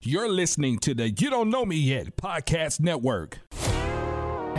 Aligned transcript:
You're 0.00 0.28
listening 0.28 0.78
to 0.80 0.94
the 0.94 1.10
You 1.10 1.28
Don't 1.28 1.50
Know 1.50 1.64
Me 1.64 1.74
Yet 1.74 2.14
podcast 2.14 2.78
network. 2.78 3.40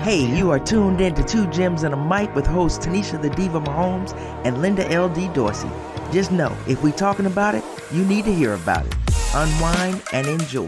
Hey, 0.04 0.26
you 0.38 0.52
are 0.52 0.60
tuned 0.60 1.00
in 1.00 1.16
to 1.16 1.24
Two 1.24 1.48
Gems 1.48 1.84
and 1.84 1.94
a 1.94 1.98
Mic 1.98 2.36
with 2.36 2.46
hosts 2.46 2.86
Tanisha 2.86 3.22
the 3.22 3.30
Diva 3.30 3.62
Mahomes 3.62 4.14
and 4.44 4.62
Linda 4.62 4.86
L.D. 4.92 5.30
Dorsey. 5.30 5.70
Just 6.12 6.34
know, 6.34 6.54
if 6.68 6.84
we 6.84 6.92
talking 6.92 7.26
about 7.26 7.56
it, 7.56 7.64
you 7.94 8.04
need 8.04 8.26
to 8.26 8.34
hear 8.34 8.54
about 8.54 8.86
it. 8.86 8.94
Unwind 9.34 10.04
and 10.12 10.28
enjoy. 10.28 10.68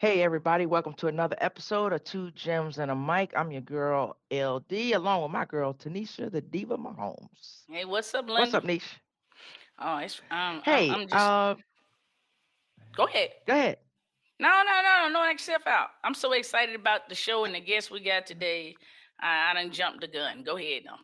Hey, 0.00 0.22
everybody, 0.22 0.64
welcome 0.64 0.92
to 0.94 1.08
another 1.08 1.34
episode 1.40 1.92
of 1.92 2.04
Two 2.04 2.30
Gems 2.30 2.78
and 2.78 2.88
a 2.88 2.94
Mic. 2.94 3.32
I'm 3.36 3.50
your 3.50 3.62
girl, 3.62 4.16
LD, 4.30 4.94
along 4.94 5.22
with 5.22 5.32
my 5.32 5.44
girl, 5.44 5.74
Tanisha, 5.74 6.30
the 6.30 6.40
Diva 6.40 6.76
Mahomes. 6.76 7.62
Hey, 7.68 7.84
what's 7.84 8.14
up, 8.14 8.28
Linda? 8.28 8.42
What's 8.42 8.54
up, 8.54 8.62
Nish? 8.62 8.84
Oh, 9.80 9.96
it's 9.96 10.20
um. 10.30 10.62
Hey, 10.64 10.88
I'm, 10.88 10.94
I'm 10.94 11.08
just. 11.08 11.14
uh, 11.16 11.54
go 12.94 13.06
ahead. 13.06 13.30
go 13.44 13.54
ahead. 13.54 13.78
No, 14.38 14.48
no, 14.48 14.82
no, 14.84 15.08
no, 15.08 15.20
no. 15.20 15.30
Except 15.32 15.66
out. 15.66 15.88
I'm 16.04 16.14
so 16.14 16.30
excited 16.30 16.76
about 16.76 17.08
the 17.08 17.16
show 17.16 17.44
and 17.44 17.52
the 17.52 17.60
guests 17.60 17.90
we 17.90 17.98
got 17.98 18.24
today. 18.24 18.76
I, 19.18 19.50
I 19.50 19.54
done 19.54 19.72
jumped 19.72 20.02
the 20.02 20.06
gun. 20.06 20.44
Go 20.44 20.58
ahead 20.58 20.82
now. 20.86 20.98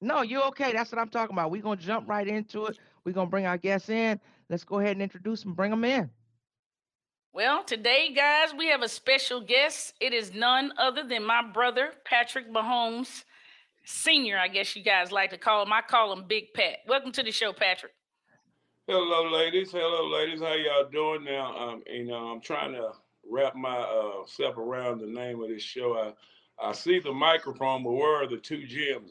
No, 0.00 0.22
you 0.22 0.42
okay. 0.42 0.72
That's 0.72 0.90
what 0.90 1.00
I'm 1.00 1.10
talking 1.10 1.36
about. 1.36 1.52
We're 1.52 1.62
going 1.62 1.78
to 1.78 1.84
jump 1.86 2.08
right 2.08 2.26
into 2.26 2.66
it. 2.66 2.76
We're 3.04 3.12
going 3.12 3.28
to 3.28 3.30
bring 3.30 3.46
our 3.46 3.56
guests 3.56 3.88
in. 3.88 4.18
Let's 4.50 4.64
go 4.64 4.80
ahead 4.80 4.96
and 4.96 5.02
introduce 5.02 5.44
them, 5.44 5.54
bring 5.54 5.70
them 5.70 5.84
in. 5.84 6.10
Well, 7.34 7.64
today, 7.64 8.14
guys, 8.14 8.54
we 8.56 8.68
have 8.68 8.82
a 8.82 8.88
special 8.88 9.40
guest. 9.40 9.94
It 10.00 10.12
is 10.12 10.32
none 10.32 10.72
other 10.78 11.02
than 11.02 11.24
my 11.24 11.42
brother, 11.42 11.90
Patrick 12.04 12.48
Mahomes, 12.48 13.24
Senior. 13.84 14.38
I 14.38 14.46
guess 14.46 14.76
you 14.76 14.84
guys 14.84 15.10
like 15.10 15.30
to 15.30 15.36
call 15.36 15.64
him. 15.64 15.72
I 15.72 15.80
call 15.82 16.12
him 16.12 16.26
Big 16.28 16.54
Pat. 16.54 16.76
Welcome 16.86 17.10
to 17.10 17.24
the 17.24 17.32
show, 17.32 17.52
Patrick. 17.52 17.90
Hello, 18.86 19.28
ladies. 19.32 19.72
Hello, 19.72 20.06
ladies. 20.16 20.42
How 20.42 20.54
y'all 20.54 20.88
doing 20.88 21.24
now? 21.24 21.56
Um, 21.56 21.82
you 21.92 22.04
know, 22.04 22.14
I'm 22.14 22.40
trying 22.40 22.72
to 22.74 22.92
wrap 23.28 23.56
myself 23.56 24.56
around 24.56 25.00
the 25.00 25.08
name 25.08 25.42
of 25.42 25.48
this 25.48 25.60
show. 25.60 26.14
I, 26.60 26.68
I 26.68 26.70
see 26.70 27.00
the 27.00 27.12
microphone, 27.12 27.82
but 27.82 27.94
where 27.94 28.22
are 28.22 28.28
the 28.28 28.36
two 28.36 28.64
gems 28.64 29.10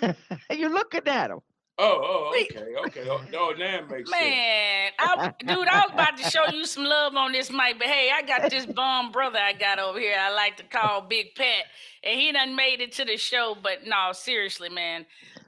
at? 0.00 0.16
You're 0.50 0.72
looking 0.72 1.06
at 1.06 1.28
them. 1.28 1.40
Oh, 1.76 2.30
oh, 2.32 2.40
okay, 2.40 2.74
okay. 2.86 3.08
Oh, 3.10 3.20
no, 3.32 3.52
that 3.52 3.90
makes 3.90 4.08
sense. 4.08 4.20
Man, 4.22 4.92
I, 4.96 5.34
dude, 5.40 5.66
I 5.66 5.80
was 5.80 5.90
about 5.92 6.16
to 6.18 6.30
show 6.30 6.46
you 6.52 6.66
some 6.66 6.84
love 6.84 7.16
on 7.16 7.32
this 7.32 7.50
mic, 7.50 7.78
but 7.78 7.88
hey, 7.88 8.10
I 8.14 8.22
got 8.22 8.48
this 8.48 8.64
bomb 8.64 9.10
brother 9.10 9.40
I 9.40 9.54
got 9.54 9.80
over 9.80 9.98
here. 9.98 10.14
I 10.16 10.32
like 10.32 10.56
to 10.58 10.62
call 10.62 11.00
Big 11.00 11.34
Pat, 11.34 11.64
and 12.04 12.20
he 12.20 12.30
done 12.30 12.54
made 12.54 12.80
it 12.80 12.92
to 12.92 13.04
the 13.04 13.16
show. 13.16 13.56
But 13.60 13.86
no, 13.86 14.12
seriously, 14.12 14.68
man. 14.68 15.04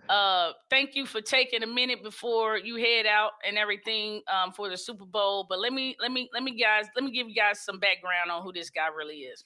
Uh, 0.09 0.53
thank 0.69 0.97
you 0.97 1.07
for 1.07 1.21
taking 1.21 1.63
a 1.63 1.67
minute 1.67 2.03
before 2.03 2.59
you 2.59 2.75
head 2.75 3.07
out 3.07 3.33
and 3.47 3.57
everything 3.57 4.23
um, 4.33 4.51
for 4.51 4.69
the 4.69 4.77
Super 4.77 5.05
Bowl. 5.05 5.47
But 5.49 5.61
let 5.61 5.73
me, 5.73 5.97
let 6.01 6.11
me, 6.11 6.29
let 6.35 6.43
me, 6.43 6.61
guys, 6.61 6.87
let 6.97 7.05
me 7.05 7.13
give 7.13 7.29
you 7.29 7.35
guys 7.37 7.61
some 7.61 7.79
background 7.79 8.33
on 8.33 8.43
who 8.43 8.53
this 8.53 8.71
guy 8.71 8.89
really 8.89 9.19
is. 9.19 9.45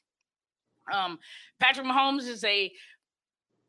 Um, 0.90 1.18
Patrick 1.60 1.86
Mahomes 1.86 2.26
is 2.26 2.42
a 2.44 2.72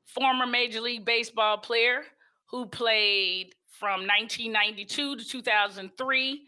former 0.06 0.46
Major 0.46 0.80
League 0.80 1.06
Baseball 1.06 1.58
player 1.58 2.04
who 2.52 2.66
played 2.66 3.56
from 3.80 4.02
1992 4.02 5.16
to 5.16 5.28
2003 5.28 6.42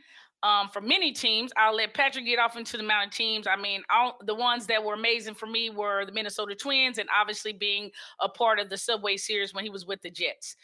um, 0.43 0.69
for 0.69 0.81
many 0.81 1.13
teams. 1.13 1.51
I'll 1.57 1.75
let 1.75 1.93
Patrick 1.93 2.25
get 2.25 2.37
off 2.37 2.57
into 2.57 2.77
the 2.77 2.83
amount 2.83 3.07
of 3.07 3.13
teams. 3.13 3.47
I 3.47 3.55
mean, 3.55 3.81
all, 3.89 4.17
the 4.23 4.35
ones 4.35 4.67
that 4.67 4.83
were 4.83 4.93
amazing 4.93 5.33
for 5.33 5.47
me 5.47 5.69
were 5.69 6.05
the 6.05 6.11
Minnesota 6.11 6.53
Twins 6.53 6.97
and 6.97 7.07
obviously 7.19 7.53
being 7.53 7.89
a 8.19 8.27
part 8.27 8.59
of 8.59 8.69
the 8.69 8.77
Subway 8.77 9.17
Series 9.17 9.53
when 9.53 9.63
he 9.63 9.69
was 9.69 9.85
with 9.85 10.01
the 10.01 10.11
Jets. 10.11 10.55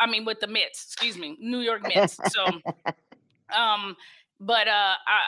I 0.00 0.06
mean, 0.10 0.24
with 0.24 0.40
the 0.40 0.48
Mets, 0.48 0.84
excuse 0.84 1.16
me, 1.16 1.36
New 1.40 1.60
York 1.60 1.82
Mets. 1.82 2.18
So, 2.28 2.44
um, 3.56 3.96
but 4.40 4.68
uh, 4.68 4.94
I. 5.06 5.22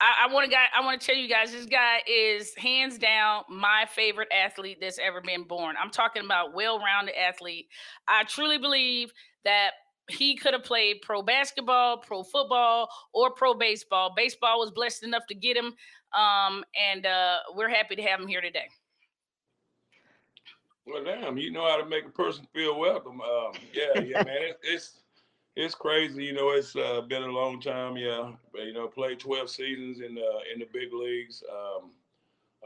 I, 0.00 0.26
I 0.28 0.32
want 0.32 0.44
to 0.44 0.50
guy. 0.50 0.64
I 0.74 0.84
want 0.84 1.00
to 1.00 1.06
tell 1.06 1.16
you 1.16 1.28
guys, 1.28 1.52
this 1.52 1.66
guy 1.66 1.98
is 2.06 2.54
hands 2.56 2.98
down 2.98 3.44
my 3.48 3.86
favorite 3.88 4.28
athlete 4.32 4.78
that's 4.80 4.98
ever 4.98 5.20
been 5.20 5.44
born. 5.44 5.76
I'm 5.82 5.90
talking 5.90 6.24
about 6.24 6.54
well-rounded 6.54 7.14
athlete. 7.16 7.68
I 8.08 8.24
truly 8.24 8.58
believe 8.58 9.12
that 9.44 9.70
he 10.10 10.36
could 10.36 10.52
have 10.52 10.64
played 10.64 11.00
pro 11.02 11.22
basketball, 11.22 11.98
pro 11.98 12.22
football, 12.22 12.88
or 13.12 13.30
pro 13.30 13.54
baseball. 13.54 14.12
Baseball 14.14 14.58
was 14.58 14.70
blessed 14.70 15.04
enough 15.04 15.26
to 15.28 15.34
get 15.34 15.56
him, 15.56 15.72
um, 16.12 16.64
and 16.92 17.06
uh, 17.06 17.38
we're 17.54 17.70
happy 17.70 17.96
to 17.96 18.02
have 18.02 18.20
him 18.20 18.26
here 18.26 18.40
today. 18.40 18.66
Well, 20.86 21.02
damn, 21.02 21.38
you 21.38 21.50
know 21.50 21.66
how 21.66 21.78
to 21.78 21.86
make 21.86 22.04
a 22.04 22.10
person 22.10 22.46
feel 22.52 22.78
welcome. 22.78 23.20
Um, 23.22 23.52
yeah, 23.72 24.00
yeah, 24.00 24.22
man. 24.22 24.36
It, 24.42 24.58
it's 24.62 25.00
it's 25.56 25.74
crazy. 25.74 26.24
You 26.24 26.32
know, 26.32 26.50
it's 26.50 26.74
uh, 26.74 27.02
been 27.02 27.22
a 27.22 27.26
long 27.26 27.60
time. 27.60 27.96
Yeah, 27.96 28.32
you 28.54 28.72
know, 28.72 28.88
played 28.88 29.18
12 29.18 29.50
seasons 29.50 30.00
in 30.00 30.14
the 30.14 30.40
in 30.52 30.58
the 30.58 30.68
big 30.72 30.92
leagues. 30.92 31.42
Um, 31.50 31.90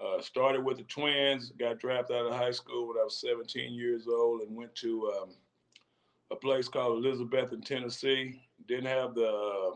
uh, 0.00 0.20
started 0.22 0.64
with 0.64 0.78
the 0.78 0.84
Twins. 0.84 1.52
Got 1.58 1.80
drafted 1.80 2.16
out 2.16 2.26
of 2.26 2.34
high 2.34 2.52
school 2.52 2.88
when 2.88 2.98
I 2.98 3.04
was 3.04 3.20
17 3.20 3.72
years 3.72 4.06
old, 4.06 4.42
and 4.42 4.56
went 4.56 4.74
to 4.76 5.12
um, 5.20 5.30
a 6.30 6.36
place 6.36 6.68
called 6.68 7.04
Elizabethton 7.04 7.64
Tennessee. 7.64 8.40
Didn't 8.66 8.86
have 8.86 9.14
the 9.14 9.74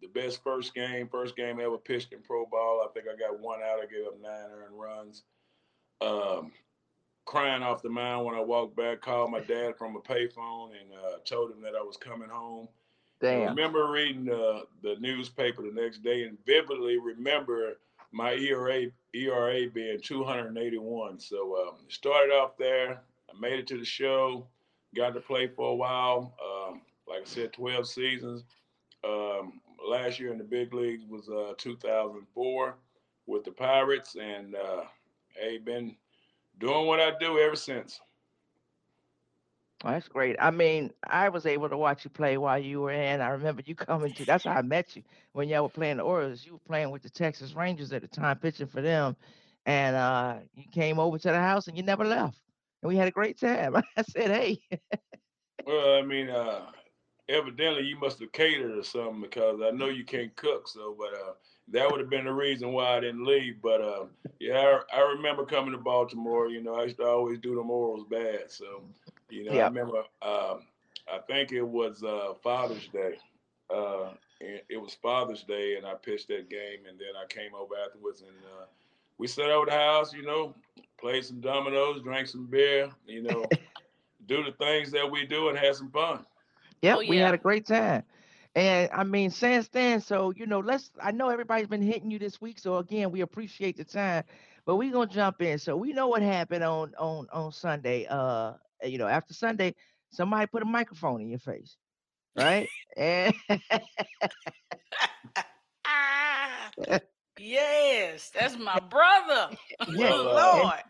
the 0.00 0.08
best 0.08 0.42
first 0.42 0.74
game. 0.74 1.08
First 1.08 1.36
game 1.36 1.60
ever 1.60 1.76
pitched 1.76 2.12
in 2.12 2.20
pro 2.22 2.46
ball. 2.46 2.84
I 2.84 2.92
think 2.92 3.06
I 3.12 3.18
got 3.18 3.40
one 3.40 3.60
out. 3.62 3.80
I 3.80 3.86
gave 3.86 4.06
up 4.06 4.20
nine 4.22 4.50
earned 4.52 4.78
runs. 4.78 5.24
Um, 6.00 6.52
crying 7.28 7.62
off 7.62 7.82
the 7.82 7.90
mound 7.90 8.24
when 8.24 8.34
I 8.34 8.40
walked 8.40 8.74
back. 8.74 9.02
Called 9.02 9.30
my 9.30 9.40
dad 9.40 9.76
from 9.76 9.96
a 9.96 10.00
payphone 10.00 10.70
and 10.70 10.90
uh, 10.94 11.18
told 11.26 11.50
him 11.50 11.60
that 11.60 11.74
I 11.78 11.82
was 11.82 11.98
coming 11.98 12.30
home. 12.30 12.68
I 13.20 13.26
Damn. 13.26 13.48
remember 13.50 13.90
reading 13.90 14.24
the 14.24 14.62
the 14.82 14.96
newspaper 14.98 15.62
the 15.62 15.78
next 15.78 16.02
day 16.02 16.22
and 16.22 16.38
vividly 16.46 16.96
remember 16.96 17.78
my 18.12 18.32
ERA 18.32 18.86
ERA 19.14 19.68
being 19.68 20.00
281. 20.00 21.20
So 21.20 21.68
um, 21.68 21.74
started 21.88 22.32
off 22.32 22.56
there. 22.56 23.02
I 23.28 23.38
made 23.38 23.58
it 23.58 23.66
to 23.66 23.78
the 23.78 23.84
show. 23.84 24.46
Got 24.96 25.12
to 25.12 25.20
play 25.20 25.48
for 25.48 25.72
a 25.72 25.74
while. 25.74 26.34
Um, 26.42 26.80
like 27.06 27.20
I 27.20 27.26
said, 27.26 27.52
12 27.52 27.86
seasons. 27.86 28.44
Um, 29.04 29.60
last 29.86 30.18
year 30.18 30.32
in 30.32 30.38
the 30.38 30.44
big 30.44 30.72
leagues 30.72 31.04
was 31.06 31.28
uh, 31.28 31.52
2004 31.58 32.74
with 33.26 33.44
the 33.44 33.50
Pirates, 33.50 34.16
and 34.18 34.54
uh, 34.54 34.84
hey, 35.36 35.58
been 35.58 35.94
doing 36.58 36.86
what 36.86 37.00
I 37.00 37.12
do 37.18 37.38
ever 37.38 37.56
since. 37.56 38.00
Oh, 39.84 39.90
that's 39.90 40.08
great. 40.08 40.36
I 40.40 40.50
mean, 40.50 40.92
I 41.08 41.28
was 41.28 41.46
able 41.46 41.68
to 41.68 41.76
watch 41.76 42.04
you 42.04 42.10
play 42.10 42.36
while 42.36 42.58
you 42.58 42.80
were 42.80 42.92
in. 42.92 43.20
I 43.20 43.28
remember 43.30 43.62
you 43.64 43.74
coming 43.76 44.12
to. 44.14 44.24
That's 44.24 44.44
how 44.44 44.52
I 44.52 44.62
met 44.62 44.96
you 44.96 45.02
when 45.32 45.48
y'all 45.48 45.62
were 45.64 45.68
playing 45.68 45.98
the 45.98 46.02
Orioles. 46.02 46.44
You 46.44 46.54
were 46.54 46.58
playing 46.66 46.90
with 46.90 47.02
the 47.02 47.10
Texas 47.10 47.54
Rangers 47.54 47.92
at 47.92 48.02
the 48.02 48.08
time, 48.08 48.38
pitching 48.38 48.66
for 48.66 48.82
them, 48.82 49.16
and 49.66 49.94
uh, 49.94 50.38
you 50.54 50.64
came 50.72 50.98
over 50.98 51.18
to 51.18 51.28
the 51.28 51.38
house 51.38 51.68
and 51.68 51.76
you 51.76 51.84
never 51.84 52.04
left. 52.04 52.40
And 52.82 52.88
we 52.88 52.96
had 52.96 53.08
a 53.08 53.12
great 53.12 53.38
time. 53.38 53.76
I 53.96 54.02
said, 54.02 54.30
"Hey, 54.30 54.60
Well, 55.66 55.96
I 55.98 56.02
mean, 56.02 56.28
uh, 56.30 56.66
evidently 57.28 57.84
you 57.84 57.98
must 57.98 58.20
have 58.20 58.32
catered 58.32 58.78
or 58.78 58.82
something 58.82 59.20
because 59.20 59.60
I 59.62 59.70
know 59.70 59.86
you 59.86 60.04
can't 60.04 60.34
cook. 60.36 60.66
So, 60.68 60.96
but 60.98 61.14
uh, 61.14 61.32
that 61.72 61.90
would 61.90 62.00
have 62.00 62.10
been 62.10 62.24
the 62.24 62.32
reason 62.32 62.72
why 62.72 62.96
I 62.96 63.00
didn't 63.00 63.24
leave. 63.24 63.60
But 63.62 63.80
uh, 63.80 64.04
yeah, 64.38 64.80
I, 64.92 64.98
I 64.98 65.00
remember 65.12 65.44
coming 65.44 65.72
to 65.72 65.78
Baltimore. 65.78 66.48
You 66.48 66.62
know, 66.62 66.74
I 66.74 66.84
used 66.84 66.96
to 66.98 67.04
always 67.06 67.38
do 67.38 67.54
the 67.54 67.62
morals 67.62 68.06
bad. 68.10 68.50
So, 68.50 68.82
you 69.30 69.44
know, 69.44 69.52
I 69.52 69.64
remember. 69.68 69.98
Um, 70.22 70.62
I 71.12 71.18
think 71.26 71.52
it 71.52 71.62
was 71.62 72.02
uh, 72.02 72.34
Father's 72.42 72.88
Day. 72.88 73.14
Uh, 73.70 74.10
and 74.40 74.60
it 74.68 74.80
was 74.80 74.94
Father's 74.94 75.42
Day, 75.42 75.76
and 75.76 75.86
I 75.86 75.94
pitched 75.94 76.28
that 76.28 76.48
game, 76.48 76.80
and 76.88 76.98
then 76.98 77.08
I 77.20 77.26
came 77.26 77.54
over 77.54 77.74
afterwards, 77.84 78.22
and 78.22 78.30
uh, 78.58 78.64
we 79.18 79.26
sat 79.26 79.50
over 79.50 79.66
the 79.66 79.72
house. 79.72 80.12
You 80.12 80.22
know, 80.22 80.54
played 81.00 81.24
some 81.24 81.40
dominoes, 81.40 82.02
drank 82.02 82.28
some 82.28 82.46
beer. 82.46 82.90
You 83.06 83.22
know, 83.22 83.44
do 84.26 84.42
the 84.44 84.52
things 84.52 84.90
that 84.92 85.10
we 85.10 85.26
do, 85.26 85.48
and 85.48 85.58
had 85.58 85.74
some 85.74 85.90
fun. 85.90 86.24
Yep, 86.82 86.96
Oh, 86.96 87.04
we 87.08 87.16
had 87.16 87.34
a 87.34 87.38
great 87.38 87.66
time. 87.66 88.04
And 88.58 88.90
I 88.92 89.04
mean, 89.04 89.30
since 89.30 89.68
then, 89.68 90.00
so 90.00 90.32
you 90.32 90.44
know, 90.44 90.58
let's 90.58 90.90
I 91.00 91.12
know 91.12 91.28
everybody's 91.28 91.68
been 91.68 91.80
hitting 91.80 92.10
you 92.10 92.18
this 92.18 92.40
week. 92.40 92.58
So 92.58 92.78
again, 92.78 93.12
we 93.12 93.20
appreciate 93.20 93.76
the 93.76 93.84
time. 93.84 94.24
But 94.66 94.76
we're 94.76 94.90
gonna 94.90 95.08
jump 95.08 95.40
in. 95.42 95.60
So 95.60 95.76
we 95.76 95.92
know 95.92 96.08
what 96.08 96.22
happened 96.22 96.64
on 96.64 96.92
on 96.98 97.28
on 97.32 97.52
Sunday. 97.52 98.06
Uh 98.10 98.54
you 98.82 98.98
know, 98.98 99.06
after 99.06 99.32
Sunday, 99.32 99.76
somebody 100.10 100.48
put 100.48 100.62
a 100.62 100.66
microphone 100.66 101.20
in 101.20 101.28
your 101.28 101.38
face. 101.38 101.76
Right? 102.36 102.68
and 102.96 103.32
Yes, 107.38 108.30
that's 108.30 108.58
my 108.58 108.80
brother. 108.90 109.56
Well, 109.96 110.28
uh, 110.28 110.34
Lord. 110.34 110.82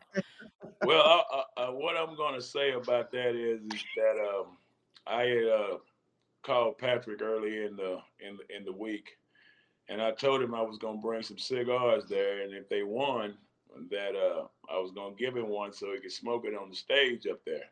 Well, 0.82 1.02
uh, 1.02 1.36
uh, 1.36 1.68
uh, 1.68 1.72
what 1.72 1.98
I'm 1.98 2.16
going 2.16 2.34
to 2.34 2.40
say 2.40 2.72
about 2.72 3.12
that 3.12 3.34
is, 3.34 3.60
is 3.74 3.84
that 3.96 4.16
um, 4.18 4.56
I 5.06 5.74
uh, 5.74 5.78
called 6.48 6.78
Patrick 6.78 7.20
early 7.20 7.64
in 7.64 7.76
the 7.76 7.98
in 8.20 8.38
the, 8.38 8.56
in 8.56 8.64
the 8.64 8.72
week, 8.72 9.18
and 9.88 10.00
I 10.00 10.12
told 10.12 10.42
him 10.42 10.54
I 10.54 10.62
was 10.62 10.78
going 10.78 10.96
to 10.96 11.02
bring 11.02 11.22
some 11.22 11.38
cigars 11.38 12.04
there, 12.08 12.40
and 12.40 12.54
if 12.54 12.68
they 12.70 12.82
won, 12.82 13.34
that 13.90 14.16
uh, 14.16 14.46
I 14.72 14.78
was 14.78 14.92
going 14.92 15.14
to 15.14 15.22
give 15.22 15.36
him 15.36 15.48
one 15.48 15.72
so 15.72 15.92
he 15.92 16.00
could 16.00 16.10
smoke 16.10 16.46
it 16.46 16.56
on 16.56 16.70
the 16.70 16.76
stage 16.76 17.26
up 17.26 17.44
there. 17.44 17.70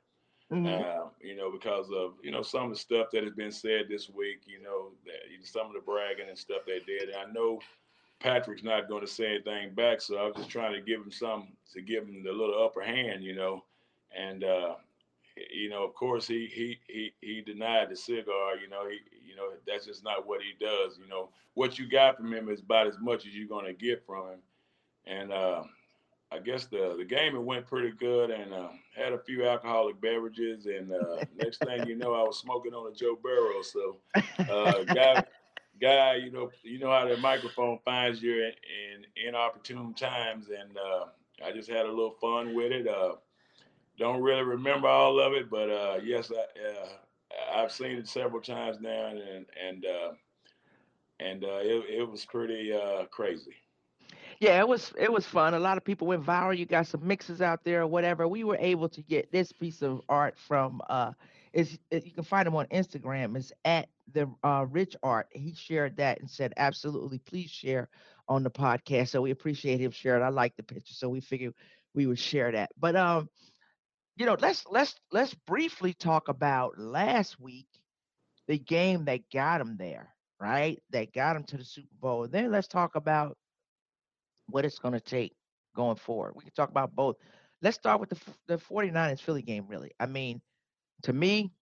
Mhm. 0.53 0.69
Uh, 0.69 1.09
you 1.21 1.35
know, 1.35 1.51
because 1.51 1.91
of 1.91 2.15
you 2.23 2.31
know 2.31 2.43
some 2.43 2.65
of 2.65 2.71
the 2.71 2.77
stuff 2.77 3.09
that 3.13 3.25
has 3.25 3.33
been 3.33 3.51
said 3.51 3.87
this 3.89 4.09
week. 4.11 4.43
You 4.47 4.63
know, 4.63 4.91
that, 5.07 5.31
you 5.31 5.39
know, 5.39 5.45
some 5.45 5.67
of 5.69 5.73
the 5.73 5.81
bragging 5.81 6.29
and 6.29 6.39
stuff 6.39 6.63
they 6.67 6.81
did. 6.87 7.09
And 7.09 7.17
I 7.17 7.33
know 7.33 7.61
Patrick's 8.21 8.63
not 8.63 8.89
going 8.89 9.01
to 9.05 9.11
say 9.11 9.35
anything 9.35 9.75
back, 9.75 10.01
so 10.01 10.17
I 10.19 10.27
was 10.27 10.37
just 10.37 10.51
trying 10.51 10.75
to 10.75 10.81
give 10.81 11.01
him 11.01 11.11
some 11.11 11.49
to 11.73 11.81
give 11.81 12.07
him 12.07 12.23
the 12.23 12.33
little 12.33 12.63
upper 12.63 12.83
hand. 12.83 13.25
You 13.25 13.35
know, 13.35 13.65
and 14.17 14.45
uh, 14.45 14.75
you 15.53 15.69
know, 15.69 15.85
of 15.85 15.95
course, 15.95 16.27
he 16.27 16.47
he 16.47 16.79
he 16.89 17.13
he 17.21 17.41
denied 17.43 17.91
the 17.91 17.97
cigar. 17.97 18.57
You 18.63 18.69
know, 18.69 18.89
he 18.89 18.99
you 19.27 19.37
know 19.37 19.51
that's 19.67 19.87
just 19.87 20.05
not 20.05 20.27
what 20.27 20.41
he 20.41 20.53
does. 20.65 20.99
You 20.99 21.09
know, 21.09 21.31
what 21.55 21.79
you 21.79 21.89
got 21.89 22.17
from 22.17 22.33
him 22.33 22.49
is 22.49 22.61
about 22.61 22.87
as 22.87 22.99
much 23.01 23.27
as 23.27 23.35
you're 23.35 23.63
to 23.65 23.73
get 23.73 24.05
from 24.07 24.29
him. 24.29 24.39
And 25.07 25.33
uh, 25.33 25.65
I 26.33 26.39
guess 26.39 26.67
the 26.67 26.95
the 26.99 27.05
game 27.05 27.37
it 27.37 27.43
went 27.43 27.67
pretty 27.67 27.93
good, 27.93 28.31
and 28.31 28.53
uh, 28.53 28.69
had 28.97 29.13
a 29.13 29.19
few 29.19 29.47
alcoholic 29.47 30.01
beverages. 30.01 30.67
And 30.67 30.93
uh, 30.93 31.25
next 31.37 31.59
thing 31.59 31.87
you 31.87 31.97
know, 31.97 32.15
I 32.15 32.23
was 32.23 32.39
smoking 32.39 32.75
on 32.75 32.91
a 32.91 32.95
Joe 32.95 33.17
Burrow. 33.23 33.63
So, 33.63 33.99
uh, 34.39 34.85
guy, 34.85 35.25
guy, 35.81 36.15
you 36.17 36.31
know, 36.31 36.51
you 36.63 36.79
know 36.79 36.91
how 36.91 37.07
the 37.07 37.17
microphone 37.19 37.79
finds 37.85 38.23
you 38.23 38.33
in, 38.45 38.53
in 39.23 39.29
inopportune 39.29 39.95
times, 39.95 40.49
and 40.49 40.77
uh, 40.77 41.07
I 41.45 41.53
just 41.53 41.71
had 41.71 41.87
a 41.87 41.91
little 41.91 42.17
fun 42.21 42.55
with 42.55 42.73
it. 42.73 42.89
Uh, 43.97 44.21
don't 44.23 44.23
really 44.23 44.43
remember 44.43 44.89
all 44.89 45.21
of 45.21 45.33
it, 45.33 45.51
but 45.51 45.71
uh, 45.71 45.99
yes, 46.03 46.33
I, 46.33 47.57
uh, 47.57 47.63
I've 47.63 47.73
seen 47.73 47.99
it 47.99 48.09
several 48.09 48.41
times 48.43 48.81
now, 48.81 49.07
and 49.07 49.47
and 49.69 49.85
uh, 49.87 50.13
and 51.21 51.45
uh, 51.45 51.59
it, 51.63 51.85
it 52.01 52.11
was 52.11 52.25
pretty 52.27 52.73
uh, 52.73 53.07
crazy. 53.07 53.55
Yeah, 54.41 54.59
it 54.61 54.69
was 54.69 54.93
it 54.99 55.13
was 55.13 55.27
fun. 55.27 55.55
A 55.55 55.59
lot 55.59 55.77
of 55.77 55.85
people 55.85 56.07
went 56.09 56.25
viral. 56.25 56.57
You 56.57 56.67
got 56.67 56.87
some 56.87 57.07
mixes 57.07 57.41
out 57.41 57.65
there 57.65 57.83
or 57.83 57.87
whatever. 57.87 58.27
We 58.29 58.45
were 58.45 58.57
able 58.59 58.89
to 58.91 59.03
get 59.03 59.33
this 59.33 59.53
piece 59.53 59.83
of 59.83 60.03
art 60.09 60.39
from 60.39 60.81
uh 60.89 61.13
is 61.53 61.79
it, 61.91 62.05
you 62.07 62.13
can 62.13 62.25
find 62.25 62.47
him 62.47 62.55
on 62.57 62.67
Instagram. 62.67 63.37
It's 63.37 63.53
at 63.65 63.89
the 64.13 64.31
uh 64.45 64.67
rich 64.69 64.97
art. 65.03 65.29
He 65.33 65.55
shared 65.55 65.97
that 65.99 66.21
and 66.21 66.31
said, 66.31 66.53
absolutely, 66.57 67.19
please 67.19 67.51
share 67.51 67.89
on 68.29 68.43
the 68.43 68.51
podcast. 68.51 69.09
So 69.09 69.23
we 69.23 69.31
appreciate 69.31 69.81
him 69.81 69.91
sharing. 69.93 70.23
I 70.23 70.29
like 70.31 70.57
the 70.57 70.65
picture. 70.65 70.95
So 70.95 71.09
we 71.09 71.21
figured 71.21 71.55
we 71.95 72.07
would 72.07 72.19
share 72.19 72.53
that. 72.53 72.71
But 72.79 72.97
um, 72.97 73.29
you 74.17 74.27
know, 74.27 74.37
let's 74.41 74.65
let's 74.71 74.95
let's 75.13 75.35
briefly 75.47 75.95
talk 75.95 76.29
about 76.29 76.79
last 76.79 77.39
week, 77.39 77.69
the 78.49 78.59
game 78.59 79.05
that 79.07 79.31
got 79.33 79.61
him 79.61 79.77
there, 79.79 80.15
right? 80.41 80.83
That 80.91 81.13
got 81.13 81.37
him 81.37 81.45
to 81.45 81.59
the 81.59 81.65
Super 81.65 81.95
Bowl. 82.01 82.25
And 82.25 82.33
then 82.33 82.51
let's 82.51 82.69
talk 82.69 82.97
about 82.97 83.37
what 84.49 84.65
it's 84.65 84.79
going 84.79 84.95
to 84.95 85.01
take 85.01 85.35
going 85.75 85.97
forward. 85.97 86.35
We 86.35 86.45
can 86.45 86.53
talk 86.55 86.71
about 86.71 86.95
both. 86.95 87.17
Let's 87.63 87.77
start 87.77 88.01
with 88.01 88.11
the 88.11 88.19
the 88.49 88.59
49ers 88.59 89.21
Philly 89.21 89.43
game 89.43 89.67
really. 89.69 89.93
I 90.01 90.07
mean, 90.07 90.41
to 91.03 91.13
me, 91.13 91.53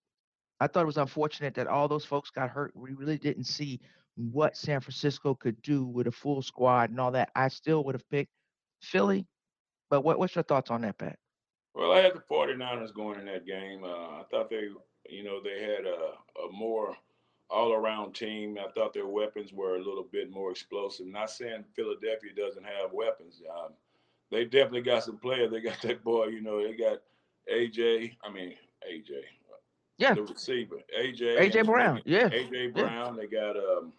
I 0.61 0.67
thought 0.67 0.83
it 0.83 0.87
was 0.87 0.97
unfortunate 0.97 1.55
that 1.55 1.67
all 1.67 1.87
those 1.87 2.05
folks 2.05 2.29
got 2.29 2.49
hurt. 2.49 2.71
We 2.75 2.93
really 2.93 3.17
didn't 3.17 3.45
see 3.45 3.81
what 4.15 4.55
San 4.55 4.79
Francisco 4.79 5.35
could 5.35 5.61
do 5.61 5.85
with 5.85 6.07
a 6.07 6.11
full 6.11 6.41
squad 6.41 6.89
and 6.89 6.99
all 7.01 7.11
that. 7.11 7.31
I 7.35 7.49
still 7.49 7.83
would 7.83 7.95
have 7.95 8.09
picked 8.09 8.31
Philly. 8.81 9.27
But 9.89 10.01
what, 10.03 10.19
what's 10.19 10.35
your 10.35 10.43
thoughts 10.43 10.71
on 10.71 10.81
that, 10.81 10.97
Pat? 10.97 11.17
Well, 11.75 11.91
I 11.91 11.99
had 11.99 12.13
the 12.13 12.21
49ers 12.21 12.93
going 12.93 13.19
in 13.19 13.25
that 13.25 13.45
game. 13.45 13.83
Uh, 13.83 14.21
I 14.21 14.23
thought 14.31 14.49
they, 14.49 14.69
you 15.09 15.23
know, 15.23 15.41
they 15.43 15.61
had 15.61 15.85
a, 15.85 16.13
a 16.47 16.51
more 16.51 16.95
all-around 17.49 18.15
team. 18.15 18.57
I 18.57 18.71
thought 18.71 18.93
their 18.93 19.07
weapons 19.07 19.51
were 19.53 19.75
a 19.75 19.83
little 19.83 20.07
bit 20.09 20.31
more 20.31 20.51
explosive. 20.51 21.05
Not 21.05 21.29
saying 21.29 21.65
Philadelphia 21.75 22.31
doesn't 22.35 22.63
have 22.63 22.93
weapons. 22.93 23.41
Um, 23.51 23.73
they 24.31 24.45
definitely 24.45 24.81
got 24.81 25.03
some 25.03 25.17
players. 25.17 25.51
They 25.51 25.61
got 25.61 25.81
that 25.83 26.03
boy, 26.03 26.27
you 26.27 26.41
know, 26.41 26.63
they 26.63 26.73
got 26.73 27.01
AJ. 27.53 28.15
I 28.23 28.31
mean 28.31 28.55
AJ, 28.89 29.11
Yeah, 29.97 30.13
the 30.13 30.23
receiver, 30.23 30.77
AJ. 30.97 31.39
AJ 31.39 31.65
Brown. 31.65 32.01
Yeah, 32.05 32.29
AJ 32.29 32.73
Brown. 32.73 33.17
They 33.17 33.27
got 33.27 33.57
um, 33.57 33.93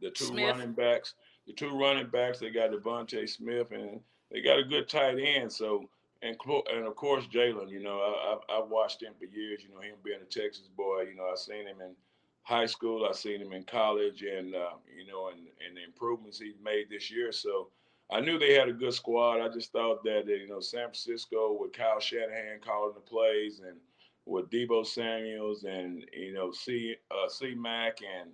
the 0.00 0.10
two 0.10 0.26
Smith. 0.26 0.56
running 0.56 0.72
backs. 0.72 1.14
The 1.46 1.52
two 1.52 1.78
running 1.78 2.08
backs. 2.08 2.38
They 2.40 2.50
got 2.50 2.70
DeVonta 2.70 3.28
Smith, 3.28 3.72
and 3.72 4.00
they 4.30 4.42
got 4.42 4.58
a 4.58 4.64
good 4.64 4.88
tight 4.88 5.18
end. 5.18 5.50
So 5.52 5.88
and 6.22 6.36
and 6.72 6.86
of 6.86 6.96
course 6.96 7.26
Jalen. 7.26 7.70
You 7.70 7.82
know, 7.82 7.98
I, 7.98 8.58
I've 8.58 8.68
watched 8.68 9.02
him 9.02 9.12
for 9.18 9.26
years. 9.26 9.62
You 9.62 9.74
know, 9.74 9.80
him 9.80 9.96
being 10.04 10.20
a 10.20 10.24
Texas 10.24 10.68
boy. 10.76 11.06
You 11.10 11.16
know, 11.16 11.28
I've 11.30 11.38
seen 11.38 11.66
him 11.66 11.80
in 11.80 11.94
high 12.42 12.66
school. 12.66 13.06
I've 13.06 13.16
seen 13.16 13.40
him 13.40 13.52
in 13.52 13.64
college, 13.64 14.22
and 14.22 14.54
uh, 14.54 14.74
you 14.96 15.06
know, 15.10 15.28
and 15.28 15.40
and 15.66 15.76
the 15.76 15.84
improvements 15.84 16.38
he's 16.38 16.58
made 16.62 16.88
this 16.90 17.10
year. 17.10 17.32
So. 17.32 17.68
I 18.10 18.20
knew 18.20 18.38
they 18.38 18.52
had 18.52 18.68
a 18.68 18.74
good 18.74 18.92
squad. 18.92 19.40
I 19.40 19.48
just 19.48 19.72
thought 19.72 20.04
that 20.04 20.26
you 20.26 20.46
know 20.46 20.60
San 20.60 20.88
Francisco 20.88 21.56
with 21.58 21.72
Kyle 21.72 21.98
Shanahan 21.98 22.60
calling 22.62 22.92
the 22.92 23.00
plays 23.00 23.62
and 23.66 23.78
with 24.26 24.50
Deebo 24.50 24.84
Samuels 24.86 25.64
and 25.64 26.04
you 26.12 26.34
know 26.34 26.52
C 26.52 26.94
uh, 27.10 27.28
C 27.28 27.54
Mac 27.54 28.00
and 28.02 28.30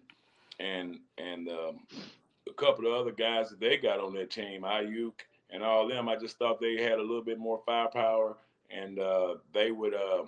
and 0.59 0.99
and 1.19 1.49
um, 1.49 1.79
a 2.49 2.53
couple 2.55 2.87
of 2.87 3.01
other 3.01 3.13
guys 3.13 3.51
that 3.51 3.61
they 3.61 3.77
got 3.77 4.01
on 4.01 4.15
their 4.15 4.27
team, 4.27 4.63
Aiyuk 4.63 5.13
and 5.51 5.63
all 5.63 5.89
them. 5.89 6.09
I 6.09 6.17
just 6.17 6.39
thought 6.39 6.61
they 6.61 6.83
had 6.83 6.99
a 6.99 7.03
little 7.03 7.25
bit 7.25 7.39
more 7.39 7.63
firepower 7.65 8.37
and 8.71 8.99
uh, 8.99 9.37
they 9.53 9.71
would. 9.71 9.95
Uh, 9.95 10.25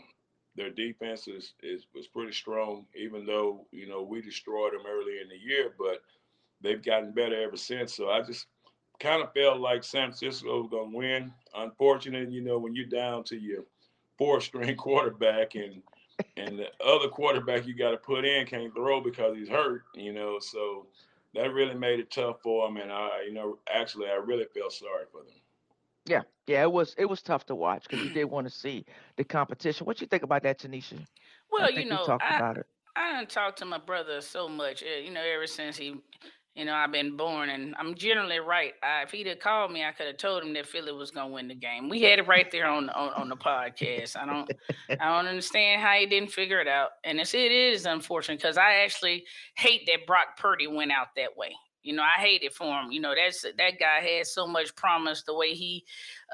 their 0.56 0.70
defense 0.70 1.28
is, 1.28 1.55
is 1.62 1.87
was 1.94 2.08
pretty 2.08 2.32
strong, 2.32 2.84
even 2.94 3.25
though 3.25 3.67
you 3.70 3.88
know 3.88 4.02
we 4.02 4.20
destroyed 4.20 4.72
them 4.72 4.82
early 4.87 5.20
in 5.22 5.28
the 5.28 5.38
year, 5.38 5.72
but 5.78 6.02
they've 6.61 6.82
gotten 6.82 7.12
better 7.12 7.40
ever 7.40 7.56
since. 7.56 7.94
So 7.94 8.11
I 8.11 8.22
just 8.22 8.46
kind 8.99 9.22
of 9.22 9.32
felt 9.32 9.61
like 9.61 9.84
San 9.84 10.08
Francisco 10.08 10.61
was 10.61 10.70
going 10.70 10.90
to 10.90 10.96
win. 10.96 11.32
Unfortunately, 11.55 12.34
you 12.34 12.43
know, 12.43 12.58
when 12.58 12.75
you're 12.75 12.87
down 12.87 13.25
to 13.25 13.37
your 13.37 13.64
four 14.19 14.40
string 14.40 14.76
quarterback 14.76 15.55
and 15.55 15.82
and 16.37 16.58
the 16.58 16.66
other 16.84 17.08
quarterback 17.08 17.66
you 17.66 17.75
got 17.75 17.93
to 17.93 17.96
put 17.96 18.26
in 18.26 18.46
can't 18.46 18.75
throw 18.75 19.00
because 19.00 19.34
he's 19.37 19.49
hurt, 19.49 19.84
you 19.94 20.12
know, 20.12 20.38
so 20.38 20.87
that 21.34 21.52
really 21.52 21.74
made 21.74 22.00
it 22.00 22.10
tough 22.10 22.36
for 22.42 22.68
him. 22.68 22.76
And 22.76 22.92
I, 22.92 23.22
you 23.26 23.32
know, 23.32 23.58
actually, 23.72 24.08
I 24.08 24.14
really 24.14 24.46
felt 24.54 24.72
sorry 24.72 25.04
for 25.12 25.22
them. 25.22 25.34
yeah, 26.06 26.22
yeah. 26.46 26.62
It 26.62 26.72
was 26.72 26.94
it 26.98 27.06
was 27.06 27.22
tough 27.22 27.46
to 27.46 27.54
watch 27.54 27.84
because 27.88 28.04
you 28.04 28.10
did 28.10 28.24
want 28.24 28.46
to 28.46 28.52
see 28.52 28.84
the 29.16 29.24
competition. 29.24 29.86
What 29.86 30.00
you 30.00 30.06
think 30.06 30.22
about 30.22 30.42
that, 30.44 30.58
Tanisha? 30.60 31.06
Well, 31.50 31.66
think 31.66 31.78
you 31.78 31.84
we 31.84 31.90
know, 31.90 32.04
talked 32.04 32.25
I, 32.28 32.37
about 32.37 32.58
it. 32.58 32.66
I 32.96 33.12
done 33.12 33.26
talked 33.26 33.58
to 33.60 33.64
my 33.64 33.78
brother 33.78 34.20
so 34.20 34.49
much, 34.49 34.82
uh, 34.82 35.00
you 35.00 35.10
know, 35.10 35.22
ever 35.22 35.46
since 35.46 35.76
he, 35.76 35.96
you 36.54 36.64
know, 36.64 36.75
I've 36.75 36.90
been 36.90 37.16
born, 37.16 37.49
and 37.50 37.75
I'm 37.78 37.95
generally 37.95 38.38
right. 38.38 38.73
I, 38.83 39.02
if 39.02 39.12
he'd 39.12 39.28
have 39.28 39.38
called 39.38 39.71
me, 39.71 39.85
I 39.85 39.92
could 39.92 40.07
have 40.07 40.16
told 40.16 40.42
him 40.42 40.52
that 40.54 40.66
Philly 40.66 40.92
was 40.92 41.11
gonna 41.11 41.33
win 41.33 41.49
the 41.49 41.54
game. 41.54 41.88
We 41.88 42.02
had 42.02 42.19
it 42.19 42.26
right 42.26 42.50
there 42.50 42.66
on 42.66 42.90
on, 42.90 43.12
on 43.14 43.28
the 43.28 43.37
podcast. 43.37 44.16
I 44.16 44.26
don't, 44.26 44.50
I 45.00 45.16
don't 45.16 45.28
understand 45.28 45.80
how 45.80 45.95
he 45.95 46.07
didn't 46.07 46.33
figure 46.33 46.61
it 46.61 46.69
out, 46.69 46.90
and 47.04 47.21
it's, 47.21 47.35
it 47.35 47.52
is 47.52 47.87
unfortunate 47.87 48.38
because 48.38 48.59
I 48.59 48.83
actually 48.85 49.25
hate 49.57 49.83
that 49.87 50.07
Brock 50.07 50.37
Purdy 50.38 50.66
went 50.66 50.90
out 50.92 51.09
that 51.16 51.37
way. 51.37 51.54
You 51.82 51.94
know, 51.94 52.02
I 52.02 52.20
hate 52.20 52.42
it 52.42 52.54
for 52.54 52.66
him. 52.78 52.92
You 52.92 53.00
know, 53.00 53.14
that's 53.14 53.42
that 53.42 53.78
guy 53.78 54.00
had 54.00 54.26
so 54.26 54.46
much 54.46 54.75
promise. 54.76 55.22
The 55.22 55.34
way 55.34 55.54
he 55.54 55.84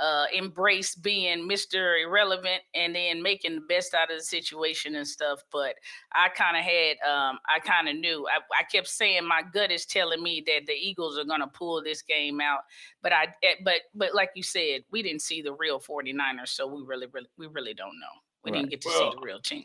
uh, 0.00 0.26
embraced 0.36 1.02
being 1.02 1.46
Mister 1.46 1.96
Irrelevant 1.96 2.62
and 2.74 2.94
then 2.94 3.22
making 3.22 3.54
the 3.54 3.60
best 3.62 3.94
out 3.94 4.10
of 4.10 4.18
the 4.18 4.24
situation 4.24 4.96
and 4.96 5.06
stuff. 5.06 5.40
But 5.52 5.76
I 6.12 6.28
kind 6.30 6.56
of 6.56 6.64
had, 6.64 6.96
um, 7.08 7.38
I 7.48 7.60
kind 7.60 7.88
of 7.88 7.96
knew. 7.96 8.26
I, 8.26 8.38
I 8.58 8.64
kept 8.64 8.88
saying 8.88 9.26
my 9.26 9.42
gut 9.42 9.70
is 9.70 9.86
telling 9.86 10.22
me 10.22 10.42
that 10.46 10.66
the 10.66 10.72
Eagles 10.72 11.18
are 11.18 11.24
going 11.24 11.40
to 11.40 11.46
pull 11.46 11.82
this 11.82 12.02
game 12.02 12.40
out. 12.40 12.60
But 13.02 13.12
I, 13.12 13.28
eh, 13.42 13.54
but 13.64 13.82
but 13.94 14.14
like 14.14 14.30
you 14.34 14.42
said, 14.42 14.82
we 14.90 15.02
didn't 15.02 15.22
see 15.22 15.42
the 15.42 15.52
real 15.52 15.78
49ers, 15.78 16.48
so 16.48 16.66
we 16.66 16.82
really, 16.82 17.06
really, 17.12 17.28
we 17.38 17.46
really 17.46 17.74
don't 17.74 17.98
know. 18.00 18.20
We 18.42 18.50
Right. 18.50 18.58
didn't 18.58 18.70
get 18.70 18.80
to 18.82 18.88
Well, 18.88 19.12
see 19.12 19.16
the 19.16 19.22
real 19.22 19.40
team. 19.40 19.64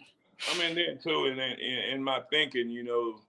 I 0.51 0.57
mean, 0.57 0.75
then 0.75 1.00
too, 1.03 1.25
and 1.25 1.39
in, 1.39 1.59
in, 1.59 1.79
in 1.95 2.03
my 2.03 2.21
thinking, 2.31 2.69
you 2.69 2.83
know, 2.83 3.21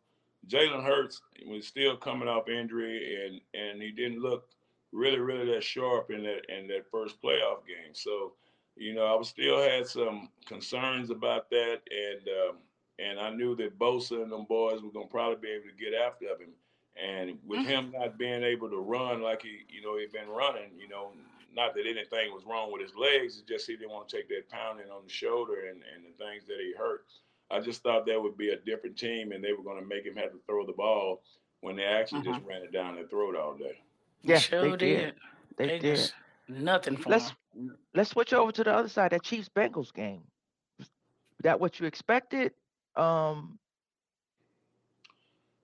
Jalen 0.48 0.84
Hurts 0.84 1.22
was 1.46 1.66
still 1.66 1.96
coming 1.96 2.28
off 2.28 2.48
injury, 2.48 3.26
and 3.26 3.40
and 3.54 3.80
he 3.82 3.90
didn't 3.90 4.20
look 4.20 4.48
really, 4.92 5.20
really 5.20 5.50
that 5.52 5.62
sharp 5.62 6.10
in 6.10 6.22
that 6.24 6.44
in 6.48 6.66
that 6.68 6.90
first 6.90 7.20
playoff 7.22 7.66
game. 7.66 7.94
So, 7.94 8.32
you 8.76 8.94
know, 8.94 9.06
I 9.06 9.14
was 9.14 9.28
still 9.28 9.60
had 9.60 9.86
some 9.86 10.28
concerns 10.46 11.10
about 11.10 11.50
that, 11.50 11.80
and 11.90 12.28
um, 12.28 12.56
and 12.98 13.18
I 13.20 13.30
knew 13.30 13.54
that 13.56 13.78
Bosa 13.78 14.22
and 14.22 14.32
them 14.32 14.44
boys 14.48 14.82
were 14.82 14.90
gonna 14.90 15.06
probably 15.06 15.36
be 15.36 15.54
able 15.54 15.68
to 15.68 15.84
get 15.84 15.94
after 15.94 16.26
him. 16.26 16.52
And 16.94 17.38
with 17.46 17.60
Mhm. 17.60 17.66
him 17.66 17.90
not 17.92 18.18
being 18.18 18.42
able 18.42 18.68
to 18.68 18.76
run 18.76 19.22
like 19.22 19.42
he, 19.42 19.64
you 19.68 19.80
know, 19.80 19.96
he'd 19.96 20.12
been 20.12 20.28
running, 20.28 20.70
you 20.78 20.88
know, 20.88 21.12
not 21.54 21.74
that 21.74 21.86
anything 21.86 22.32
was 22.34 22.44
wrong 22.44 22.70
with 22.70 22.82
his 22.82 22.94
legs, 22.94 23.38
it's 23.38 23.48
just 23.48 23.66
he 23.66 23.76
didn't 23.76 23.92
want 23.92 24.08
to 24.10 24.16
take 24.16 24.28
that 24.28 24.48
pounding 24.50 24.90
on 24.90 25.02
the 25.04 25.10
shoulder 25.10 25.68
and, 25.70 25.82
and 25.94 26.04
the 26.04 26.12
things 26.22 26.44
that 26.46 26.58
he 26.60 26.72
hurt. 26.76 27.06
I 27.52 27.60
just 27.60 27.82
thought 27.82 28.06
that 28.06 28.20
would 28.20 28.36
be 28.38 28.50
a 28.50 28.56
different 28.56 28.96
team 28.96 29.32
and 29.32 29.44
they 29.44 29.52
were 29.52 29.62
going 29.62 29.80
to 29.80 29.86
make 29.86 30.04
him 30.06 30.16
have 30.16 30.32
to 30.32 30.38
throw 30.46 30.64
the 30.66 30.72
ball 30.72 31.22
when 31.60 31.76
they 31.76 31.84
actually 31.84 32.22
just 32.22 32.40
ran 32.46 32.62
it 32.62 32.72
down 32.72 32.94
their 32.94 33.06
throat 33.06 33.36
all 33.36 33.54
day. 33.54 33.78
Yeah, 34.22 34.38
sure 34.38 34.70
they 34.70 34.76
did. 34.76 35.14
They, 35.56 35.66
They 35.66 35.78
did. 35.78 36.12
nothing 36.48 36.96
for 36.96 37.10
Let's 37.10 37.34
him. 37.54 37.76
let's 37.94 38.10
switch 38.10 38.32
over 38.32 38.50
to 38.52 38.64
the 38.64 38.72
other 38.74 38.88
side. 38.88 39.12
That 39.12 39.22
Chiefs 39.22 39.50
Bengals 39.54 39.92
game. 39.92 40.22
That 41.42 41.60
what 41.60 41.78
you 41.78 41.86
expected? 41.86 42.52
Um, 42.96 43.58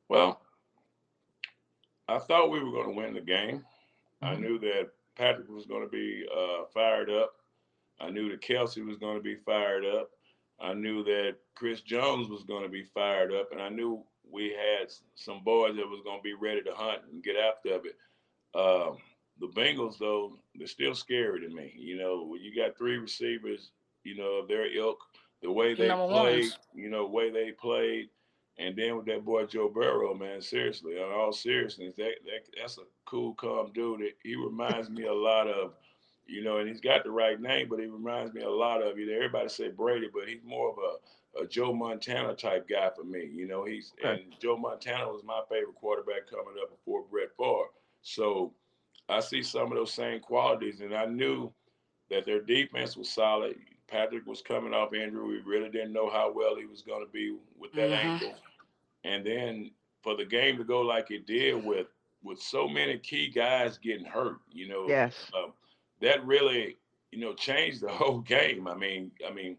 Well, 0.09 0.41
I 2.09 2.19
thought 2.19 2.51
we 2.51 2.63
were 2.63 2.71
going 2.71 2.87
to 2.89 2.95
win 2.95 3.15
the 3.15 3.21
game. 3.21 3.65
I 4.23 4.35
Mhm. 4.35 4.41
knew 4.41 4.59
that 4.61 4.91
Patrick 5.15 5.49
was 5.49 5.67
going 5.67 5.83
to 5.83 5.89
be 5.89 6.27
uh, 6.35 6.65
fired 6.67 7.11
up. 7.11 7.37
I 8.01 8.11
knew 8.11 8.31
that 8.31 8.41
Kelce 8.41 8.85
was 8.85 8.97
going 8.97 9.17
to 9.17 9.23
be 9.23 9.37
fired 9.37 9.85
up. 9.85 10.11
I 10.61 10.75
knew 10.75 11.05
that 11.05 11.37
Chris 11.55 11.81
Jones 11.83 12.29
was 12.29 12.43
going 12.43 12.63
to 12.63 12.69
be 12.69 12.83
fired 12.83 13.33
up, 13.33 13.53
and 13.53 13.61
I 13.61 13.69
knew 13.69 14.03
we 14.31 14.49
had 14.49 14.89
some 15.15 15.43
boys 15.45 15.77
that 15.77 15.89
was 15.89 16.03
going 16.05 16.19
to 16.19 16.23
be 16.23 16.35
ready 16.35 16.63
to 16.63 16.75
hunt 16.75 17.01
and 17.11 17.23
get 17.23 17.37
after 17.37 17.77
it. 17.87 17.97
Um, 18.55 18.97
the 19.41 19.49
Bengals, 19.55 19.99
though, 19.99 20.33
they're 20.57 20.67
still 20.67 20.95
scary 20.95 21.41
to 21.41 21.49
me. 21.49 21.73
You 21.77 21.97
know, 21.97 22.25
when 22.25 22.43
you 22.43 22.55
got 22.55 22.77
three 22.77 22.97
receivers, 22.99 23.71
you 24.05 24.17
know, 24.17 24.41
of 24.43 24.49
their 24.49 24.67
ilk, 24.77 24.99
the 25.43 25.51
way 25.53 25.75
they 25.75 25.87
Number 25.89 26.09
played, 26.09 26.41
ones. 26.41 26.59
you 26.75 26.91
know, 26.91 27.07
way 27.07 27.31
they 27.31 27.53
played, 27.53 28.09
and 28.59 28.77
then 28.77 28.97
with 28.97 29.07
that 29.07 29.25
boy 29.25 29.47
Joe 29.47 29.69
Burrow, 29.69 30.15
man, 30.15 30.43
seriously, 30.43 30.95
on 30.99 31.13
all 31.13 31.33
seriousness, 31.33 31.95
that, 31.97 32.15
that 32.25 32.41
that's 32.61 32.79
a 32.79 32.83
cool, 33.07 33.35
calm 33.35 33.71
dude. 33.73 34.03
He 34.25 34.35
reminds 34.35 34.91
me 34.91 35.05
a 35.07 35.15
lot 35.15 35.47
of, 35.47 35.75
you 36.29 36.43
know, 36.45 36.59
and 36.59 36.69
he's 36.69 36.81
got 36.81 37.05
the 37.05 37.11
right 37.11 37.41
name, 37.41 37.69
but 37.69 37.81
he 37.81 37.87
reminds 37.87 38.35
me 38.35 38.43
a 38.43 38.51
lot 38.51 38.83
of 38.83 38.99
you. 38.99 39.07
know, 39.07 39.15
Everybody 39.15 39.49
say 39.49 39.69
Brady, 39.69 40.09
but 40.13 40.29
he's 40.29 40.43
more 40.45 40.71
of 40.71 40.77
a, 40.79 41.43
a 41.43 41.47
Joe 41.49 41.73
Montana 41.73 42.35
type 42.35 42.69
guy 42.69 42.91
for 42.95 43.05
me. 43.05 43.27
You 43.33 43.47
know, 43.47 43.65
he's 43.65 43.95
Okay. 44.05 44.23
and 44.23 44.35
Joe 44.41 44.57
Montana 44.57 45.09
was 45.09 45.23
my 45.25 45.43
favorite 45.49 45.77
quarterback 45.77 46.29
coming 46.31 46.55
up 46.63 46.71
before 46.71 47.05
Brett 47.11 47.31
Favre. 47.37 47.71
So 48.03 48.55
I 49.09 49.21
see 49.21 49.43
some 49.43 49.73
of 49.73 49.79
those 49.79 49.93
same 49.93 50.21
qualities, 50.21 50.81
and 50.81 50.95
I 50.95 51.07
knew 51.07 51.53
that 52.11 52.25
their 52.25 52.41
defense 52.41 52.97
was 52.97 53.09
solid. 53.11 53.57
Patrick 53.89 54.27
was 54.27 54.43
coming 54.43 54.75
off 54.75 54.95
injury. 54.95 55.27
We 55.27 55.39
really 55.41 55.71
didn't 55.71 55.93
know 55.93 56.11
how 56.11 56.33
well 56.35 56.57
he 56.57 56.67
was 56.67 56.83
going 56.83 57.05
to 57.05 57.11
be 57.13 57.37
with 57.59 57.73
that 57.75 57.91
Mhm. 57.91 57.93
ankle. 57.93 58.37
And 59.05 59.25
then 59.27 59.71
for 60.03 60.17
the 60.17 60.25
game 60.25 60.57
to 60.59 60.65
go 60.65 60.81
like 60.81 61.11
it 61.11 61.27
did 61.27 61.63
with 61.65 61.87
with 62.23 62.41
so 62.41 62.69
many 62.69 62.99
key 62.99 63.29
guys 63.31 63.79
getting 63.79 64.05
hurt, 64.05 64.39
you 64.51 64.67
know, 64.69 64.89
yes. 64.89 65.31
um, 65.35 65.53
that 66.01 66.25
really, 66.27 66.77
you 67.13 67.19
know, 67.21 67.35
changed 67.35 67.81
the 67.81 67.89
whole 67.93 68.21
game. 68.21 68.67
I 68.69 68.75
mean, 68.75 69.11
I 69.27 69.33
mean, 69.33 69.57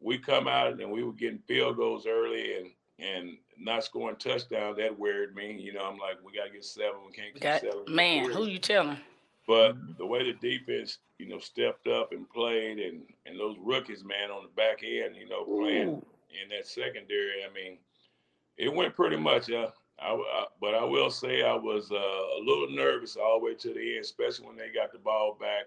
we 0.00 0.18
come 0.18 0.48
out 0.48 0.80
and 0.80 0.90
we 0.90 1.02
were 1.02 1.12
getting 1.12 1.38
field 1.46 1.76
goals 1.76 2.06
early 2.06 2.56
and 2.58 2.70
and 3.00 3.36
not 3.58 3.82
scoring 3.84 4.16
touchdowns. 4.16 4.76
That 4.78 4.96
worried 4.98 5.34
me. 5.34 5.58
You 5.60 5.72
know, 5.72 5.84
I'm 5.84 5.98
like, 5.98 6.16
we 6.24 6.32
gotta 6.36 6.50
get 6.50 6.64
seven. 6.64 7.00
We 7.06 7.12
can't 7.12 7.32
keep 7.34 7.42
Got 7.42 7.60
seven. 7.62 7.84
man, 7.88 8.30
who 8.30 8.46
you 8.46 8.58
telling? 8.58 8.98
But 9.46 9.72
Mhm. 9.76 9.96
the 9.98 10.06
way 10.06 10.22
the 10.24 10.32
defense, 10.34 10.98
you 11.18 11.26
know, 11.26 11.38
stepped 11.38 11.86
up 11.86 12.12
and 12.12 12.28
played, 12.30 12.78
and 12.78 13.02
and 13.26 13.38
those 13.38 13.56
rookies, 13.58 14.04
man, 14.04 14.30
on 14.30 14.42
the 14.44 14.48
back 14.50 14.82
end, 14.84 15.16
you 15.16 15.28
know, 15.28 15.44
playing 15.44 15.88
Ooh. 15.88 16.06
in 16.42 16.48
that 16.50 16.66
secondary. 16.66 17.44
I 17.44 17.52
mean, 17.52 17.78
it 18.56 18.72
went 18.72 18.94
pretty 18.94 19.16
much. 19.16 19.50
Uh, 19.50 19.70
I, 20.04 20.14
I, 20.14 20.46
but 20.60 20.74
I 20.74 20.84
will 20.84 21.10
say 21.10 21.42
I 21.42 21.54
was 21.54 21.90
uh, 21.92 21.96
a 21.96 22.40
little 22.44 22.70
nervous 22.70 23.16
all 23.16 23.40
the 23.40 23.46
way 23.46 23.54
to 23.54 23.74
the 23.74 23.96
end, 23.96 24.04
especially 24.04 24.46
when 24.46 24.56
they 24.56 24.70
got 24.70 24.92
the 24.92 24.98
ball 24.98 25.36
back, 25.40 25.66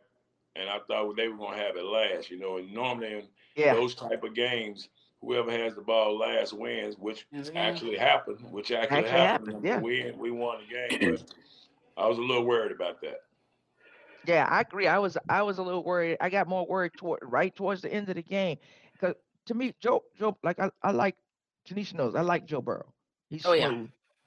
and 0.55 0.69
I 0.69 0.79
thought 0.87 1.15
they 1.15 1.27
were 1.27 1.37
gonna 1.37 1.57
have 1.57 1.75
it 1.77 1.83
last. 1.85 2.29
You 2.29 2.39
know, 2.39 2.57
and 2.57 2.71
normally 2.73 3.13
in 3.13 3.27
Yeah. 3.55 3.73
those 3.73 3.95
type 3.95 4.23
of 4.23 4.33
games, 4.35 4.89
whoever 5.21 5.51
has 5.51 5.75
the 5.75 5.81
ball 5.81 6.17
last 6.17 6.53
wins, 6.53 6.97
which 6.97 7.27
Yes, 7.31 7.51
ma'am. 7.51 7.73
actually 7.73 7.97
happened. 7.97 8.39
Which 8.51 8.71
actually, 8.71 8.97
Actually 8.97 9.11
happened. 9.11 9.47
happened, 9.53 9.65
yeah. 9.65 9.81
We 9.81 10.11
we 10.17 10.31
won 10.31 10.59
the 10.61 10.73
game, 10.73 10.99
but 11.01 11.23
I 11.97 12.07
was 12.07 12.17
a 12.17 12.21
little 12.21 12.45
worried 12.45 12.71
about 12.71 13.01
that. 13.01 13.21
Yeah, 14.25 14.45
I 14.49 14.61
agree. 14.61 14.87
I 14.87 14.99
was 14.99 15.17
I 15.29 15.41
was 15.43 15.57
a 15.57 15.63
little 15.63 15.83
worried. 15.83 16.17
I 16.19 16.29
got 16.29 16.47
more 16.47 16.65
worried 16.65 16.93
toward 16.97 17.19
right 17.23 17.55
towards 17.55 17.81
the 17.81 17.93
end 17.93 18.09
of 18.09 18.15
the 18.15 18.23
game 18.23 18.57
because 18.93 19.15
to 19.45 19.53
me, 19.53 19.73
Joe 19.79 20.03
Joe 20.17 20.37
like 20.43 20.59
I, 20.59 20.71
I 20.83 20.91
like 20.91 21.15
Tanisha 21.67 21.93
knows 21.95 22.15
I 22.15 22.21
like 22.21 22.45
Joe 22.45 22.61
Burrow. 22.61 22.93
He's 23.29 23.45
Oh, 23.45 23.53
yeah. 23.53 23.71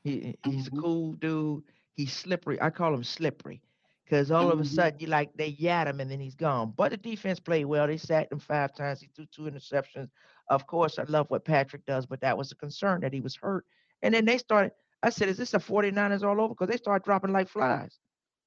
He 0.03 0.37
he's 0.43 0.67
a 0.67 0.71
cool 0.71 1.13
dude. 1.15 1.65
He's 1.95 2.13
slippery. 2.13 2.61
I 2.61 2.71
call 2.71 2.95
him 2.95 3.05
slippery 3.05 3.63
because 4.05 4.31
all 4.31 4.51
of 4.51 4.61
a 4.61 4.65
Mhm. 4.65 4.67
sudden 4.67 4.99
you 5.01 5.07
like 5.07 5.33
they 5.37 5.49
yat 5.49 5.87
him 5.89 6.01
and 6.01 6.11
then 6.11 6.21
he's 6.21 6.35
gone. 6.37 6.73
But 6.77 6.91
the 6.93 6.97
defense 6.97 7.41
played 7.41 7.65
well. 7.67 7.87
They 7.87 7.97
sacked 7.97 8.33
him 8.33 8.39
five 8.39 8.75
times. 8.75 9.01
He 9.01 9.09
threw 9.15 9.27
two 9.27 9.43
interceptions. 9.43 10.09
Of 10.49 10.67
course, 10.67 10.99
I 10.99 11.05
love 11.05 11.31
what 11.31 11.45
Patrick 11.45 11.85
does, 11.87 12.07
but 12.07 12.21
that 12.21 12.37
was 12.37 12.53
a 12.53 12.57
concern 12.57 13.01
that 13.03 13.13
he 13.13 13.21
was 13.21 13.37
hurt. 13.37 13.65
And 14.03 14.15
then 14.15 14.25
they 14.25 14.39
started. 14.39 14.73
I 15.03 15.11
said, 15.11 15.29
"Is 15.29 15.39
this 15.39 15.55
a 15.55 15.61
49ers 15.61 16.23
all 16.25 16.41
over?" 16.41 16.55
Because 16.55 16.69
they 16.69 16.77
started 16.77 17.05
dropping 17.05 17.33
like 17.33 17.49
flies. 17.49 17.99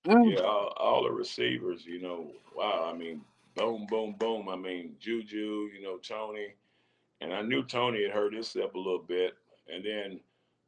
Yeah, 0.05 0.41
all, 0.41 0.73
all 0.77 1.03
the 1.03 1.11
receivers, 1.11 1.85
you 1.85 2.01
know, 2.01 2.31
wow. 2.55 2.89
I 2.93 2.97
mean, 2.97 3.21
boom, 3.55 3.85
boom, 3.89 4.15
boom. 4.17 4.49
I 4.49 4.55
mean, 4.55 4.95
Juju, 4.99 5.69
you 5.73 5.81
know, 5.81 5.97
Tony, 5.97 6.53
and 7.21 7.33
I 7.33 7.41
knew 7.41 7.63
Tony 7.63 8.03
had 8.03 8.11
hurt 8.11 8.33
himself 8.33 8.73
a 8.73 8.77
little 8.77 8.99
bit, 8.99 9.33
and 9.67 9.83
then 9.83 10.19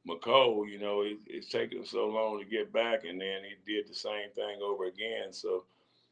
Mecole, 0.07 0.69
you 0.69 0.79
know, 0.79 1.01
it, 1.01 1.17
it's 1.25 1.50
taken 1.50 1.85
so 1.85 2.07
long 2.07 2.39
to 2.39 2.45
get 2.45 2.71
back, 2.71 3.05
and 3.05 3.19
then 3.19 3.41
he 3.43 3.74
did 3.74 3.88
the 3.89 3.95
same 3.95 4.29
thing 4.35 4.59
over 4.63 4.85
again. 4.85 5.31
So 5.31 5.63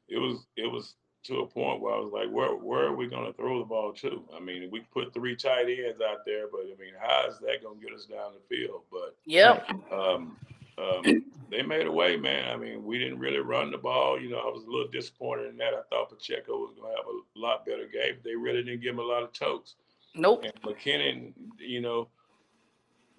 it 0.10 0.18
was 0.18 0.46
it 0.58 0.72
was 0.72 0.96
to 1.26 1.40
a 1.40 1.48
point 1.48 1.82
where 1.82 1.94
I 1.94 2.00
was 2.00 2.12
like, 2.12 2.30
where 2.30 2.56
where 2.56 2.88
are 2.88 2.96
we 2.96 3.08
going 3.08 3.26
to 3.26 3.34
throw 3.34 3.60
the 3.60 3.66
ball 3.66 3.94
to? 3.94 4.24
I 4.36 4.40
mean, 4.40 4.70
we 4.72 4.82
put 4.94 5.14
three 5.14 5.36
tight 5.36 5.68
ends 5.70 6.02
out 6.02 6.26
there, 6.26 6.48
but 6.52 6.62
I 6.62 6.80
mean, 6.80 6.94
how 7.00 7.28
is 7.30 7.40
that 7.40 7.64
going 7.64 7.80
to 7.80 7.86
get 7.86 7.94
us 7.94 8.06
down 8.06 8.34
the 8.34 8.56
field? 8.56 8.82
But 8.92 9.16
yeah, 9.26 9.64
um, 9.92 10.38
um, 10.78 11.24
they 11.52 11.62
made 11.62 11.86
a 11.86 11.92
way, 11.92 12.18
man. 12.18 12.52
I 12.52 12.58
mean, 12.58 12.84
we 12.84 12.98
didn't 12.98 13.20
really 13.20 13.40
run 13.40 13.72
the 13.72 13.78
ball. 13.78 14.20
You 14.20 14.30
know, 14.30 14.40
I 14.40 14.46
was 14.46 14.64
a 14.64 14.70
little 14.70 14.88
disappointed 14.88 15.50
in 15.50 15.58
that. 15.58 15.74
I 15.74 15.82
thought 15.90 16.10
Pacheco 16.10 16.58
was 16.58 16.74
going 16.76 16.92
to 16.92 16.98
have 16.98 17.06
a 17.06 17.40
lot 17.40 17.66
better 17.66 17.86
game. 17.86 18.18
They 18.24 18.36
really 18.36 18.64
didn't 18.64 18.82
give 18.82 18.94
him 18.94 19.00
a 19.00 19.04
lot 19.04 19.24
of 19.24 19.34
tokes. 19.34 19.76
Nope. 20.16 20.46
And 20.46 20.62
McKinnon, 20.62 21.34
you 21.60 21.82
know, 21.82 22.08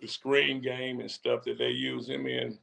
the 0.00 0.08
screen 0.08 0.60
game 0.60 1.00
and 1.00 1.10
stuff 1.10 1.44
that 1.44 1.58
they 1.58 1.70
use 1.70 2.08
him 2.08 2.26
in, 2.26 2.58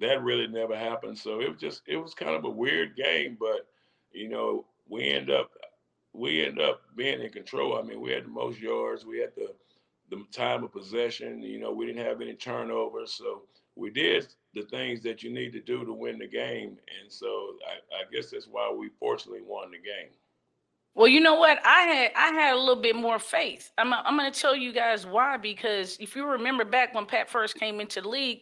that 0.00 0.22
really 0.22 0.46
never 0.46 0.76
happened. 0.76 1.18
So 1.18 1.40
it 1.40 1.50
was 1.50 1.60
just, 1.60 1.82
it 1.86 1.96
was 1.96 2.14
kind 2.14 2.36
of 2.36 2.44
a 2.44 2.50
weird 2.50 2.96
game, 2.96 3.36
but 3.38 3.66
you 4.12 4.28
know, 4.28 4.66
we 4.88 5.04
end 5.04 5.30
up, 5.30 5.50
we 6.12 6.44
end 6.44 6.60
up 6.60 6.82
being 6.96 7.20
in 7.20 7.30
control. 7.30 7.78
I 7.78 7.82
mean, 7.82 8.00
we 8.00 8.10
had 8.10 8.24
the 8.24 8.30
most 8.30 8.58
yards, 8.58 9.04
we 9.04 9.18
had 9.18 9.30
the 9.36 9.54
the 10.10 10.24
time 10.32 10.64
of 10.64 10.72
possession. 10.72 11.40
You 11.40 11.60
know, 11.60 11.72
we 11.72 11.86
didn't 11.86 12.04
have 12.04 12.20
any 12.20 12.34
turnovers, 12.34 13.14
so 13.14 13.42
we 13.76 13.90
did 13.90 14.26
the 14.54 14.62
things 14.62 15.02
that 15.02 15.22
you 15.22 15.32
need 15.32 15.52
to 15.52 15.60
do 15.60 15.84
to 15.84 15.92
win 15.92 16.18
the 16.18 16.26
game. 16.26 16.76
And 17.00 17.10
so 17.10 17.54
I, 17.66 17.96
I 17.96 18.12
guess 18.12 18.30
that's 18.30 18.48
why 18.48 18.72
we 18.76 18.90
fortunately 18.98 19.42
won 19.46 19.70
the 19.70 19.78
game. 19.78 20.10
Well, 20.94 21.08
you 21.08 21.20
know 21.20 21.34
what? 21.34 21.58
I 21.64 21.82
had 21.82 22.12
I 22.16 22.32
had 22.32 22.54
a 22.54 22.58
little 22.58 22.82
bit 22.82 22.96
more 22.96 23.18
faith. 23.18 23.70
I'm 23.78 23.92
I'm 23.94 24.16
going 24.18 24.30
to 24.30 24.38
tell 24.38 24.56
you 24.56 24.72
guys 24.72 25.06
why 25.06 25.36
because 25.36 25.96
if 26.00 26.16
you 26.16 26.26
remember 26.26 26.64
back 26.64 26.94
when 26.94 27.06
Pat 27.06 27.30
first 27.30 27.56
came 27.56 27.80
into 27.80 28.00
the 28.00 28.08
league 28.08 28.40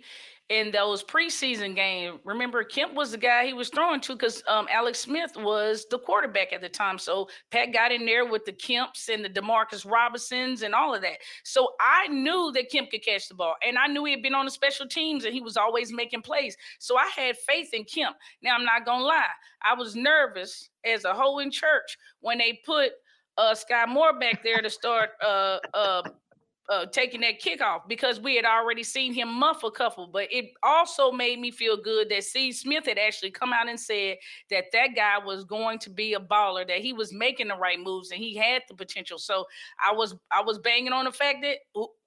in 0.50 0.70
those 0.70 1.04
preseason 1.04 1.74
games, 1.74 2.18
remember 2.24 2.64
Kemp 2.64 2.94
was 2.94 3.10
the 3.10 3.18
guy 3.18 3.46
he 3.46 3.52
was 3.52 3.68
throwing 3.68 4.00
to 4.00 4.14
because 4.14 4.42
um, 4.48 4.66
Alex 4.70 5.00
Smith 5.00 5.32
was 5.36 5.84
the 5.90 5.98
quarterback 5.98 6.54
at 6.54 6.62
the 6.62 6.68
time. 6.70 6.98
So 6.98 7.28
Pat 7.50 7.72
got 7.72 7.92
in 7.92 8.06
there 8.06 8.24
with 8.24 8.46
the 8.46 8.52
Kemps 8.52 9.10
and 9.12 9.22
the 9.22 9.28
Demarcus 9.28 9.84
Robinsons 9.84 10.62
and 10.62 10.74
all 10.74 10.94
of 10.94 11.02
that. 11.02 11.18
So 11.44 11.72
I 11.80 12.08
knew 12.08 12.50
that 12.54 12.70
Kemp 12.70 12.90
could 12.90 13.04
catch 13.04 13.28
the 13.28 13.34
ball, 13.34 13.56
and 13.66 13.76
I 13.76 13.88
knew 13.88 14.04
he 14.04 14.12
had 14.12 14.22
been 14.22 14.34
on 14.34 14.46
the 14.46 14.50
special 14.50 14.88
teams 14.88 15.24
and 15.24 15.34
he 15.34 15.42
was 15.42 15.58
always 15.58 15.92
making 15.92 16.22
plays. 16.22 16.56
So 16.78 16.96
I 16.96 17.08
had 17.14 17.36
faith 17.36 17.68
in 17.74 17.84
Kemp. 17.84 18.16
Now 18.42 18.54
I'm 18.56 18.64
not 18.64 18.86
gonna 18.86 19.04
lie, 19.04 19.24
I 19.62 19.74
was 19.74 19.94
nervous 19.94 20.70
as 20.84 21.04
a 21.04 21.12
whole 21.12 21.40
in 21.40 21.50
church 21.50 21.98
when 22.20 22.38
they 22.38 22.60
put 22.64 22.92
uh 23.36 23.54
Sky 23.54 23.84
Moore 23.86 24.18
back 24.18 24.42
there 24.42 24.62
to 24.62 24.70
start 24.70 25.10
uh 25.22 25.58
uh 25.74 26.02
uh, 26.68 26.84
taking 26.86 27.22
that 27.22 27.40
kickoff 27.40 27.88
because 27.88 28.20
we 28.20 28.36
had 28.36 28.44
already 28.44 28.82
seen 28.82 29.14
him 29.14 29.32
muff 29.32 29.64
a 29.64 29.70
couple, 29.70 30.06
but 30.06 30.28
it 30.30 30.50
also 30.62 31.10
made 31.10 31.38
me 31.38 31.50
feel 31.50 31.76
good 31.76 32.10
that 32.10 32.24
Steve 32.24 32.54
Smith 32.54 32.84
had 32.86 32.98
actually 32.98 33.30
come 33.30 33.52
out 33.52 33.68
and 33.68 33.80
said 33.80 34.18
that 34.50 34.64
that 34.72 34.88
guy 34.94 35.18
was 35.18 35.44
going 35.44 35.78
to 35.78 35.90
be 35.90 36.14
a 36.14 36.20
baller, 36.20 36.66
that 36.66 36.78
he 36.78 36.92
was 36.92 37.12
making 37.12 37.48
the 37.48 37.56
right 37.56 37.80
moves 37.80 38.10
and 38.10 38.20
he 38.20 38.36
had 38.36 38.62
the 38.68 38.74
potential. 38.74 39.18
So 39.18 39.46
I 39.82 39.92
was 39.92 40.14
I 40.30 40.42
was 40.42 40.58
banging 40.58 40.92
on 40.92 41.06
the 41.06 41.12
fact 41.12 41.38
that 41.42 41.58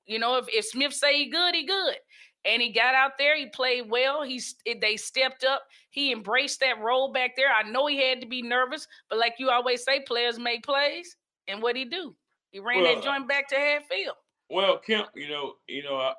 you 0.06 0.20
know 0.20 0.38
if, 0.38 0.46
if 0.50 0.65
Smith 0.65 0.94
say 0.94 1.18
he 1.18 1.30
good, 1.30 1.56
he 1.56 1.65
good. 1.65 1.96
And 2.44 2.60
he 2.60 2.72
got 2.72 2.96
out 2.96 3.20
there, 3.20 3.38
he 3.38 3.48
played 3.48 3.89
well. 3.89 4.24
He's 4.24 4.56
they 4.65 4.98
stepped 4.98 5.44
up. 5.44 5.63
He 5.91 6.12
embraced 6.12 6.60
that 6.62 6.82
role 6.82 7.12
back 7.12 7.36
there. 7.36 7.50
I 7.51 7.70
know 7.70 7.86
he 7.86 8.01
had 8.03 8.20
to 8.22 8.27
be 8.27 8.41
nervous, 8.41 8.88
but 9.10 9.20
like 9.20 9.36
you 9.38 9.51
always 9.51 9.84
say, 9.84 10.00
players 10.00 10.39
make 10.39 10.63
plays. 10.63 11.18
And 11.48 11.62
what 11.62 11.75
he 11.75 11.86
do? 11.86 12.15
He 12.50 12.60
ran 12.60 12.84
Well, 12.84 12.96
that 12.96 13.03
joint 13.03 13.27
back 13.27 13.48
to 13.50 13.56
half 13.56 13.86
field. 13.86 14.15
Well, 14.51 14.77
Kemp, 14.77 15.08
you 15.15 15.29
know, 15.29 15.53
you 15.70 15.81
know, 15.81 15.96
I, 15.96 16.13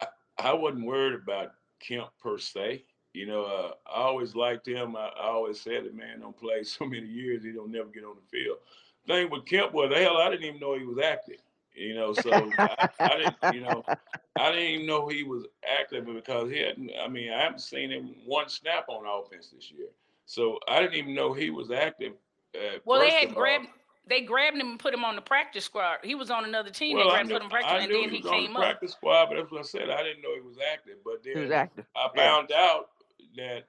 I, 0.00 0.06
I 0.38 0.52
wasn't 0.54 0.86
worried 0.86 1.14
about 1.14 1.52
Kemp 1.78 2.08
per 2.20 2.36
se. 2.36 2.82
You 3.14 3.26
know, 3.26 3.44
uh, 3.44 3.72
I 3.88 4.02
always 4.02 4.34
liked 4.34 4.66
him. 4.66 4.96
I, 4.96 5.10
I 5.20 5.28
always 5.28 5.60
said 5.60 5.84
that 5.84 5.94
man 5.94 6.20
don't 6.20 6.36
play 6.36 6.62
so 6.64 6.84
many 6.84 7.06
years, 7.06 7.44
he 7.44 7.52
don't 7.52 7.70
never 7.70 7.88
get 7.88 8.02
on 8.02 8.16
the 8.16 8.28
field. 8.28 8.58
Thing 9.06 9.30
with 9.30 9.46
Kemp 9.46 9.72
was, 9.72 9.92
hell, 9.94 10.16
I 10.16 10.30
didn't 10.30 10.46
even 10.46 10.60
know 10.60 10.76
he 10.76 10.84
was 10.84 10.98
active. 10.98 11.38
You 11.72 11.94
know, 11.94 12.12
so 12.12 12.30
I, 12.58 12.88
I, 12.98 13.16
didn't, 13.16 13.54
you 13.54 13.60
know, 13.60 13.84
I 14.36 14.50
didn't 14.50 14.66
even 14.66 14.86
know 14.86 15.06
he 15.06 15.22
was 15.22 15.44
active 15.78 16.06
because 16.06 16.50
he 16.50 16.58
hadn't. 16.58 16.90
I 17.00 17.06
mean, 17.06 17.32
I 17.32 17.40
haven't 17.40 17.60
seen 17.60 17.90
him 17.90 18.16
one 18.26 18.48
snap 18.48 18.88
on 18.88 19.04
offense 19.06 19.50
this 19.54 19.70
year, 19.70 19.86
so 20.26 20.58
I 20.68 20.80
didn't 20.80 20.96
even 20.96 21.14
know 21.14 21.32
he 21.32 21.50
was 21.50 21.70
active. 21.70 22.14
Uh, 22.52 22.78
well, 22.84 22.98
they 22.98 23.10
had 23.10 23.34
grabbed. 23.34 23.68
They 24.10 24.22
grabbed 24.22 24.56
him 24.56 24.70
and 24.70 24.78
put 24.78 24.92
him 24.92 25.04
on 25.04 25.14
the 25.14 25.22
practice 25.22 25.64
squad. 25.64 25.98
He 26.02 26.16
was 26.16 26.30
on 26.30 26.44
another 26.44 26.68
team. 26.68 26.96
Well, 26.96 27.06
they 27.06 27.10
grabbed 27.10 27.28
knew, 27.28 27.34
put 27.36 27.42
him 27.44 27.48
practice, 27.50 27.84
and 27.84 27.92
then 27.92 28.10
he, 28.10 28.16
he 28.16 28.22
came 28.22 28.48
on 28.48 28.54
the 28.54 28.58
practice 28.58 28.92
squad. 28.92 29.26
But 29.26 29.36
that's 29.36 29.52
what 29.52 29.60
I 29.60 29.62
said. 29.62 29.88
I 29.88 30.02
didn't 30.02 30.22
know 30.22 30.34
he 30.34 30.40
was 30.40 30.56
active. 30.72 30.96
But 31.04 31.22
then 31.22 31.36
he 31.36 31.40
was 31.40 31.52
active. 31.52 31.84
I 31.94 32.08
found 32.16 32.48
yeah. 32.50 32.56
out 32.60 32.88
that 33.36 33.68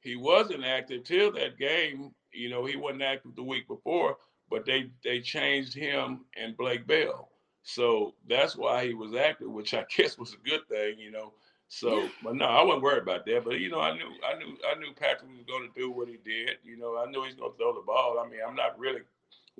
he 0.00 0.14
wasn't 0.14 0.64
active 0.64 1.02
till 1.02 1.32
that 1.32 1.58
game. 1.58 2.14
You 2.32 2.50
know, 2.50 2.64
he 2.64 2.76
wasn't 2.76 3.02
active 3.02 3.34
the 3.34 3.42
week 3.42 3.66
before, 3.66 4.16
but 4.48 4.64
they 4.64 4.90
they 5.02 5.20
changed 5.20 5.74
him 5.74 6.20
and 6.40 6.56
Blake 6.56 6.86
Bell. 6.86 7.28
So 7.64 8.14
that's 8.28 8.56
why 8.56 8.86
he 8.86 8.94
was 8.94 9.14
active, 9.14 9.50
which 9.50 9.74
I 9.74 9.84
guess 9.96 10.16
was 10.16 10.34
a 10.34 10.48
good 10.48 10.66
thing, 10.68 11.00
you 11.00 11.10
know. 11.10 11.32
So, 11.72 12.08
but 12.24 12.34
no, 12.34 12.46
I 12.46 12.62
wasn't 12.62 12.82
worried 12.82 13.02
about 13.02 13.24
that. 13.26 13.44
But 13.44 13.60
you 13.60 13.70
know, 13.70 13.80
I 13.80 13.94
knew, 13.94 14.10
I 14.24 14.38
knew, 14.38 14.56
I 14.68 14.78
knew 14.78 14.92
Patrick 14.92 15.30
was 15.30 15.44
going 15.46 15.68
to 15.68 15.80
do 15.80 15.90
what 15.90 16.08
he 16.08 16.18
did. 16.24 16.58
You 16.64 16.76
know, 16.76 16.96
I 16.98 17.08
knew 17.10 17.24
he's 17.24 17.36
going 17.36 17.52
to 17.52 17.58
throw 17.58 17.74
the 17.74 17.86
ball. 17.86 18.18
I 18.24 18.28
mean, 18.28 18.40
I'm 18.46 18.56
not 18.56 18.78
really 18.78 19.02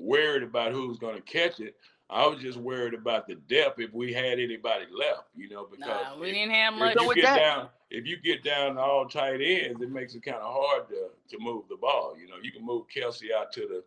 worried 0.00 0.42
about 0.42 0.72
who's 0.72 0.98
going 0.98 1.16
to 1.16 1.22
catch 1.22 1.60
it. 1.60 1.76
I 2.08 2.26
was 2.26 2.40
just 2.40 2.58
worried 2.58 2.94
about 2.94 3.28
the 3.28 3.36
depth 3.36 3.78
if 3.78 3.92
we 3.92 4.12
had 4.12 4.40
anybody 4.40 4.86
left. 4.92 5.28
You 5.36 5.48
know, 5.48 5.66
because 5.70 5.88
nah, 5.88 6.18
we 6.18 6.28
if, 6.28 6.34
didn't 6.34 6.52
have 6.52 6.74
much. 6.74 6.96
If 6.96 7.02
you 7.02 7.14
get 7.14 7.36
down, 7.36 7.68
if 7.90 8.06
you 8.06 8.16
get 8.16 8.42
down 8.42 8.74
to 8.74 8.80
all 8.80 9.06
tight 9.06 9.40
ends, 9.40 9.80
it 9.80 9.90
makes 9.90 10.14
it 10.14 10.24
kind 10.24 10.38
of 10.38 10.52
hard 10.52 10.88
to 10.88 11.10
to 11.28 11.42
move 11.42 11.64
the 11.68 11.76
ball. 11.76 12.16
You 12.20 12.28
know, 12.28 12.36
you 12.42 12.50
can 12.50 12.64
move 12.64 12.86
Kelce 12.94 13.32
out 13.36 13.52
to 13.52 13.60
the 13.60 13.84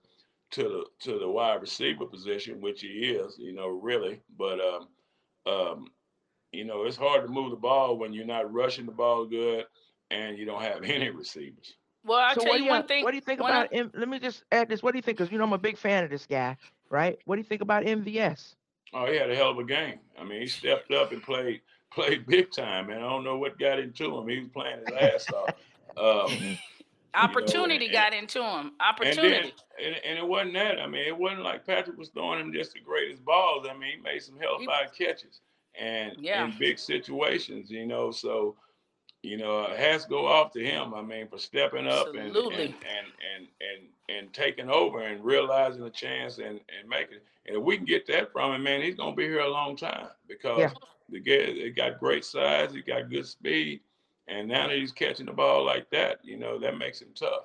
to 0.51 0.63
the 0.63 0.85
to 1.01 1.19
the 1.19 1.27
wide 1.27 1.61
receiver 1.61 2.05
position, 2.05 2.61
which 2.61 2.81
he 2.81 2.87
is, 2.87 3.37
you 3.37 3.53
know, 3.53 3.67
really. 3.67 4.21
But 4.37 4.59
um, 4.61 4.87
um, 5.45 5.87
you 6.53 6.63
know, 6.63 6.83
it's 6.83 6.97
hard 6.97 7.23
to 7.23 7.27
move 7.27 7.51
the 7.51 7.57
ball 7.57 7.97
when 7.97 8.13
you're 8.13 8.25
not 8.25 8.53
rushing 8.53 8.85
the 8.85 8.91
ball 8.91 9.25
good 9.25 9.65
and 10.11 10.37
you 10.37 10.45
don't 10.45 10.61
have 10.61 10.83
any 10.83 11.09
receivers. 11.09 11.75
Well, 12.05 12.19
I'll 12.19 12.35
so 12.35 12.41
tell 12.41 12.57
you, 12.57 12.65
you 12.65 12.69
one 12.69 12.85
thing. 12.85 13.03
What 13.03 13.11
do 13.11 13.15
you 13.15 13.21
think 13.21 13.39
about? 13.39 13.69
I, 13.71 13.75
M- 13.75 13.91
let 13.93 14.09
me 14.09 14.19
just 14.19 14.43
add 14.51 14.69
this. 14.69 14.83
What 14.83 14.91
do 14.91 14.97
you 14.97 15.01
think? 15.01 15.17
Because 15.17 15.31
you 15.31 15.37
know 15.37 15.45
I'm 15.45 15.53
a 15.53 15.57
big 15.57 15.77
fan 15.77 16.03
of 16.03 16.09
this 16.09 16.25
guy, 16.25 16.57
right? 16.89 17.17
What 17.25 17.35
do 17.35 17.39
you 17.39 17.47
think 17.47 17.61
about 17.61 17.83
MVS? 17.83 18.55
Oh, 18.93 19.05
he 19.05 19.15
had 19.15 19.29
a 19.29 19.35
hell 19.35 19.51
of 19.51 19.57
a 19.57 19.63
game. 19.63 19.99
I 20.19 20.23
mean, 20.23 20.41
he 20.41 20.47
stepped 20.47 20.91
up 20.91 21.11
and 21.11 21.23
played 21.23 21.61
played 21.91 22.25
big 22.25 22.51
time, 22.51 22.87
man. 22.87 22.97
I 22.97 23.09
don't 23.09 23.23
know 23.23 23.37
what 23.37 23.57
got 23.59 23.79
into 23.79 24.17
him. 24.17 24.27
He 24.27 24.39
was 24.39 24.49
playing 24.49 24.79
his 24.85 24.95
ass 24.99 25.31
off. 25.31 25.55
Um, 25.95 26.57
Opportunity 27.13 27.85
you 27.85 27.91
know, 27.91 27.99
and, 27.99 28.11
got 28.11 28.13
into 28.15 28.41
him. 28.41 28.71
Opportunity. 28.79 29.35
And, 29.35 29.45
then, 29.45 29.85
and, 29.85 29.95
and, 30.03 30.17
it 30.17 30.27
wasn't 30.27 30.53
that. 30.55 30.79
I 30.79 30.87
mean, 30.87 31.05
it 31.05 31.15
wasn't 31.15 31.43
like 31.43 31.67
Patrick 31.67 31.99
was 31.99 32.09
throwing 32.09 32.39
him 32.39 32.51
just 32.51 32.73
the 32.73 32.79
greatest 32.79 33.23
balls. 33.23 33.67
I 33.69 33.77
mean, 33.77 33.97
he 33.97 34.01
made 34.01 34.23
some 34.23 34.39
hell 34.39 34.55
of 34.55 34.97
catches 34.97 35.41
and 35.79 36.13
yeah. 36.19 36.45
in 36.45 36.55
big 36.57 36.79
situations, 36.79 37.69
you 37.69 37.85
know. 37.85 38.11
So, 38.11 38.55
you 39.23 39.37
know, 39.37 39.63
it 39.63 39.79
has 39.79 40.03
to 40.03 40.09
go 40.09 40.27
off 40.27 40.51
to 40.51 40.63
him. 40.63 40.93
I 40.93 41.01
mean, 41.01 41.27
for 41.27 41.39
stepping 41.39 41.87
up 41.87 42.07
and 42.09 42.35
and, 42.35 42.35
and 42.35 42.73
and 42.85 43.47
and 43.59 43.87
and 44.09 44.33
taking 44.33 44.69
over 44.69 45.01
and 45.01 45.23
realizing 45.23 45.83
the 45.83 45.89
chance 45.89 46.37
and 46.37 46.59
and 46.79 46.87
making 46.87 47.15
it. 47.15 47.23
And 47.45 47.57
if 47.57 47.63
we 47.63 47.77
can 47.77 47.85
get 47.85 48.05
that 48.07 48.31
from 48.31 48.53
him, 48.53 48.63
man, 48.63 48.81
he's 48.81 48.95
gonna 48.95 49.15
be 49.15 49.23
here 49.23 49.39
a 49.39 49.49
long 49.49 49.75
time 49.75 50.07
because 50.27 50.59
yeah. 50.59 50.71
the 51.09 51.19
guy 51.19 51.51
he 51.53 51.69
got 51.71 51.99
great 51.99 52.23
size, 52.23 52.73
he 52.73 52.81
got 52.81 53.09
good 53.09 53.25
speed 53.25 53.81
and 54.27 54.47
now 54.47 54.67
that 54.67 54.77
he's 54.77 54.91
catching 54.91 55.25
the 55.25 55.33
ball 55.33 55.65
like 55.65 55.89
that, 55.91 56.19
you 56.23 56.37
know, 56.37 56.59
that 56.59 56.77
makes 56.77 57.01
him 57.01 57.09
tough. 57.15 57.43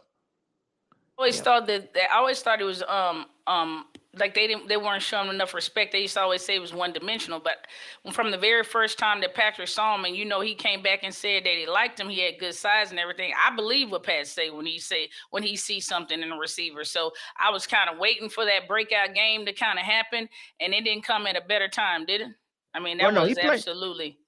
I 0.93 1.23
always 1.23 1.37
yeah. 1.37 1.43
thought 1.43 1.67
that, 1.67 1.95
that 1.95 2.13
I 2.13 2.19
always 2.19 2.41
thought 2.41 2.61
it 2.61 2.65
was 2.65 2.83
um 2.85 3.27
um 3.49 3.87
like 4.19 4.35
they 4.35 4.47
didn't 4.47 4.69
they 4.69 4.77
weren't 4.77 5.03
showing 5.03 5.29
enough 5.29 5.55
respect. 5.55 5.93
They 5.93 6.03
used 6.03 6.15
to 6.15 6.21
always 6.21 6.45
say 6.45 6.57
it 6.57 6.61
was 6.61 6.75
one 6.75 6.93
dimensional. 6.93 7.41
But 7.41 7.67
from 8.13 8.31
the 8.31 8.39
very 8.39 8.65
first 8.65 8.99
time 8.99 9.21
that 9.21 9.35
Patrick 9.35 9.69
saw 9.69 9.95
him, 9.95 10.05
and 10.05 10.17
you 10.17 10.25
know 10.25 10.41
he 10.41 10.55
came 10.55 10.83
back 10.83 11.01
and 11.03 11.15
said 11.15 11.45
that 11.45 11.57
he 11.57 11.67
liked 11.67 12.01
him, 12.01 12.09
he 12.09 12.21
had 12.21 12.39
good 12.39 12.55
size 12.55 12.91
and 12.91 12.99
everything. 12.99 13.33
I 13.39 13.55
believe 13.55 13.91
what 13.91 14.03
Pat 14.03 14.27
say 14.27 14.51
when 14.51 14.67
he 14.67 14.79
say 14.79 15.09
when 15.31 15.43
he 15.43 15.57
sees 15.57 15.87
something 15.87 16.21
in 16.21 16.33
a 16.33 16.37
receiver. 16.37 16.85
So 16.85 17.13
I 17.39 17.51
was 17.51 17.67
kind 17.67 17.91
of 17.91 17.99
waiting 17.99 18.29
for 18.29 18.45
that 18.45 18.69
breakout 18.69 19.15
game 19.15 19.47
to 19.47 19.53
kind 19.53 19.79
of 19.79 19.85
happen, 19.85 20.29
and 20.61 20.75
it 20.75 20.85
didn't 20.85 21.05
come 21.05 21.27
at 21.27 21.37
a 21.37 21.43
better 21.47 21.69
time, 21.69 22.07
did 22.07 22.23
it? 22.23 22.29
I 22.75 22.81
mean 22.81 22.99
that 22.99 23.05
well, 23.05 23.13
no, 23.13 23.23
was 23.23 23.39
absolutely. 23.39 24.19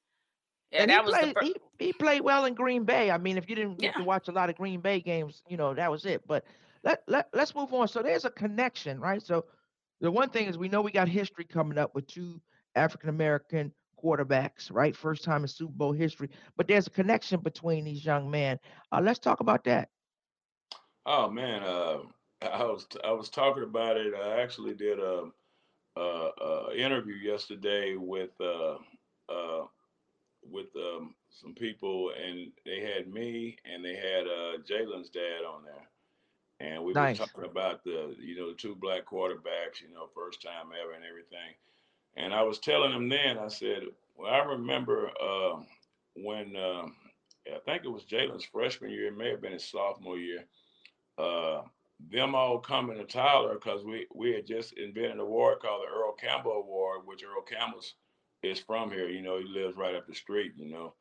Yeah, 0.73 0.83
and 0.83 0.91
that 0.91 1.05
was 1.05 1.15
played, 1.15 1.35
the. 1.35 1.45
he, 1.79 1.87
he 1.87 1.93
played 1.93 2.21
well 2.21 2.45
in 2.45 2.55
Green 2.55 2.85
Bay. 2.85 3.11
I 3.11 3.19
mean, 3.19 3.37
if 3.37 3.51
you 3.51 3.57
didn't 3.57 3.81
get 3.81 3.93
yeah. 3.95 3.99
to 3.99 4.05
watch 4.05 4.29
a 4.29 4.33
lot 4.33 4.51
of 4.51 4.57
Green 4.57 4.81
Bay 4.81 5.01
games, 5.01 5.43
you 5.49 5.57
know 5.57 5.75
that 5.75 5.91
was 5.91 6.05
it. 6.05 6.23
But 6.27 6.45
let 6.85 7.03
let 7.07 7.29
let's 7.35 7.55
move 7.55 7.73
on. 7.73 7.89
So 7.89 8.03
there's 8.03 8.25
a 8.25 8.31
connection, 8.31 9.01
right? 9.01 9.23
So 9.23 9.45
the 10.01 10.11
one 10.11 10.31
thing 10.31 10.47
is 10.47 10.59
we 10.59 10.69
know 10.69 10.81
we 10.81 10.91
got 10.93 11.09
history 11.09 11.45
coming 11.45 11.79
up 11.79 11.95
with 11.95 12.07
two 12.07 12.41
African 12.75 13.09
American 13.09 13.73
quarterbacks, 14.03 14.73
right? 14.73 14.97
First 14.97 15.25
time 15.25 15.43
in 15.43 15.49
Super 15.49 15.73
Bowl 15.73 15.93
history. 15.93 16.31
But 16.57 16.69
there's 16.69 16.87
a 16.87 16.91
connection 16.91 17.41
between 17.41 17.85
these 17.85 18.05
young 18.05 18.31
men. 18.31 18.59
Uh, 18.93 19.01
let's 19.03 19.19
talk 19.19 19.41
about 19.41 19.65
that. 19.65 19.89
Oh 21.07 21.31
man, 21.31 21.63
uh, 21.63 21.99
I 22.43 22.65
was 22.65 22.87
I 23.05 23.13
was 23.13 23.29
talking 23.31 23.65
about 23.65 23.97
it. 23.97 24.15
I 24.15 24.41
actually 24.41 24.75
did 24.75 24.99
a, 24.99 25.25
a, 25.97 26.01
a 26.01 26.77
interview 26.77 27.15
yesterday 27.15 27.97
with 27.97 28.31
uh, 28.41 28.77
uh, 29.29 29.67
with 30.43 30.69
um, 30.77 31.15
some 31.31 31.55
people, 31.55 32.11
and 32.11 32.53
they 32.65 32.81
had 32.81 33.09
me 33.09 33.57
and 33.65 33.85
they 33.85 33.95
had 33.95 34.27
uh, 34.27 34.59
Jalen's 34.69 35.11
dad 35.11 35.45
on 35.47 35.65
there, 35.65 35.89
and 36.61 36.85
we 36.85 36.93
nice. 36.93 37.19
were 37.19 37.27
talking 37.27 37.45
about 37.45 37.83
the 37.85 38.15
you 38.21 38.37
know 38.37 38.51
the 38.51 38.57
two 38.57 38.77
black 38.77 39.07
quarterbacks, 39.07 39.81
you 39.81 39.93
know, 39.93 40.09
first 40.15 40.43
time 40.43 40.69
ever 40.81 40.93
and 40.93 41.05
everything. 41.05 41.55
And 42.17 42.35
I 42.35 42.43
was 42.43 42.59
telling 42.59 42.93
them 42.93 43.09
then, 43.09 43.39
I 43.39 43.49
said, 43.49 43.85
well, 44.17 44.33
I 44.33 44.45
remember 44.45 45.11
uh, 45.21 45.61
when 46.17 46.55
uh, 46.57 46.87
I 47.47 47.59
think 47.65 47.85
it 47.85 47.89
was 47.89 48.05
Jalen's 48.05 48.45
freshman 48.45 48.91
year, 48.91 49.07
it 49.07 49.17
may 49.17 49.31
have 49.31 49.41
been 49.41 49.53
his 49.53 49.65
sophomore 49.65 50.19
year. 50.19 50.45
Uh, 51.17 51.63
them 52.11 52.35
all 52.35 52.59
coming 52.59 52.97
to 52.99 53.05
Tyler 53.05 53.55
because 53.55 53.85
we 53.85 54.07
we 54.15 54.33
had 54.33 54.47
just 54.47 54.73
invented 54.75 55.13
an 55.13 55.21
award 55.21 55.61
called 55.61 55.83
the 55.83 55.93
Earl 55.93 56.13
Campbell 56.13 56.53
Award, 56.53 57.01
which 57.05 57.23
Earl 57.25 57.43
Campbell's 57.43 57.95
is 58.43 58.59
from 58.59 58.91
here. 58.91 59.09
You 59.09 59.23
know, 59.23 59.39
he 59.39 59.45
lives 59.45 59.77
right 59.77 59.95
up 59.95 60.07
the 60.07 60.15
street. 60.15 60.53
You 60.57 60.71
know, 60.71 60.95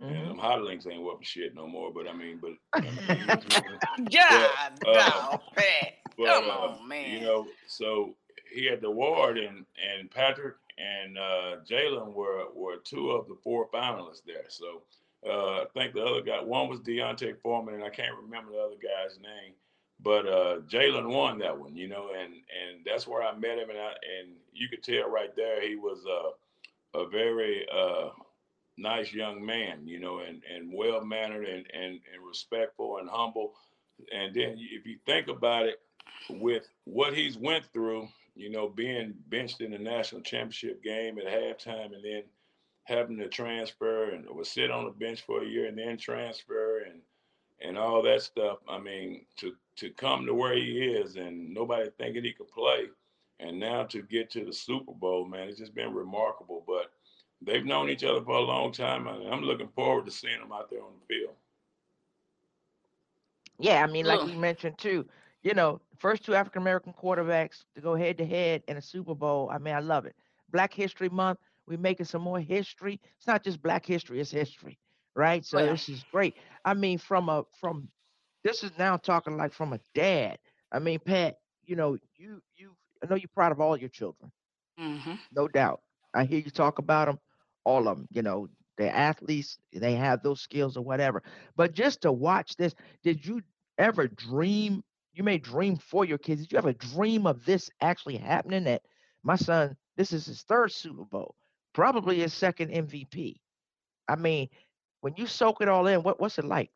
mm-hmm. 0.00 0.14
and 0.14 0.30
them 0.30 0.38
hot 0.38 0.62
links 0.62 0.86
ain't 0.86 1.02
worth 1.02 1.24
shit 1.24 1.54
no 1.54 1.66
more. 1.66 1.92
But 1.92 2.08
I 2.08 2.12
mean, 2.12 2.40
but 2.40 2.52
I 2.74 2.80
mean, 2.80 4.08
God, 4.10 4.72
but, 4.80 4.96
uh, 4.96 5.38
but, 5.56 6.26
come 6.26 6.50
uh, 6.50 6.52
on, 6.52 6.88
man. 6.88 7.10
You 7.10 7.20
know, 7.20 7.46
so 7.66 8.14
he 8.52 8.66
had 8.66 8.80
the 8.80 8.88
award, 8.88 9.38
and 9.38 9.64
and 9.98 10.10
Patrick 10.10 10.56
and 10.78 11.18
uh, 11.18 11.56
Jalen 11.68 12.12
were 12.12 12.46
were 12.54 12.76
two 12.84 13.10
of 13.10 13.28
the 13.28 13.36
four 13.42 13.68
finalists 13.70 14.24
there. 14.26 14.46
So. 14.48 14.82
Uh, 15.26 15.62
I 15.62 15.64
think 15.72 15.94
the 15.94 16.04
other 16.04 16.20
guy, 16.20 16.42
one 16.42 16.68
was 16.68 16.80
D'Onta 16.80 17.34
Foreman, 17.42 17.76
and 17.76 17.82
I 17.82 17.88
can't 17.88 18.14
remember 18.14 18.52
the 18.52 18.58
other 18.58 18.74
guy's 18.74 19.18
name 19.18 19.54
but 20.00 20.26
uh, 20.26 20.58
Jalen 20.68 21.08
won 21.08 21.38
that 21.38 21.58
one, 21.58 21.76
you 21.76 21.88
know, 21.88 22.10
and 22.16 22.34
and 22.34 22.84
that's 22.84 23.06
where 23.06 23.22
I 23.22 23.34
met 23.36 23.58
him, 23.58 23.70
and 23.70 23.78
I, 23.78 23.88
and 23.88 24.32
you 24.52 24.68
could 24.68 24.82
tell 24.82 25.08
right 25.08 25.34
there 25.34 25.60
he 25.66 25.76
was 25.76 26.04
uh, 26.06 26.98
a 27.00 27.08
very 27.08 27.66
uh, 27.74 28.10
nice 28.76 29.12
young 29.12 29.44
man, 29.44 29.86
you 29.86 30.00
know, 30.00 30.20
and, 30.20 30.42
and 30.52 30.72
well 30.72 31.04
mannered 31.04 31.46
and, 31.46 31.66
and, 31.72 32.00
and 32.12 32.26
respectful 32.26 32.98
and 32.98 33.08
humble. 33.08 33.54
And 34.12 34.34
then 34.34 34.56
if 34.58 34.86
you 34.86 34.98
think 35.06 35.28
about 35.28 35.66
it, 35.66 35.80
with 36.28 36.68
what 36.84 37.14
he's 37.14 37.36
went 37.36 37.64
through, 37.72 38.08
you 38.34 38.50
know, 38.50 38.68
being 38.68 39.14
benched 39.28 39.60
in 39.60 39.70
the 39.70 39.78
national 39.78 40.22
championship 40.22 40.82
game 40.82 41.18
at 41.18 41.26
halftime 41.26 41.94
and 41.94 42.04
then 42.04 42.22
having 42.84 43.18
to 43.18 43.28
transfer 43.28 44.10
and 44.10 44.26
was 44.28 44.50
sit 44.50 44.70
on 44.70 44.84
the 44.84 44.90
bench 44.90 45.22
for 45.22 45.42
a 45.42 45.46
year 45.46 45.66
and 45.66 45.78
then 45.78 45.96
transfer 45.96 46.80
and 46.80 47.00
and 47.60 47.78
all 47.78 48.02
that 48.02 48.22
stuff. 48.22 48.58
I 48.68 48.78
mean, 48.78 49.24
to 49.38 49.54
to 49.76 49.90
come 49.90 50.26
to 50.26 50.34
where 50.34 50.54
he 50.54 50.78
is 50.82 51.16
and 51.16 51.52
nobody 51.54 51.90
thinking 51.98 52.24
he 52.24 52.32
could 52.32 52.48
play 52.48 52.88
and 53.40 53.58
now 53.58 53.84
to 53.84 54.02
get 54.02 54.30
to 54.30 54.44
the 54.44 54.52
Super 54.52 54.92
Bowl, 54.92 55.26
man, 55.26 55.48
it's 55.48 55.58
just 55.58 55.74
been 55.74 55.92
remarkable. 55.92 56.53
But 57.44 57.52
they've 57.52 57.64
known 57.64 57.90
each 57.90 58.04
other 58.04 58.22
for 58.22 58.36
a 58.36 58.40
long 58.40 58.72
time, 58.72 59.06
and 59.06 59.28
I'm 59.28 59.42
looking 59.42 59.68
forward 59.68 60.06
to 60.06 60.10
seeing 60.10 60.40
them 60.40 60.52
out 60.52 60.70
there 60.70 60.82
on 60.82 60.92
the 60.98 61.14
field. 61.14 61.34
Yeah, 63.58 63.84
I 63.84 63.86
mean, 63.86 64.06
like 64.06 64.22
we 64.24 64.34
mentioned 64.34 64.78
too, 64.78 65.06
you 65.42 65.54
know, 65.54 65.80
first 65.98 66.24
two 66.24 66.34
African 66.34 66.62
American 66.62 66.92
quarterbacks 66.92 67.64
to 67.74 67.80
go 67.80 67.94
head 67.94 68.18
to 68.18 68.26
head 68.26 68.62
in 68.68 68.76
a 68.76 68.82
Super 68.82 69.14
Bowl. 69.14 69.50
I 69.52 69.58
mean, 69.58 69.74
I 69.74 69.80
love 69.80 70.06
it. 70.06 70.16
Black 70.50 70.72
History 70.72 71.08
Month, 71.08 71.38
we're 71.66 71.78
making 71.78 72.06
some 72.06 72.22
more 72.22 72.40
history. 72.40 73.00
It's 73.16 73.26
not 73.26 73.44
just 73.44 73.62
Black 73.62 73.86
history; 73.86 74.20
it's 74.20 74.30
history, 74.30 74.78
right? 75.14 75.44
So 75.44 75.58
oh, 75.58 75.64
yeah. 75.64 75.70
this 75.72 75.88
is 75.88 76.04
great. 76.10 76.34
I 76.64 76.74
mean, 76.74 76.98
from 76.98 77.28
a 77.28 77.44
from 77.60 77.88
this 78.42 78.64
is 78.64 78.72
now 78.78 78.96
talking 78.96 79.36
like 79.36 79.52
from 79.52 79.72
a 79.72 79.80
dad. 79.94 80.38
I 80.72 80.78
mean, 80.80 80.98
Pat, 80.98 81.38
you 81.64 81.76
know, 81.76 81.96
you 82.16 82.42
you 82.56 82.74
I 83.02 83.06
know 83.06 83.16
you're 83.16 83.28
proud 83.34 83.52
of 83.52 83.60
all 83.60 83.76
your 83.76 83.88
children, 83.88 84.32
mm-hmm. 84.80 85.14
no 85.32 85.46
doubt. 85.46 85.80
I 86.14 86.24
hear 86.24 86.40
you 86.40 86.50
talk 86.50 86.78
about 86.78 87.06
them, 87.06 87.18
all 87.64 87.88
of 87.88 87.96
them. 87.98 88.08
You 88.10 88.22
know, 88.22 88.48
they're 88.76 88.94
athletes, 88.94 89.58
they 89.72 89.94
have 89.94 90.22
those 90.22 90.40
skills 90.40 90.76
or 90.76 90.84
whatever. 90.84 91.22
But 91.56 91.74
just 91.74 92.02
to 92.02 92.12
watch 92.12 92.56
this, 92.56 92.74
did 93.02 93.24
you 93.26 93.42
ever 93.78 94.08
dream? 94.08 94.82
You 95.12 95.24
may 95.24 95.38
dream 95.38 95.76
for 95.76 96.04
your 96.04 96.18
kids. 96.18 96.42
Did 96.42 96.52
you 96.52 96.58
ever 96.58 96.72
dream 96.72 97.26
of 97.26 97.44
this 97.44 97.70
actually 97.80 98.16
happening? 98.16 98.64
That 98.64 98.82
my 99.22 99.36
son 99.36 99.76
This 99.96 100.12
is 100.12 100.26
his 100.26 100.42
third 100.42 100.72
Super 100.72 101.04
Bowl, 101.04 101.36
probably 101.72 102.20
his 102.20 102.32
second 102.34 102.70
MVP. 102.70 103.40
I 104.08 104.16
mean, 104.16 104.48
when 105.00 105.14
you 105.16 105.26
soak 105.26 105.60
it 105.62 105.68
all 105.68 105.86
in, 105.86 106.02
what 106.02 106.20
what's 106.20 106.38
it 106.38 106.44
like 106.44 106.70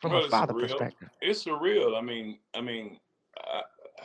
from 0.00 0.14
Well, 0.14 0.16
a 0.16 0.22
father 0.22 0.54
surreal. 0.54 0.54
perspective? 0.54 1.10
It's 1.20 1.44
surreal. 1.44 1.96
I 1.96 2.00
mean, 2.02 2.38
I 2.54 2.60
mean, 2.60 2.98
I, 3.38 3.62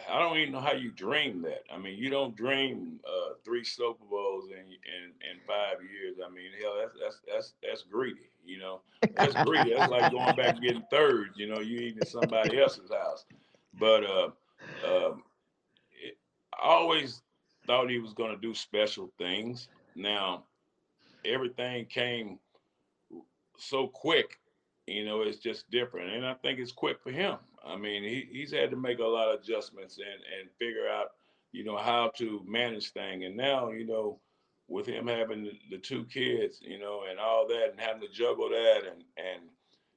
I 0.09 0.19
don't 0.19 0.37
even 0.37 0.53
know 0.53 0.59
how 0.59 0.73
you 0.73 0.91
dream 0.91 1.41
that. 1.43 1.63
I 1.73 1.77
mean, 1.77 1.97
you 1.97 2.09
don't 2.09 2.35
dream 2.35 2.99
uh, 3.05 3.33
three 3.43 3.63
Super 3.63 4.03
Bowls 4.09 4.49
in 4.49 4.57
in 4.57 5.11
in 5.29 5.39
five 5.47 5.77
years. 5.81 6.17
I 6.25 6.29
mean, 6.29 6.51
hell, 6.61 6.75
that's 6.79 6.93
that's 6.99 7.21
that's 7.27 7.53
that's 7.61 7.83
greedy. 7.83 8.29
You 8.45 8.59
know, 8.59 8.81
that's 9.15 9.35
greedy. 9.43 9.73
That's 9.75 9.91
like 9.91 10.11
going 10.11 10.35
back 10.35 10.55
and 10.55 10.61
getting 10.61 10.83
thirds. 10.89 11.37
You 11.37 11.47
know, 11.47 11.59
you 11.59 11.79
eating 11.79 11.99
at 12.01 12.07
somebody 12.07 12.59
else's 12.59 12.91
house. 12.91 13.25
But 13.79 14.03
uh, 14.03 14.29
um, 14.85 15.23
it, 16.03 16.17
I 16.53 16.67
always 16.67 17.21
thought 17.67 17.89
he 17.89 17.99
was 17.99 18.13
going 18.13 18.31
to 18.31 18.41
do 18.41 18.53
special 18.53 19.11
things. 19.17 19.69
Now, 19.95 20.45
everything 21.25 21.85
came 21.85 22.39
so 23.57 23.87
quick 23.87 24.39
you 24.87 25.05
know, 25.05 25.21
it's 25.21 25.37
just 25.37 25.69
different. 25.71 26.13
And 26.13 26.25
I 26.25 26.33
think 26.35 26.59
it's 26.59 26.71
quick 26.71 26.97
for 27.01 27.11
him. 27.11 27.37
I 27.65 27.77
mean, 27.77 28.03
he, 28.03 28.27
he's 28.31 28.51
had 28.51 28.71
to 28.71 28.77
make 28.77 28.99
a 28.99 29.05
lot 29.05 29.29
of 29.29 29.39
adjustments 29.39 29.97
and, 29.97 30.07
and 30.39 30.49
figure 30.57 30.87
out, 30.89 31.11
you 31.51 31.63
know, 31.63 31.77
how 31.77 32.11
to 32.17 32.41
manage 32.47 32.91
things. 32.91 33.23
And 33.25 33.37
now, 33.37 33.69
you 33.69 33.85
know, 33.85 34.19
with 34.67 34.87
him 34.87 35.07
having 35.07 35.43
the, 35.43 35.51
the 35.69 35.77
two 35.77 36.05
kids, 36.05 36.59
you 36.61 36.79
know, 36.79 37.03
and 37.09 37.19
all 37.19 37.47
that 37.47 37.71
and 37.71 37.79
having 37.79 38.01
to 38.01 38.07
juggle 38.07 38.49
that 38.49 38.81
and, 38.89 39.03
and 39.17 39.41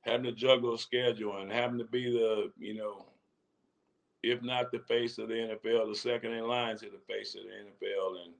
having 0.02 0.24
to 0.24 0.32
juggle 0.32 0.76
schedule 0.76 1.38
and 1.38 1.50
having 1.50 1.78
to 1.78 1.84
be 1.84 2.10
the, 2.12 2.50
you 2.58 2.74
know, 2.74 3.06
if 4.22 4.42
not 4.42 4.72
the 4.72 4.78
face 4.80 5.18
of 5.18 5.28
the 5.28 5.34
NFL, 5.34 5.88
the 5.88 5.94
second 5.96 6.32
in 6.32 6.46
line 6.46 6.76
to 6.78 6.86
the 6.86 7.12
face 7.12 7.34
of 7.34 7.42
the 7.42 7.86
NFL 7.86 8.24
and 8.24 8.32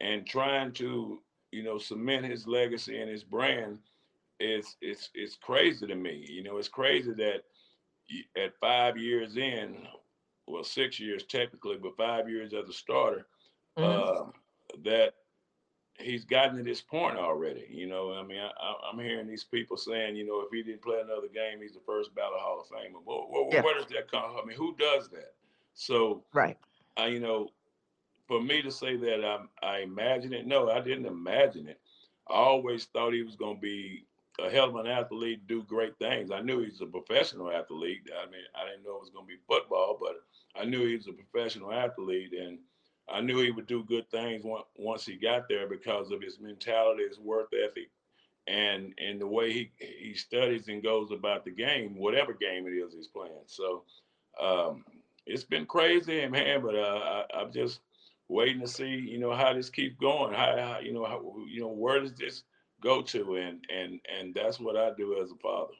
and 0.00 0.26
trying 0.26 0.72
to, 0.72 1.22
you 1.52 1.62
know, 1.62 1.78
cement 1.78 2.26
his 2.26 2.46
legacy 2.46 3.00
and 3.00 3.08
his 3.08 3.22
brand 3.22 3.78
it's 4.42 4.76
it's 4.80 5.10
it's 5.14 5.36
crazy 5.36 5.86
to 5.86 5.94
me. 5.94 6.24
You 6.28 6.42
know, 6.42 6.58
it's 6.58 6.68
crazy 6.68 7.12
that 7.14 7.44
at 8.36 8.54
five 8.60 8.96
years 8.98 9.36
in, 9.36 9.86
well, 10.46 10.64
six 10.64 11.00
years 11.00 11.24
technically, 11.24 11.76
but 11.78 11.96
five 11.96 12.28
years 12.28 12.52
as 12.54 12.68
a 12.68 12.72
starter, 12.72 13.26
Mhm. 13.78 14.20
um, 14.20 14.32
that 14.84 15.14
he's 15.98 16.24
gotten 16.24 16.56
to 16.56 16.62
this 16.62 16.80
point 16.82 17.16
already. 17.16 17.66
You 17.70 17.86
know, 17.86 18.12
I 18.14 18.22
mean, 18.22 18.40
I, 18.40 18.50
I- 18.58 18.90
I'm 18.90 18.98
hearing 18.98 19.26
these 19.26 19.44
people 19.44 19.76
saying, 19.76 20.16
you 20.16 20.26
know, 20.26 20.40
if 20.40 20.50
he 20.52 20.62
didn't 20.62 20.82
play 20.82 21.00
another 21.00 21.28
game, 21.28 21.60
he's 21.62 21.74
the 21.74 21.80
first 21.80 22.14
ballot 22.14 22.40
Hall 22.40 22.60
of 22.60 22.68
Famer. 22.68 23.02
Well, 23.04 23.28
well, 23.30 23.50
Yeah. 23.52 23.62
where 23.62 23.74
does 23.74 23.86
that 23.88 24.10
come? 24.10 24.36
I 24.36 24.44
mean, 24.44 24.56
who 24.56 24.76
does 24.76 25.08
that? 25.10 25.34
So, 25.74 26.24
Right. 26.32 26.58
I, 26.96 27.06
you 27.08 27.20
know, 27.20 27.52
for 28.26 28.40
me 28.42 28.62
to 28.62 28.70
say 28.70 28.96
that 28.96 29.24
I, 29.24 29.44
I 29.66 29.78
imagine 29.80 30.32
it, 30.32 30.46
no, 30.46 30.70
I 30.70 30.80
didn't 30.80 31.06
imagine 31.06 31.68
it. 31.68 31.80
I 32.28 32.34
always 32.34 32.86
thought 32.86 33.12
he 33.14 33.22
was 33.22 33.36
going 33.36 33.56
to 33.56 33.60
be 33.60 34.06
a 34.40 34.50
hell 34.50 34.68
of 34.68 34.76
an 34.76 34.86
athlete, 34.86 35.46
do 35.46 35.62
great 35.64 35.98
things. 35.98 36.30
I 36.30 36.40
knew 36.40 36.60
he 36.60 36.66
was 36.70 36.80
a 36.80 36.86
professional 36.86 37.50
athlete. 37.50 38.08
I 38.22 38.26
mean, 38.30 38.42
I 38.54 38.66
didn't 38.68 38.84
know 38.84 38.96
it 38.96 39.00
was 39.00 39.10
going 39.10 39.26
to 39.26 39.32
be 39.32 39.40
football, 39.46 39.98
but 40.00 40.22
I 40.60 40.64
knew 40.64 40.86
he 40.86 40.96
was 40.96 41.08
a 41.08 41.12
professional 41.12 41.72
athlete, 41.72 42.32
and 42.32 42.58
I 43.08 43.20
knew 43.20 43.40
he 43.40 43.50
would 43.50 43.66
do 43.66 43.84
good 43.84 44.10
things 44.10 44.44
on- 44.44 44.64
once 44.76 45.04
he 45.04 45.16
got 45.16 45.48
there 45.48 45.66
because 45.66 46.10
of 46.10 46.22
his 46.22 46.40
mentality, 46.40 47.06
his 47.06 47.18
work 47.18 47.52
ethic, 47.52 47.90
and 48.46 48.94
and 48.98 49.20
the 49.20 49.26
way 49.26 49.52
he 49.52 49.70
he 49.78 50.14
studies 50.14 50.68
and 50.68 50.82
goes 50.82 51.10
about 51.12 51.44
the 51.44 51.50
game, 51.50 51.96
whatever 51.96 52.32
game 52.32 52.66
it 52.66 52.72
is 52.72 52.94
he's 52.94 53.08
playing. 53.08 53.32
So 53.46 53.84
um, 54.40 54.84
it's 55.26 55.44
been 55.44 55.66
crazy, 55.66 56.26
man. 56.26 56.62
But 56.62 56.74
uh, 56.74 57.24
I, 57.34 57.38
I'm 57.38 57.52
just 57.52 57.80
waiting 58.28 58.60
to 58.60 58.68
see, 58.68 58.88
you 58.88 59.18
know, 59.18 59.34
how 59.34 59.52
this 59.52 59.70
keeps 59.70 59.96
going. 60.00 60.34
How, 60.34 60.56
how 60.56 60.78
you 60.80 60.92
know, 60.92 61.04
how, 61.04 61.22
you 61.48 61.60
know, 61.60 61.68
where 61.68 62.00
does 62.00 62.14
this 62.14 62.42
go 62.82 63.02
to? 63.02 63.36
And 63.36 63.64
and 63.74 64.00
and 64.18 64.34
that's 64.34 64.60
what 64.60 64.76
I 64.76 64.90
do 64.96 65.20
as 65.22 65.30
a 65.30 65.36
father. 65.36 65.74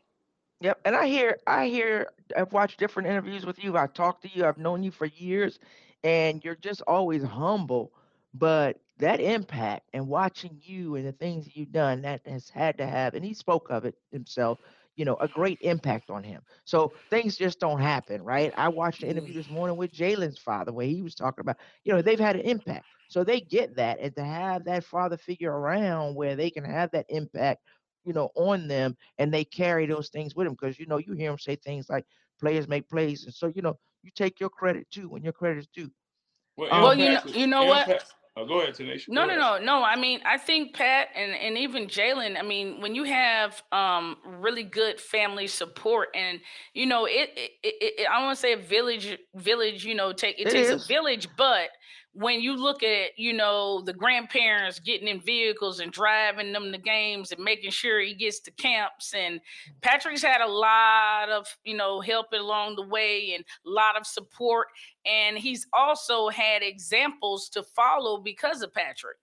Yep. 0.60 0.80
And 0.84 0.94
I 0.94 1.08
hear, 1.08 1.38
I 1.48 1.66
hear, 1.66 2.12
I've 2.36 2.52
watched 2.52 2.78
different 2.78 3.08
interviews 3.08 3.44
with 3.44 3.62
you. 3.62 3.76
I've 3.76 3.94
talked 3.94 4.22
to 4.22 4.30
you. 4.32 4.44
I've 4.44 4.58
known 4.58 4.84
you 4.84 4.92
for 4.92 5.06
years, 5.06 5.58
and 6.04 6.42
you're 6.44 6.54
just 6.54 6.82
always 6.86 7.24
humble. 7.24 7.92
But 8.32 8.78
that 8.98 9.20
impact 9.20 9.88
and 9.92 10.06
watching 10.06 10.60
you 10.62 10.94
and 10.94 11.04
the 11.06 11.12
things 11.12 11.56
you've 11.56 11.72
done, 11.72 12.02
that 12.02 12.24
has 12.26 12.48
had 12.48 12.78
to 12.78 12.86
have, 12.86 13.14
and 13.14 13.24
he 13.24 13.34
spoke 13.34 13.70
of 13.70 13.84
it 13.84 13.96
himself, 14.12 14.60
you 14.96 15.04
know, 15.04 15.16
a 15.20 15.28
great 15.28 15.58
impact 15.62 16.10
on 16.10 16.22
him. 16.22 16.42
So 16.64 16.92
things 17.10 17.36
just 17.36 17.58
don't 17.60 17.80
happen, 17.80 18.22
right? 18.22 18.52
I 18.56 18.68
watched 18.68 19.02
an 19.02 19.08
interview 19.10 19.32
this 19.34 19.48
morning 19.50 19.76
with 19.76 19.92
Jalen's 19.92 20.38
father 20.38 20.72
where 20.72 20.86
he 20.86 21.02
was 21.02 21.14
talking 21.14 21.40
about, 21.40 21.56
you 21.84 21.92
know, 21.92 22.02
they've 22.02 22.20
had 22.20 22.36
an 22.36 22.42
impact. 22.42 22.84
So 23.08 23.24
they 23.24 23.40
get 23.40 23.76
that. 23.76 23.98
And 24.00 24.14
to 24.16 24.24
have 24.24 24.64
that 24.64 24.84
father 24.84 25.16
figure 25.16 25.52
around 25.52 26.14
where 26.14 26.36
they 26.36 26.50
can 26.50 26.64
have 26.64 26.90
that 26.92 27.06
impact, 27.08 27.62
you 28.04 28.12
know, 28.12 28.30
on 28.34 28.68
them 28.68 28.96
and 29.18 29.32
they 29.32 29.44
carry 29.44 29.86
those 29.86 30.08
things 30.08 30.34
with 30.34 30.46
them. 30.46 30.54
Because, 30.60 30.78
you 30.78 30.86
know, 30.86 30.98
you 30.98 31.12
hear 31.14 31.30
them 31.30 31.38
say 31.38 31.56
things 31.56 31.88
like 31.88 32.04
players 32.40 32.68
make 32.68 32.88
plays. 32.88 33.24
And 33.24 33.34
so, 33.34 33.52
you 33.54 33.62
know, 33.62 33.78
you 34.02 34.10
take 34.14 34.40
your 34.40 34.50
credit 34.50 34.90
too 34.90 35.08
when 35.08 35.22
your 35.22 35.32
credit 35.32 35.58
is 35.60 35.68
due. 35.74 35.90
Well, 36.56 36.72
Um, 36.72 36.82
Well, 36.82 36.98
you 36.98 37.10
know- 37.12 37.22
you 37.26 37.46
know 37.46 37.64
what? 37.64 38.04
Impact- 38.36 38.36
Oh, 38.36 38.46
go 38.46 38.60
ahead, 38.62 38.74
Tanisha. 38.74 39.08
No, 39.08 39.22
Go 39.22 39.34
no, 39.34 39.40
ahead. 39.54 39.62
no, 39.66 39.78
no. 39.80 39.84
I 39.84 39.96
mean, 39.96 40.20
I 40.24 40.38
think 40.38 40.74
Pat 40.74 41.08
and 41.14 41.32
and 41.32 41.58
even 41.58 41.86
Jalen. 41.86 42.38
I 42.38 42.42
mean, 42.42 42.80
when 42.80 42.94
you 42.94 43.04
have 43.04 43.62
um 43.72 44.16
really 44.24 44.62
good 44.64 45.00
family 45.00 45.46
support, 45.46 46.08
and 46.14 46.40
you 46.74 46.86
know, 46.86 47.04
it, 47.06 47.30
it, 47.36 47.50
it, 47.62 47.94
it 48.00 48.06
I 48.10 48.22
want 48.24 48.36
to 48.36 48.40
say 48.40 48.52
a 48.54 48.56
village, 48.56 49.18
village. 49.34 49.84
You 49.84 49.94
know, 49.94 50.12
take 50.12 50.38
it, 50.38 50.46
It 50.48 50.50
takes 50.50 50.68
is. 50.68 50.84
a 50.84 50.88
village, 50.88 51.28
but 51.36 51.68
when 52.14 52.40
you 52.40 52.54
look 52.54 52.82
at 52.82 53.10
you 53.16 53.32
know 53.32 53.80
the 53.80 53.92
grandparents 53.92 54.78
getting 54.78 55.08
in 55.08 55.20
vehicles 55.20 55.80
and 55.80 55.92
driving 55.92 56.52
them 56.52 56.70
to 56.70 56.78
games 56.78 57.32
and 57.32 57.42
making 57.42 57.70
sure 57.70 58.00
he 58.00 58.14
gets 58.14 58.40
to 58.40 58.50
camps 58.52 59.14
and 59.14 59.40
patrick's 59.80 60.22
had 60.22 60.42
a 60.42 60.46
lot 60.46 61.30
of 61.30 61.46
you 61.64 61.76
know 61.76 62.00
help 62.00 62.26
along 62.32 62.76
the 62.76 62.86
way 62.86 63.32
and 63.34 63.44
a 63.66 63.70
lot 63.70 63.98
of 63.98 64.06
support 64.06 64.68
and 65.06 65.38
he's 65.38 65.66
also 65.72 66.28
had 66.28 66.62
examples 66.62 67.48
to 67.48 67.62
follow 67.62 68.20
because 68.20 68.62
of 68.62 68.72
patrick. 68.72 69.16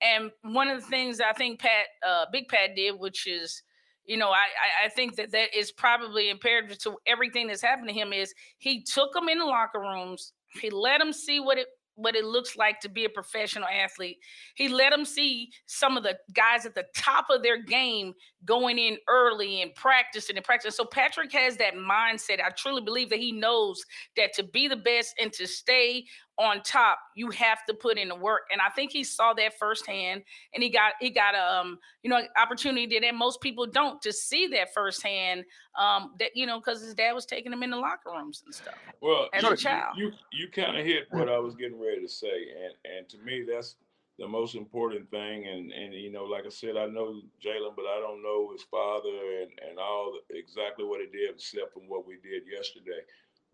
And 0.00 0.30
one 0.42 0.68
of 0.68 0.80
the 0.80 0.86
things 0.86 1.20
i 1.20 1.32
think 1.32 1.60
pat 1.60 1.86
uh, 2.06 2.26
big 2.30 2.48
pat 2.48 2.76
did 2.76 2.92
which 2.98 3.26
is 3.26 3.62
you 4.04 4.16
know 4.16 4.30
I, 4.30 4.44
I 4.84 4.88
think 4.90 5.16
that 5.16 5.32
that 5.32 5.56
is 5.56 5.72
probably 5.72 6.30
imperative 6.30 6.78
to 6.80 6.96
everything 7.06 7.48
that's 7.48 7.62
happened 7.62 7.88
to 7.88 7.94
him 7.94 8.12
is 8.12 8.32
he 8.58 8.84
took 8.84 9.12
them 9.14 9.28
in 9.28 9.38
the 9.38 9.44
locker 9.46 9.80
rooms 9.80 10.32
he 10.60 10.70
let 10.70 10.98
them 10.98 11.12
see 11.12 11.40
what 11.40 11.58
it 11.58 11.66
what 11.96 12.14
it 12.14 12.24
looks 12.24 12.56
like 12.56 12.80
to 12.80 12.88
be 12.88 13.04
a 13.04 13.08
professional 13.10 13.68
athlete. 13.68 14.18
He 14.54 14.68
let 14.68 14.90
them 14.90 15.04
see 15.04 15.50
some 15.66 15.96
of 15.96 16.02
the 16.02 16.18
guys 16.32 16.64
at 16.64 16.74
the 16.74 16.86
top 16.94 17.26
of 17.30 17.42
their 17.42 17.60
game 17.60 18.14
going 18.46 18.78
in 18.78 18.96
early 19.08 19.60
and 19.60 19.74
practicing 19.74 20.36
and 20.36 20.44
practicing. 20.44 20.74
So 20.74 20.84
Patrick 20.84 21.32
has 21.32 21.56
that 21.58 21.74
mindset. 21.74 22.40
I 22.40 22.50
truly 22.50 22.80
believe 22.80 23.10
that 23.10 23.18
he 23.18 23.32
knows 23.32 23.84
that 24.16 24.32
to 24.34 24.42
be 24.42 24.68
the 24.68 24.76
best 24.76 25.14
and 25.20 25.32
to 25.34 25.46
stay 25.46 26.06
on 26.38 26.62
top, 26.62 26.98
you 27.14 27.30
have 27.30 27.64
to 27.66 27.74
put 27.74 27.98
in 27.98 28.08
the 28.08 28.14
work. 28.14 28.42
And 28.52 28.60
I 28.60 28.68
think 28.70 28.92
he 28.92 29.04
saw 29.04 29.32
that 29.34 29.58
firsthand 29.58 30.22
and 30.52 30.62
he 30.62 30.68
got 30.68 30.92
he 31.00 31.10
got 31.10 31.34
a 31.34 31.60
um, 31.60 31.78
you 32.02 32.10
know, 32.10 32.20
opportunity 32.40 32.98
that 32.98 33.14
most 33.14 33.40
people 33.40 33.66
don't 33.66 34.00
to 34.02 34.12
see 34.12 34.46
that 34.48 34.72
firsthand. 34.74 35.44
Um, 35.78 36.12
that 36.18 36.30
you 36.34 36.46
know, 36.46 36.58
because 36.58 36.82
his 36.82 36.94
dad 36.94 37.12
was 37.12 37.26
taking 37.26 37.52
him 37.52 37.62
in 37.62 37.70
the 37.70 37.76
locker 37.76 38.10
rooms 38.10 38.42
and 38.44 38.54
stuff. 38.54 38.74
Well, 39.00 39.28
as 39.32 39.42
you, 39.42 39.50
a 39.50 39.56
child. 39.56 39.94
you 39.96 40.12
you 40.32 40.48
kind 40.48 40.76
of 40.76 40.84
hit 40.84 41.04
what 41.10 41.28
I 41.28 41.38
was 41.38 41.54
getting 41.54 41.80
ready 41.80 42.02
to 42.02 42.08
say, 42.08 42.48
and 42.62 42.96
and 42.96 43.08
to 43.08 43.18
me 43.18 43.44
that's 43.50 43.76
the 44.18 44.28
most 44.28 44.54
important 44.54 45.10
thing. 45.10 45.46
And 45.46 45.72
and 45.72 45.94
you 45.94 46.10
know, 46.10 46.24
like 46.24 46.46
I 46.46 46.50
said, 46.50 46.76
I 46.76 46.86
know 46.86 47.20
Jalen, 47.44 47.76
but 47.76 47.86
I 47.86 48.00
don't 48.00 48.22
know 48.22 48.50
his 48.52 48.62
father 48.62 49.08
and 49.42 49.50
and 49.68 49.78
all 49.78 50.18
exactly 50.30 50.84
what 50.84 51.00
he 51.00 51.06
did, 51.06 51.34
except 51.34 51.72
from 51.72 51.88
what 51.88 52.06
we 52.06 52.16
did 52.22 52.42
yesterday. 52.50 53.00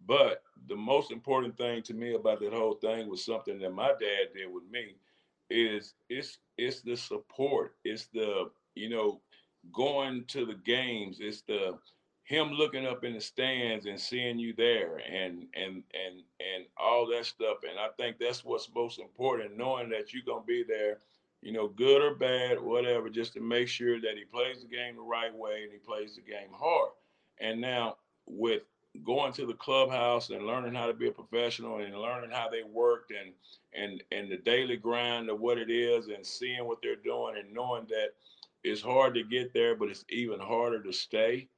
But 0.06 0.42
the 0.68 0.76
most 0.76 1.10
important 1.12 1.56
thing 1.56 1.82
to 1.84 1.94
me 1.94 2.14
about 2.14 2.40
that 2.40 2.52
whole 2.52 2.74
thing 2.74 3.08
was 3.08 3.24
something 3.24 3.58
that 3.60 3.72
my 3.72 3.88
dad 3.88 4.32
did 4.34 4.52
with 4.52 4.64
me 4.70 4.96
is 5.50 5.94
it's 6.08 6.38
it's 6.56 6.80
the 6.80 6.96
support 6.96 7.74
it's 7.84 8.06
the 8.06 8.50
you 8.74 8.88
know 8.88 9.20
going 9.72 10.24
to 10.26 10.46
the 10.46 10.54
games 10.64 11.18
it's 11.20 11.42
the 11.42 11.78
him 12.32 12.52
looking 12.52 12.86
up 12.86 13.04
in 13.04 13.12
the 13.14 13.20
stands 13.20 13.86
and 13.86 14.00
seeing 14.00 14.38
you 14.38 14.54
there 14.54 15.00
and 15.06 15.46
and 15.54 15.82
and 15.92 16.22
and 16.40 16.64
all 16.78 17.06
that 17.06 17.26
stuff 17.26 17.58
and 17.68 17.78
i 17.78 17.88
think 17.96 18.16
that's 18.18 18.44
what's 18.44 18.70
most 18.74 18.98
important 18.98 19.56
knowing 19.56 19.88
that 19.88 20.12
you're 20.12 20.24
going 20.24 20.40
to 20.40 20.46
be 20.46 20.64
there 20.66 20.98
you 21.42 21.52
know 21.52 21.68
good 21.68 22.00
or 22.00 22.14
bad 22.14 22.60
whatever 22.60 23.10
just 23.10 23.34
to 23.34 23.40
make 23.40 23.68
sure 23.68 24.00
that 24.00 24.16
he 24.16 24.24
plays 24.24 24.62
the 24.62 24.68
game 24.68 24.96
the 24.96 25.02
right 25.02 25.34
way 25.34 25.64
and 25.64 25.72
he 25.72 25.78
plays 25.78 26.14
the 26.14 26.22
game 26.22 26.48
hard. 26.52 26.90
And 27.40 27.60
now 27.60 27.96
with 28.26 28.62
going 29.04 29.32
to 29.32 29.46
the 29.46 29.54
clubhouse 29.54 30.30
and 30.30 30.46
learning 30.46 30.74
how 30.74 30.86
to 30.86 30.92
be 30.92 31.08
a 31.08 31.12
professional 31.12 31.78
and 31.78 31.98
learning 31.98 32.30
how 32.30 32.48
they 32.48 32.62
worked 32.62 33.10
and 33.10 33.32
and 33.74 34.02
and 34.12 34.30
the 34.30 34.36
daily 34.36 34.76
grind 34.76 35.28
of 35.28 35.40
what 35.40 35.58
it 35.58 35.70
is 35.70 36.08
and 36.08 36.24
seeing 36.24 36.64
what 36.64 36.78
they're 36.82 36.96
doing 36.96 37.36
and 37.38 37.52
knowing 37.52 37.84
that 37.88 38.10
it's 38.62 38.82
hard 38.82 39.14
to 39.14 39.24
get 39.24 39.52
there 39.52 39.74
but 39.74 39.88
it's 39.88 40.04
even 40.10 40.38
harder 40.38 40.80
to 40.82 40.92
stay 40.92 41.48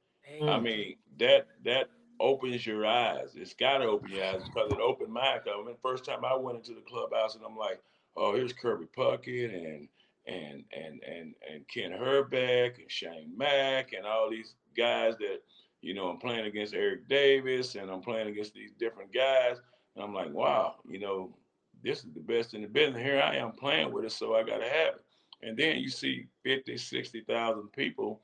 I 0.43 0.59
mean, 0.59 0.95
that 1.19 1.47
that 1.63 1.89
opens 2.19 2.65
your 2.65 2.85
eyes. 2.85 3.29
It's 3.35 3.53
got 3.53 3.79
to 3.79 3.85
open 3.85 4.11
your 4.11 4.25
eyes 4.25 4.43
because 4.43 4.71
it 4.71 4.79
opened 4.79 5.13
mine. 5.13 5.39
I 5.45 5.65
mean, 5.65 5.75
first 5.81 6.05
time 6.05 6.25
I 6.25 6.35
went 6.35 6.57
into 6.57 6.73
the 6.73 6.81
clubhouse 6.81 7.35
and 7.35 7.43
I'm 7.45 7.57
like, 7.57 7.81
oh, 8.15 8.33
here's 8.33 8.53
Kirby 8.53 8.87
Puckett 8.97 9.53
and 9.53 9.87
and 10.27 10.63
and 10.75 11.01
and 11.03 11.35
and 11.49 11.67
Ken 11.67 11.91
Hrbek 11.91 12.79
and 12.79 12.91
Shane 12.91 13.31
Mack 13.37 13.93
and 13.93 14.05
all 14.05 14.29
these 14.29 14.55
guys 14.75 15.15
that 15.19 15.41
you 15.81 15.93
know 15.93 16.07
I'm 16.07 16.17
playing 16.17 16.45
against 16.45 16.73
Eric 16.73 17.07
Davis 17.07 17.75
and 17.75 17.91
I'm 17.91 18.01
playing 18.01 18.27
against 18.27 18.53
these 18.53 18.71
different 18.79 19.13
guys 19.13 19.57
and 19.95 20.03
I'm 20.03 20.13
like, 20.13 20.33
wow, 20.33 20.75
you 20.87 20.99
know, 20.99 21.35
this 21.83 21.99
is 21.99 22.13
the 22.13 22.19
best 22.19 22.53
in 22.53 22.61
the 22.61 22.67
business. 22.67 23.01
Here 23.01 23.21
I 23.21 23.35
am 23.35 23.51
playing 23.51 23.91
with 23.93 24.05
it, 24.05 24.11
so 24.11 24.35
I 24.35 24.43
got 24.43 24.57
to 24.57 24.69
have 24.69 24.95
it. 24.95 25.05
And 25.41 25.57
then 25.57 25.77
you 25.77 25.89
see 25.89 26.25
50, 26.43 26.77
60,000 26.77 27.71
people 27.71 28.21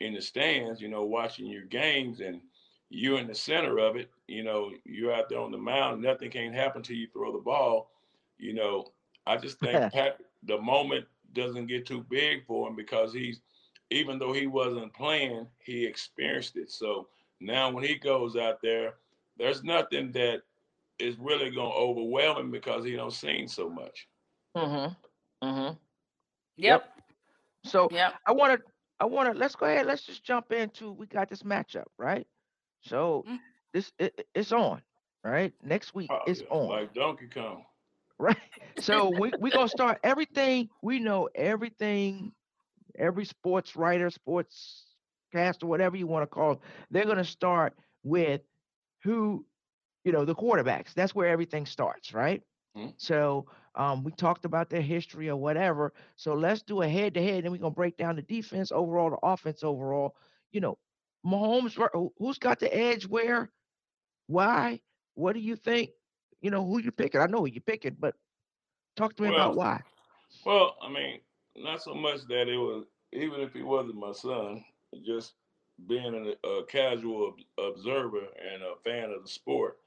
in 0.00 0.14
the 0.14 0.20
stands, 0.20 0.80
you 0.80 0.88
know, 0.88 1.04
watching 1.04 1.46
your 1.46 1.64
games 1.64 2.20
and 2.20 2.40
you're 2.90 3.18
in 3.18 3.28
the 3.28 3.34
center 3.34 3.78
of 3.78 3.96
it. 3.96 4.10
You 4.26 4.42
know, 4.44 4.70
you're 4.84 5.14
out 5.14 5.28
there 5.28 5.40
on 5.40 5.52
the 5.52 5.58
mound. 5.58 6.02
Nothing 6.02 6.30
can 6.30 6.52
happen 6.52 6.82
till 6.82 6.96
you 6.96 7.08
throw 7.12 7.32
the 7.32 7.38
ball. 7.38 7.90
You 8.38 8.54
know, 8.54 8.92
I 9.26 9.36
just 9.36 9.60
think 9.60 9.88
Pat, 9.92 10.18
the 10.44 10.58
moment 10.60 11.06
doesn't 11.32 11.66
get 11.66 11.86
too 11.86 12.04
big 12.08 12.44
for 12.46 12.68
him 12.68 12.76
because 12.76 13.12
he's, 13.12 13.40
even 13.90 14.18
though 14.18 14.32
he 14.32 14.46
wasn't 14.46 14.92
playing, 14.94 15.46
he 15.58 15.86
experienced 15.86 16.56
it. 16.56 16.70
So 16.70 17.08
now 17.40 17.70
when 17.70 17.84
he 17.84 17.96
goes 17.96 18.36
out 18.36 18.60
there, 18.62 18.94
there's 19.38 19.62
nothing 19.62 20.12
that 20.12 20.42
is 20.98 21.16
really 21.18 21.50
going 21.50 21.70
to 21.70 21.76
overwhelm 21.76 22.38
him 22.38 22.50
because 22.50 22.84
he 22.84 22.96
don't 22.96 23.12
sing 23.12 23.48
so 23.48 23.68
much. 23.68 24.08
Mm-hmm. 24.56 25.46
Mm-hmm. 25.46 25.74
Yep. 26.56 26.84
So 27.64 27.88
Yep. 27.90 28.14
I 28.26 28.32
want 28.32 28.60
to, 28.60 28.66
I 29.00 29.06
want 29.06 29.32
to. 29.32 29.38
Let's 29.38 29.56
go 29.56 29.66
ahead. 29.66 29.86
Let's 29.86 30.04
just 30.04 30.24
jump 30.24 30.52
into. 30.52 30.92
We 30.92 31.06
got 31.06 31.28
this 31.28 31.42
matchup, 31.42 31.86
right? 31.98 32.26
So 32.82 33.26
Mm. 33.26 33.40
this 33.72 33.92
it, 33.98 34.14
it- 34.18 34.28
it's 34.34 34.52
on, 34.52 34.82
right? 35.24 35.52
Next 35.62 35.94
week 35.94 36.12
Oh, 36.12 36.26
it's 36.26 36.42
yeah, 36.42 36.46
on, 36.50 36.80
Like 36.80 36.94
Donkey 36.94 37.28
Kong. 37.28 37.64
right? 38.18 38.36
So 38.78 39.10
we 39.10 39.32
we 39.38 39.50
gonna 39.50 39.68
start 39.68 39.98
everything. 40.02 40.68
We 40.82 41.00
know 41.00 41.28
everything. 41.34 42.32
Every 42.98 43.24
sports 43.24 43.76
writer, 43.76 44.10
sports 44.10 44.94
cast, 45.32 45.62
or 45.62 45.66
whatever 45.66 45.96
you 45.96 46.06
want 46.06 46.22
to 46.22 46.26
call, 46.26 46.52
it, 46.52 46.58
they're 46.90 47.04
gonna 47.06 47.24
start 47.24 47.74
with 48.02 48.42
who, 49.02 49.44
you 50.04 50.12
know, 50.12 50.24
the 50.24 50.34
quarterbacks. 50.34 50.94
That's 50.94 51.14
where 51.14 51.28
everything 51.28 51.66
starts, 51.66 52.12
right? 52.12 52.42
Mhm. 52.74 52.94
So 52.96 53.46
um, 53.74 54.02
we 54.04 54.12
talked 54.12 54.44
about 54.44 54.70
their 54.70 54.82
history 54.82 55.28
or 55.28 55.36
whatever. 55.36 55.92
So 56.16 56.34
let's 56.34 56.62
do 56.62 56.82
a 56.82 56.88
head 56.88 57.14
to 57.14 57.22
head, 57.22 57.44
and 57.44 57.52
we're 57.52 57.58
gonna 57.58 57.70
break 57.70 57.96
down 57.96 58.16
the 58.16 58.22
defense 58.22 58.70
overall, 58.72 59.10
the 59.10 59.18
offense 59.22 59.62
overall. 59.62 60.16
You 60.52 60.60
know, 60.60 60.78
Mahomes, 61.24 61.74
who- 61.92 62.12
who's 62.18 62.38
got 62.38 62.60
the 62.60 62.74
edge? 62.74 63.06
Where? 63.06 63.50
Why? 64.26 64.80
What 65.14 65.34
do 65.34 65.40
you 65.40 65.56
think? 65.56 65.90
You 66.40 66.50
know, 66.50 66.64
who 66.64 66.80
you 66.80 66.90
picking? 66.92 67.20
I 67.20 67.26
know 67.26 67.40
who 67.40 67.46
you 67.48 67.60
picking, 67.60 67.96
but 67.98 68.16
talk 68.96 69.14
to 69.16 69.22
me 69.22 69.28
about 69.28 69.54
why. 69.54 69.82
Well, 70.44 70.76
I 70.82 70.88
mean, 70.90 71.20
not 71.56 71.82
so 71.82 71.94
much 71.94 72.26
that 72.28 72.48
it 72.48 72.56
was, 72.56 72.84
even 73.12 73.40
if 73.40 73.52
he 73.52 73.62
wasn't 73.62 73.96
my 73.96 74.12
son, 74.12 74.64
just 75.04 75.34
being 75.86 76.14
a, 76.44 76.48
a 76.48 76.64
casual 76.66 77.34
observer 77.58 78.26
and 78.38 78.62
a 78.62 78.76
fan 78.84 79.10
of 79.10 79.22
the 79.22 79.28
sport, 79.28 79.78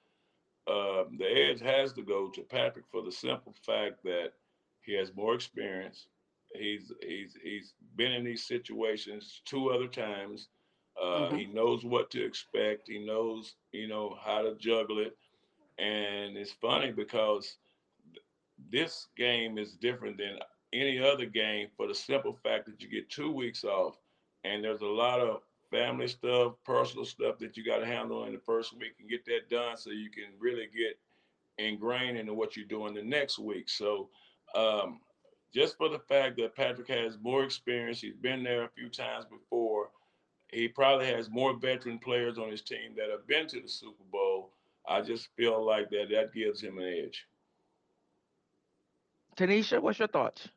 uh, 0.67 1.04
the 1.17 1.28
edge 1.28 1.62
has 1.62 1.93
to 1.93 2.04
go 2.04 2.30
to 2.30 2.41
Patrick 2.43 2.86
for 2.91 3.02
the 3.04 3.12
simple 3.12 3.54
fact 3.65 4.04
that 4.04 4.34
he 4.82 4.93
has 4.93 5.15
more 5.15 5.34
experience. 5.36 6.08
He's 6.56 6.91
he's 7.02 7.38
he's 7.43 7.73
been 7.95 8.12
in 8.12 8.23
these 8.23 8.45
situations 8.45 9.41
two 9.45 9.69
other 9.69 9.88
times. 9.88 10.49
Uh, 11.02 11.30
Mhm. 11.30 11.38
He 11.38 11.45
knows 11.47 11.84
what 11.84 12.10
to 12.12 12.23
expect. 12.23 12.88
He 12.88 12.99
knows 13.06 13.56
you 13.71 13.88
know 13.88 14.15
how 14.21 14.41
to 14.43 14.56
juggle 14.56 14.99
it, 14.99 15.17
and 15.78 16.38
it's 16.38 16.52
funny 16.54 16.91
because 16.91 17.58
this 18.69 19.08
game 19.17 19.58
is 19.58 19.73
different 19.76 20.17
than 20.17 20.39
any 20.73 20.99
other 20.99 21.26
game 21.26 21.69
for 21.76 21.88
the 21.88 21.95
simple 21.95 22.34
fact 22.34 22.65
that 22.65 22.82
you 22.82 22.89
get 22.89 23.10
two 23.10 23.32
weeks 23.32 23.63
off 23.63 23.97
and 24.43 24.63
there's 24.63 24.82
a 24.82 24.88
lot 24.88 25.19
of 25.19 25.41
family 25.73 26.07
stuff, 26.07 26.53
personal 26.63 27.03
stuff 27.03 27.39
that 27.39 27.57
you 27.57 27.65
got 27.65 27.79
to 27.79 27.86
handle 27.86 28.25
in 28.25 28.33
the 28.33 28.39
first 28.39 28.77
week 28.77 28.93
and 28.99 29.09
get 29.09 29.25
that 29.25 29.49
done 29.49 29.75
so 29.75 29.89
you 29.89 30.12
can 30.12 30.25
really 30.39 30.67
get 30.67 30.99
ingrained 31.57 32.17
into 32.17 32.33
what 32.33 32.55
you're 32.55 32.65
doing 32.65 32.93
the 32.93 33.01
next 33.01 33.39
week. 33.39 33.67
So, 33.67 34.09
um, 34.53 34.99
just 35.53 35.75
for 35.77 35.89
the 35.89 35.99
fact 35.99 36.38
that 36.38 36.55
Patrick 36.55 36.88
has 36.89 37.17
more 37.21 37.43
experience, 37.43 37.99
he's 38.01 38.15
been 38.15 38.43
there 38.43 38.63
a 38.63 38.69
few 38.69 38.88
times 38.88 39.25
before. 39.25 39.89
He 40.51 40.67
probably 40.67 41.07
has 41.07 41.29
more 41.29 41.57
veteran 41.57 41.97
players 41.97 42.38
on 42.38 42.51
his 42.51 42.62
team 42.62 42.93
that 42.95 43.09
have 43.09 43.27
been 43.27 43.47
to 43.47 43.59
the 43.59 43.67
Super 43.67 44.03
Bowl. 44.12 44.51
I 44.88 45.01
just 45.01 45.29
feel 45.36 45.65
like 45.65 45.89
that 45.89 46.09
that 46.12 46.33
gives 46.33 46.62
him 46.62 46.77
an 46.77 46.86
edge. 46.86 47.25
Tanisha, 49.36 49.81
what's 49.81 49.97
your 49.97 50.07
thoughts? 50.07 50.49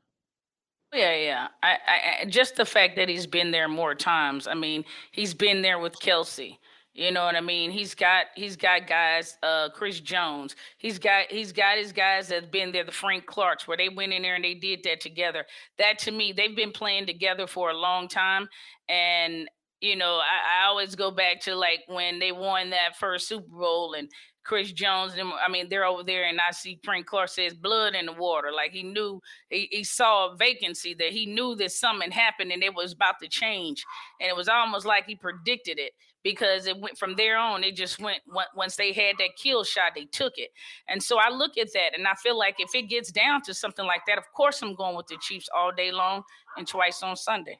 Yeah, 0.96 1.14
yeah. 1.14 1.48
I, 1.62 1.76
I, 2.22 2.24
just 2.24 2.56
the 2.56 2.64
fact 2.64 2.96
that 2.96 3.08
he's 3.08 3.26
been 3.26 3.50
there 3.50 3.68
more 3.68 3.94
times. 3.94 4.46
I 4.46 4.54
mean, 4.54 4.82
he's 5.10 5.34
been 5.34 5.60
there 5.60 5.78
with 5.78 5.98
Kelce. 6.00 6.56
You 6.94 7.10
know 7.10 7.24
what 7.24 7.36
I 7.36 7.42
mean? 7.42 7.70
He's 7.70 7.94
got 7.94 8.26
he's 8.34 8.56
got 8.56 8.86
guys, 8.86 9.36
uh, 9.42 9.68
Chris 9.74 10.00
Jones. 10.00 10.56
He's 10.78 10.98
got 10.98 11.30
he's 11.30 11.52
got 11.52 11.76
his 11.76 11.92
guys 11.92 12.28
that's 12.28 12.46
been 12.46 12.72
there, 12.72 12.84
the 12.84 12.92
Frank 12.92 13.26
Clarks, 13.26 13.68
where 13.68 13.76
they 13.76 13.90
went 13.90 14.14
in 14.14 14.22
there 14.22 14.36
and 14.36 14.44
they 14.44 14.54
did 14.54 14.82
that 14.84 15.02
together. 15.02 15.44
That 15.76 15.98
to 16.00 16.10
me, 16.10 16.32
they've 16.32 16.56
been 16.56 16.72
playing 16.72 17.04
together 17.04 17.46
for 17.46 17.68
a 17.68 17.76
long 17.76 18.08
time. 18.08 18.48
And 18.88 19.50
you 19.82 19.96
know, 19.96 20.14
I, 20.14 20.62
I 20.62 20.66
always 20.68 20.94
go 20.94 21.10
back 21.10 21.42
to 21.42 21.54
like 21.54 21.80
when 21.86 22.18
they 22.18 22.32
won 22.32 22.70
that 22.70 22.96
first 22.98 23.28
Super 23.28 23.54
Bowl 23.54 23.92
and 23.92 24.08
Chris 24.46 24.72
Jones. 24.72 25.14
And 25.18 25.30
I 25.44 25.50
mean, 25.50 25.68
they're 25.68 25.84
over 25.84 26.02
there, 26.02 26.24
and 26.24 26.38
I 26.40 26.52
see 26.52 26.78
Frank 26.84 27.06
Clark 27.06 27.28
says 27.28 27.54
blood 27.54 27.94
in 27.94 28.06
the 28.06 28.12
water. 28.12 28.50
Like 28.54 28.72
he 28.72 28.82
knew 28.82 29.20
he, 29.50 29.68
he 29.70 29.84
saw 29.84 30.32
a 30.32 30.36
vacancy 30.36 30.94
that 30.94 31.10
he 31.10 31.26
knew 31.26 31.54
that 31.56 31.72
something 31.72 32.10
happened 32.10 32.52
and 32.52 32.62
it 32.62 32.74
was 32.74 32.92
about 32.92 33.16
to 33.20 33.28
change 33.28 33.84
and 34.20 34.28
it 34.28 34.36
was 34.36 34.48
almost 34.48 34.86
like 34.86 35.06
he 35.06 35.14
predicted 35.14 35.78
it 35.78 35.92
because 36.22 36.66
it 36.66 36.78
went 36.80 36.98
from 36.98 37.14
there 37.16 37.36
on 37.38 37.62
it 37.62 37.76
just 37.76 38.00
went 38.00 38.20
once 38.54 38.76
they 38.76 38.92
had 38.92 39.16
that 39.18 39.30
kill 39.36 39.64
shot 39.64 39.92
they 39.94 40.04
took 40.06 40.34
it 40.36 40.50
and 40.88 41.02
so 41.02 41.18
i 41.18 41.30
look 41.30 41.56
at 41.58 41.72
that 41.72 41.96
and 41.96 42.06
i 42.06 42.14
feel 42.14 42.36
like 42.38 42.56
if 42.58 42.74
it 42.74 42.88
gets 42.88 43.12
down 43.12 43.40
to 43.42 43.54
something 43.54 43.86
like 43.86 44.02
that 44.06 44.18
of 44.18 44.24
course 44.32 44.62
i'm 44.62 44.74
going 44.74 44.96
with 44.96 45.06
the 45.06 45.16
chiefs 45.20 45.48
all 45.56 45.72
day 45.72 45.92
long 45.92 46.22
and 46.56 46.66
twice 46.66 47.02
on 47.02 47.16
sunday 47.16 47.58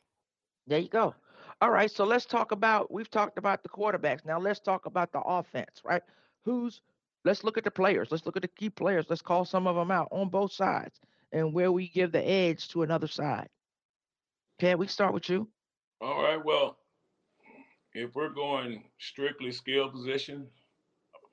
There 0.67 0.79
you 0.81 0.89
go. 0.89 1.15
All 1.63 1.71
right, 1.71 1.91
so 1.91 2.05
let's 2.05 2.27
talk 2.27 2.53
about 2.53 2.93
we've 2.93 3.11
talked 3.11 3.39
about 3.39 3.63
the 3.63 3.69
quarterbacks. 3.71 4.27
Now 4.27 4.39
let's 4.39 4.61
talk 4.61 4.85
about 4.85 5.13
the 5.13 5.21
offense, 5.21 5.81
right? 5.85 6.03
Who's 6.47 6.83
let's 7.25 7.45
look 7.45 7.59
at 7.59 7.65
the 7.65 7.73
players. 7.73 8.11
Let's 8.13 8.27
look 8.27 8.37
at 8.37 8.43
the 8.43 8.49
key 8.49 8.71
players. 8.71 9.07
Let's 9.11 9.23
call 9.23 9.45
some 9.45 9.67
of 9.67 9.77
them 9.77 9.93
out 9.93 10.09
on 10.13 10.31
both 10.31 10.53
sides 10.53 11.01
and 11.33 11.53
where 11.53 11.73
we 11.73 11.89
give 11.89 12.13
the 12.13 12.27
edge 12.27 12.69
to 12.71 12.85
another 12.85 13.09
side. 13.09 13.51
Can 14.59 14.79
we 14.79 14.87
start 14.87 15.15
with 15.15 15.29
you. 15.29 15.49
All 16.01 16.23
right. 16.23 16.43
Well, 16.45 16.79
if 17.95 18.15
we're 18.15 18.31
going 18.31 18.91
strictly 18.99 19.53
skill 19.53 19.91
position 19.91 20.51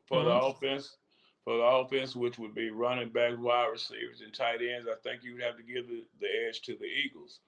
for 0.07 0.23
the 0.23 0.31
Mhm. 0.31 0.51
offense, 0.51 0.97
for 1.43 1.57
the 1.57 1.63
offense, 1.63 2.15
which 2.15 2.39
would 2.39 2.55
be 2.55 2.71
running 2.71 3.09
back, 3.09 3.37
wide 3.37 3.67
receivers, 3.67 4.21
and 4.21 4.33
tight 4.33 4.61
ends, 4.61 4.87
I 4.87 4.95
think 4.95 5.23
you 5.23 5.33
would 5.33 5.43
have 5.43 5.57
to 5.57 5.63
give 5.63 5.87
the, 5.87 6.07
the 6.19 6.47
edge 6.47 6.61
to 6.63 6.75
the 6.77 6.85
Eagles 6.85 7.41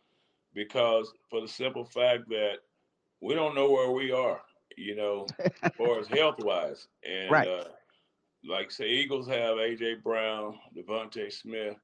because 0.54 1.14
for 1.30 1.42
the 1.42 1.48
simple 1.48 1.86
fact 1.86 2.30
that 2.30 2.60
we 3.22 3.36
don't 3.36 3.56
know 3.56 3.72
where 3.72 3.92
we 3.92 4.12
are, 4.12 4.44
you 4.78 4.96
know, 4.96 5.28
as 5.64 5.72
far 5.78 6.00
as 6.00 6.08
health 6.08 6.40
wise. 6.40 6.88
And 7.08 7.32
Right. 7.32 7.48
uh, 7.48 7.66
like 8.48 8.72
say 8.72 8.88
Eagles 8.90 9.28
have 9.28 9.58
AJ 9.58 10.04
Brown, 10.04 10.60
DeVonta 10.76 11.32
Smith. 11.32 11.76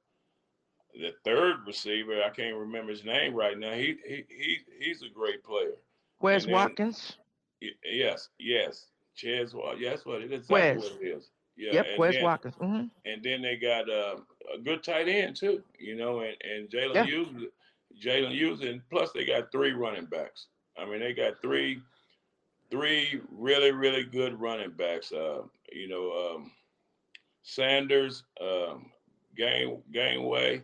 The 0.94 1.12
third 1.24 1.66
receiver, 1.66 2.22
I 2.22 2.28
can't 2.28 2.54
remember 2.56 2.92
his 2.92 3.04
name 3.04 3.34
right 3.34 3.58
now. 3.58 3.72
He 3.72 3.96
he, 4.06 4.24
he 4.28 4.58
he's 4.78 5.02
a 5.02 5.08
great 5.08 5.42
player. 5.42 5.72
Where's 6.18 6.44
then- 6.44 6.54
Watkins? 6.54 7.16
Y- 7.62 7.68
Yes, 7.84 8.28
yes. 8.38 8.86
Ches 9.14 9.54
Wa- 9.54 9.74
yes, 9.78 10.04
what 10.04 10.20
it 10.22 10.32
is 10.32 10.48
Wes. 10.48 10.76
exactly 10.76 10.96
what 10.98 11.02
it 11.06 11.16
is. 11.18 11.30
Yeah. 11.56 11.72
yep, 11.74 11.86
then, 11.98 12.24
Watkins? 12.24 12.54
hmm 12.56 12.84
And 13.04 13.22
then 13.22 13.42
they 13.42 13.56
got 13.56 13.88
uh, 13.88 14.16
a 14.54 14.58
good 14.58 14.82
tight 14.82 15.06
end 15.08 15.36
too, 15.36 15.62
you 15.78 15.94
know, 15.96 16.20
and, 16.20 16.34
and 16.42 16.68
Jalen 16.70 16.94
Yeah. 16.94 17.04
Hughes, 17.04 17.44
Jalen 18.02 18.32
Hughes, 18.32 18.62
and 18.62 18.80
plus 18.90 19.12
they 19.12 19.24
got 19.26 19.52
three 19.52 19.72
running 19.72 20.06
backs. 20.06 20.46
I 20.78 20.86
mean, 20.86 21.00
they 21.00 21.12
got 21.12 21.40
three, 21.42 21.82
three 22.72 23.20
really, 23.30 23.70
really 23.70 24.02
good 24.02 24.40
running 24.40 24.70
backs. 24.70 25.12
Uh, 25.12 25.42
you 25.70 25.88
know, 25.88 26.10
um, 26.34 26.50
Sanders, 27.42 28.24
um, 28.40 28.90
Gain 29.36 29.82
Gainwell, 29.94 30.62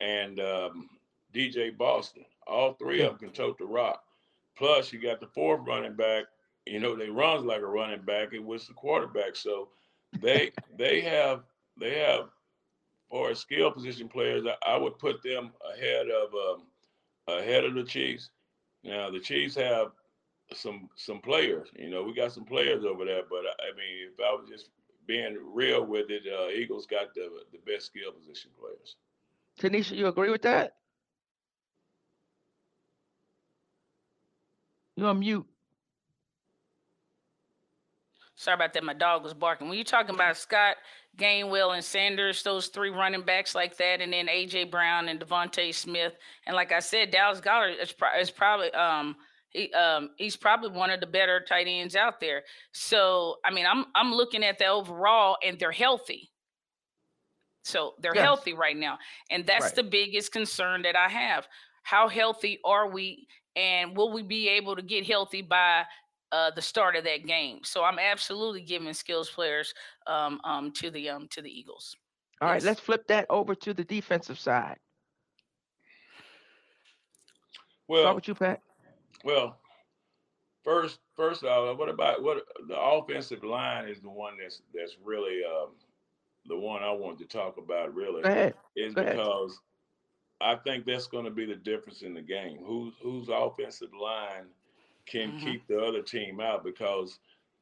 and 0.00 0.40
um, 0.40 0.90
DJ 1.32 1.76
Boston. 1.78 2.24
All 2.48 2.72
three 2.74 3.02
of 3.02 3.12
them 3.12 3.18
can 3.18 3.30
tote 3.30 3.56
the 3.56 3.64
rock. 3.64 4.02
Plus, 4.56 4.92
you 4.92 5.00
got 5.00 5.20
the 5.20 5.28
fourth 5.28 5.60
running 5.64 5.94
back. 5.94 6.24
You 6.66 6.80
know, 6.80 6.96
they 6.96 7.08
runs 7.08 7.44
like 7.44 7.60
a 7.60 7.66
running 7.66 8.02
back. 8.02 8.32
It 8.32 8.44
was 8.44 8.66
the 8.66 8.74
quarterback. 8.74 9.36
So 9.36 9.68
they 10.20 10.50
they 10.76 11.00
have 11.02 11.44
they 11.78 12.00
have 12.00 12.30
for 13.08 13.32
skill 13.36 13.70
position 13.70 14.08
players. 14.08 14.44
I, 14.44 14.72
I 14.72 14.76
would 14.76 14.98
put 14.98 15.22
them 15.22 15.52
ahead 15.72 16.06
of 16.08 16.34
um, 16.34 16.62
ahead 17.28 17.64
of 17.64 17.74
the 17.74 17.84
Chiefs. 17.84 18.30
Now 18.82 19.08
the 19.10 19.20
Chiefs 19.20 19.54
have 19.54 19.92
some 20.54 20.88
some 20.96 21.20
players. 21.20 21.68
You 21.76 21.90
know, 21.90 22.02
we 22.02 22.14
got 22.14 22.32
some 22.32 22.44
players 22.44 22.84
over 22.84 23.04
there. 23.04 23.22
But 23.28 23.40
I, 23.46 23.70
I 23.70 23.76
mean, 23.76 24.10
if 24.12 24.20
I 24.20 24.32
was 24.34 24.48
just 24.48 24.70
being 25.06 25.36
real 25.52 25.84
with 25.84 26.10
it, 26.10 26.22
uh, 26.26 26.48
Eagles 26.48 26.86
got 26.86 27.14
the 27.14 27.28
the 27.52 27.58
best 27.70 27.86
skill 27.86 28.12
position 28.12 28.50
players. 28.58 28.96
Tanisha, 29.60 29.96
you 29.96 30.06
agree 30.06 30.30
with 30.30 30.42
that? 30.42 30.76
You're 34.96 35.08
on 35.08 35.20
mute. 35.20 35.46
Sorry 38.36 38.54
about 38.54 38.72
that. 38.72 38.84
My 38.84 38.94
dog 38.94 39.24
was 39.24 39.34
barking. 39.34 39.68
When 39.68 39.76
you're 39.76 39.84
talking 39.84 40.14
about 40.14 40.36
Scott, 40.36 40.76
Gainwell, 41.16 41.74
and 41.74 41.84
Sanders, 41.84 42.42
those 42.44 42.68
three 42.68 42.90
running 42.90 43.22
backs 43.22 43.54
like 43.54 43.76
that, 43.78 44.00
and 44.00 44.12
then 44.12 44.28
AJ 44.28 44.70
Brown 44.70 45.08
and 45.08 45.18
DeVonta 45.18 45.74
Smith, 45.74 46.16
and 46.46 46.54
like 46.54 46.70
I 46.70 46.78
said, 46.78 47.10
Dallas 47.10 47.40
Goedert 47.40 47.80
is, 47.82 47.92
pro- 47.92 48.18
is 48.18 48.30
probably 48.30 48.70
um 48.72 49.16
he 49.50 49.72
um 49.72 50.10
he's 50.16 50.36
probably 50.36 50.70
one 50.70 50.90
of 50.90 51.00
the 51.00 51.06
better 51.06 51.40
tight 51.40 51.66
ends 51.68 51.96
out 51.96 52.20
there. 52.20 52.42
So 52.72 53.36
I 53.44 53.50
mean, 53.52 53.66
I'm 53.66 53.86
I'm 53.94 54.12
looking 54.12 54.44
at 54.44 54.58
the 54.58 54.66
overall, 54.66 55.36
and 55.44 55.58
they're 55.58 55.72
healthy. 55.72 56.30
So 57.64 57.94
they're 58.00 58.14
Yes. 58.14 58.24
healthy 58.24 58.54
right 58.54 58.76
now, 58.76 58.98
and 59.30 59.46
that's 59.46 59.66
Right. 59.66 59.74
the 59.76 59.82
biggest 59.82 60.32
concern 60.32 60.82
that 60.82 60.96
I 60.96 61.08
have. 61.08 61.46
How 61.82 62.08
healthy 62.08 62.58
are 62.64 62.88
we, 62.88 63.26
and 63.56 63.96
will 63.96 64.12
we 64.12 64.22
be 64.22 64.48
able 64.48 64.76
to 64.76 64.82
get 64.82 65.06
healthy 65.06 65.42
by 65.42 65.84
uh, 66.32 66.50
the 66.50 66.62
start 66.62 66.96
of 66.96 67.04
that 67.04 67.26
game. 67.26 67.60
So 67.64 67.82
I'm 67.84 67.98
absolutely 67.98 68.62
giving 68.62 68.92
skills 68.92 69.30
players 69.30 69.72
um, 70.06 70.40
um, 70.44 70.72
to 70.72 70.90
the 70.90 71.08
um, 71.10 71.28
to 71.30 71.42
the 71.42 71.50
Eagles. 71.50 71.96
All 72.40 72.48
right, 72.48 72.56
Yes. 72.56 72.64
let's 72.64 72.80
flip 72.80 73.06
that 73.08 73.26
over 73.30 73.54
to 73.54 73.74
the 73.74 73.84
defensive 73.84 74.38
side. 74.38 74.78
Well, 77.88 78.02
Start 78.02 78.16
with 78.16 78.28
you, 78.28 78.34
Pat. 78.34 78.60
Well, 79.24 79.56
first, 80.64 80.98
first 81.16 81.44
off, 81.44 81.78
what 81.78 81.88
about 81.88 82.22
what 82.22 82.44
the 82.68 82.78
offensive 82.78 83.44
line 83.44 83.88
is 83.88 84.00
the 84.00 84.10
one 84.10 84.34
that's 84.40 84.62
that's 84.74 84.96
really 85.02 85.42
um, 85.44 85.70
the 86.46 86.56
one 86.58 86.82
I 86.82 86.92
wanted 86.92 87.18
to 87.28 87.36
talk 87.38 87.56
about. 87.58 87.94
Really, 87.94 88.22
ahead. 88.22 88.54
is 88.76 88.94
Go 88.94 89.02
ahead. 89.02 89.16
because 89.16 89.60
I 90.40 90.54
think 90.56 90.84
that's 90.84 91.06
going 91.06 91.24
to 91.24 91.30
be 91.30 91.44
the 91.46 91.56
difference 91.56 92.02
in 92.02 92.14
the 92.14 92.22
game. 92.22 92.58
Who's 92.64 92.94
whose 93.02 93.28
offensive 93.28 93.92
line 93.94 94.46
can 95.06 95.32
Mhm. 95.32 95.40
keep 95.44 95.66
the 95.66 95.78
other 95.80 96.02
team 96.02 96.38
out 96.40 96.62
because 96.62 97.18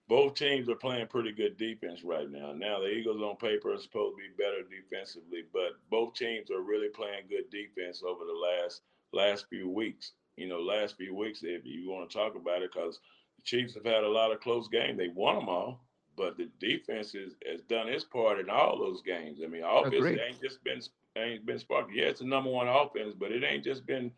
both 0.09 0.35
teams 0.35 0.69
are 0.69 0.75
playing 0.77 1.07
pretty 1.09 1.33
good 1.33 1.57
defense 1.57 2.03
right 2.05 2.29
now. 2.31 2.53
Now 2.53 2.81
the 2.81 2.89
Eagles 2.89 3.23
on 3.23 3.37
paper 3.37 3.73
are 3.73 3.79
supposed 3.79 4.17
to 4.17 4.23
be 4.23 4.35
better 4.43 4.63
defensively, 4.63 5.45
but 5.53 5.73
both 5.91 6.15
teams 6.15 6.51
are 6.51 6.61
really 6.61 6.89
playing 6.89 7.27
good 7.29 7.49
defense 7.51 8.03
over 8.05 8.25
the 8.25 8.33
last 8.33 8.83
last 9.13 9.49
few 9.49 9.69
weeks. 9.69 10.13
You 10.37 10.49
know, 10.49 10.61
last 10.61 10.97
few 10.97 11.15
weeks 11.15 11.41
if 11.43 11.65
you 11.65 11.91
want 11.91 12.09
to 12.09 12.17
talk 12.17 12.35
about 12.35 12.63
it, 12.63 12.73
because 12.73 13.01
the 13.37 13.43
Chiefs 13.43 13.75
have 13.75 13.85
had 13.85 14.05
a 14.05 14.09
lot 14.09 14.33
of 14.33 14.41
close 14.41 14.69
games. 14.69 14.99
They 14.99 15.09
won 15.09 15.37
them 15.37 15.49
all, 15.49 15.85
but 16.17 16.37
the 16.37 16.51
defense 16.61 17.15
is, 17.15 17.35
has 17.51 17.61
done 17.63 17.89
its 17.89 18.05
part 18.05 18.39
in 18.39 18.51
all 18.51 18.79
those 18.79 19.03
games. 19.03 19.41
I 19.43 19.49
mean, 19.49 19.63
offense 19.65 19.95
Agreed. 19.95 20.21
ain't 20.27 20.43
just 20.43 20.63
been 20.65 20.83
ain't 21.17 21.47
been 21.47 21.59
sparking. 21.59 21.97
Yeah, 21.97 22.07
it's 22.07 22.21
the 22.21 22.27
number 22.27 22.51
one 22.51 22.69
offense, 22.69 23.15
but 23.19 23.33
it 23.33 23.45
ain't 23.45 23.65
just 23.65 23.87
been, 23.87 24.11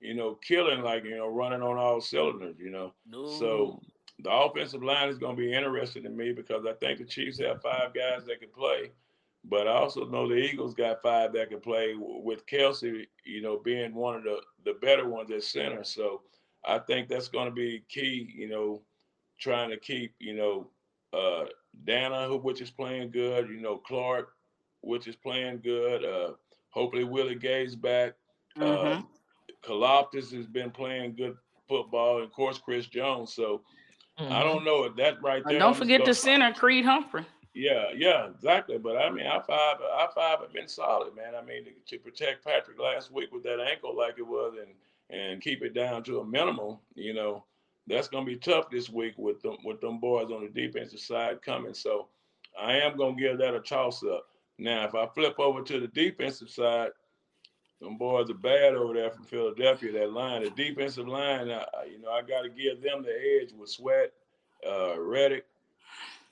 you 0.00 0.14
know, 0.14 0.34
killing 0.36 0.82
like 0.82 1.04
you 1.04 1.16
know, 1.16 1.28
running 1.28 1.62
on 1.62 1.76
all 1.76 2.00
cylinders. 2.00 2.56
You 2.58 2.70
know, 2.70 2.94
so 3.38 3.80
the 4.20 4.30
offensive 4.30 4.82
line 4.82 5.08
is 5.08 5.18
going 5.18 5.36
to 5.36 5.40
be 5.42 5.52
interesting 5.52 6.02
to 6.02 6.10
me 6.10 6.32
because 6.32 6.64
I 6.66 6.72
think 6.74 6.98
the 6.98 7.04
Chiefs 7.04 7.38
have 7.40 7.62
five 7.62 7.94
guys 7.94 8.24
that 8.26 8.40
can 8.40 8.48
play, 8.50 8.90
but 9.48 9.66
I 9.66 9.72
also 9.72 10.04
know 10.06 10.28
the 10.28 10.36
Eagles 10.36 10.74
got 10.74 11.02
five 11.02 11.32
that 11.32 11.50
can 11.50 11.60
play 11.60 11.94
with 11.98 12.46
Kelce, 12.46 13.06
you 13.24 13.42
know, 13.42 13.58
being 13.58 13.94
one 13.94 14.16
of 14.16 14.24
the, 14.24 14.40
the 14.64 14.74
better 14.74 15.08
ones 15.08 15.30
at 15.30 15.42
center. 15.42 15.84
So 15.84 16.22
I 16.66 16.78
think 16.78 17.08
that's 17.08 17.28
going 17.28 17.46
to 17.46 17.54
be 17.54 17.84
key, 17.88 18.32
you 18.34 18.48
know, 18.48 18.82
trying 19.38 19.70
to 19.70 19.76
keep, 19.78 20.14
you 20.18 20.34
know, 20.34 20.70
uh, 21.12 21.46
Danna, 21.84 22.26
who 22.28 22.38
which 22.38 22.60
is 22.60 22.70
playing 22.70 23.10
good, 23.10 23.48
you 23.48 23.60
know, 23.60 23.76
Clark, 23.78 24.30
which 24.82 25.06
is 25.08 25.16
playing 25.16 25.60
good. 25.62 26.04
Uh, 26.04 26.32
hopefully 26.70 27.04
Willie 27.04 27.34
Gay's 27.36 27.74
back. 27.76 28.14
Mhm. 28.56 28.64
Uh, 28.64 29.00
Karlaftis 29.64 30.32
has 30.34 30.46
been 30.46 30.70
playing 30.70 31.14
good 31.16 31.36
football, 31.68 32.16
and 32.16 32.24
of 32.24 32.32
course 32.32 32.58
Chris 32.58 32.86
Jones. 32.86 33.32
So 33.34 33.62
I 34.30 34.42
Mhm. 34.42 34.42
don't 34.42 34.64
know 34.64 34.84
if 34.84 34.96
that 34.96 35.22
right 35.22 35.42
Uh, 35.44 35.50
there. 35.50 35.58
don't 35.58 35.76
forget 35.76 36.04
the 36.04 36.14
center, 36.14 36.52
Creed 36.52 36.84
Humphrey. 36.84 37.24
Yeah, 37.58 37.86
yeah, 37.96 38.28
exactly. 38.30 38.78
But 38.78 38.98
I 38.98 39.10
mean, 39.10 39.26
I 39.26 39.40
five, 39.40 39.78
I 39.82 40.08
five 40.14 40.40
have 40.40 40.54
been 40.54 40.68
solid, 40.68 41.16
man. 41.16 41.34
I 41.36 41.42
mean, 41.42 41.66
to, 41.66 41.72
to 41.88 41.98
protect 41.98 42.46
Patrick 42.46 42.80
last 42.80 43.12
week 43.12 43.32
with 43.32 43.44
that 43.44 43.60
ankle 43.60 43.96
like 43.96 44.16
it 44.18 44.26
was, 44.28 44.54
and 44.60 44.72
and 45.10 45.42
keep 45.42 45.62
it 45.64 45.74
down 45.74 46.04
to 46.04 46.20
a 46.20 46.26
minimum. 46.26 46.78
You 46.96 47.14
know, 47.14 47.44
that's 47.88 48.08
gonna 48.08 48.26
be 48.26 48.36
tough 48.38 48.70
this 48.70 48.90
week 48.90 49.14
with 49.18 49.42
them 49.42 49.58
with 49.64 49.82
them 49.82 50.00
boys 50.00 50.32
on 50.32 50.44
the 50.44 50.50
defensive 50.50 51.00
side 51.00 51.42
coming. 51.42 51.74
So 51.74 52.08
I 52.60 52.76
am 52.78 52.96
gonna 52.96 53.16
give 53.20 53.38
that 53.40 53.56
a 53.56 53.60
toss 53.60 54.04
up. 54.04 54.28
Now, 54.58 54.86
if 54.86 54.96
I 54.96 55.08
flip 55.08 55.40
over 55.40 55.62
to 55.64 55.80
the 55.80 55.88
defensive 55.88 56.50
side, 56.50 56.92
them 57.80 57.98
boys 57.98 58.30
are 58.30 58.34
bad 58.34 58.74
over 58.76 58.94
there 58.94 59.10
from 59.10 59.24
Philadelphia. 59.24 59.92
That 59.92 60.12
line, 60.12 60.44
the 60.44 60.50
defensive 60.50 61.08
line, 61.08 61.50
I- 61.50 61.66
you 61.90 61.98
know, 62.00 62.12
I 62.12 62.22
got 62.22 62.42
to 62.44 62.50
give 62.50 62.82
them 62.82 63.04
the 63.04 63.40
edge 63.42 63.52
with 63.52 63.70
Sweat, 63.70 64.14
uh, 64.66 65.00
Reddick, 65.00 65.46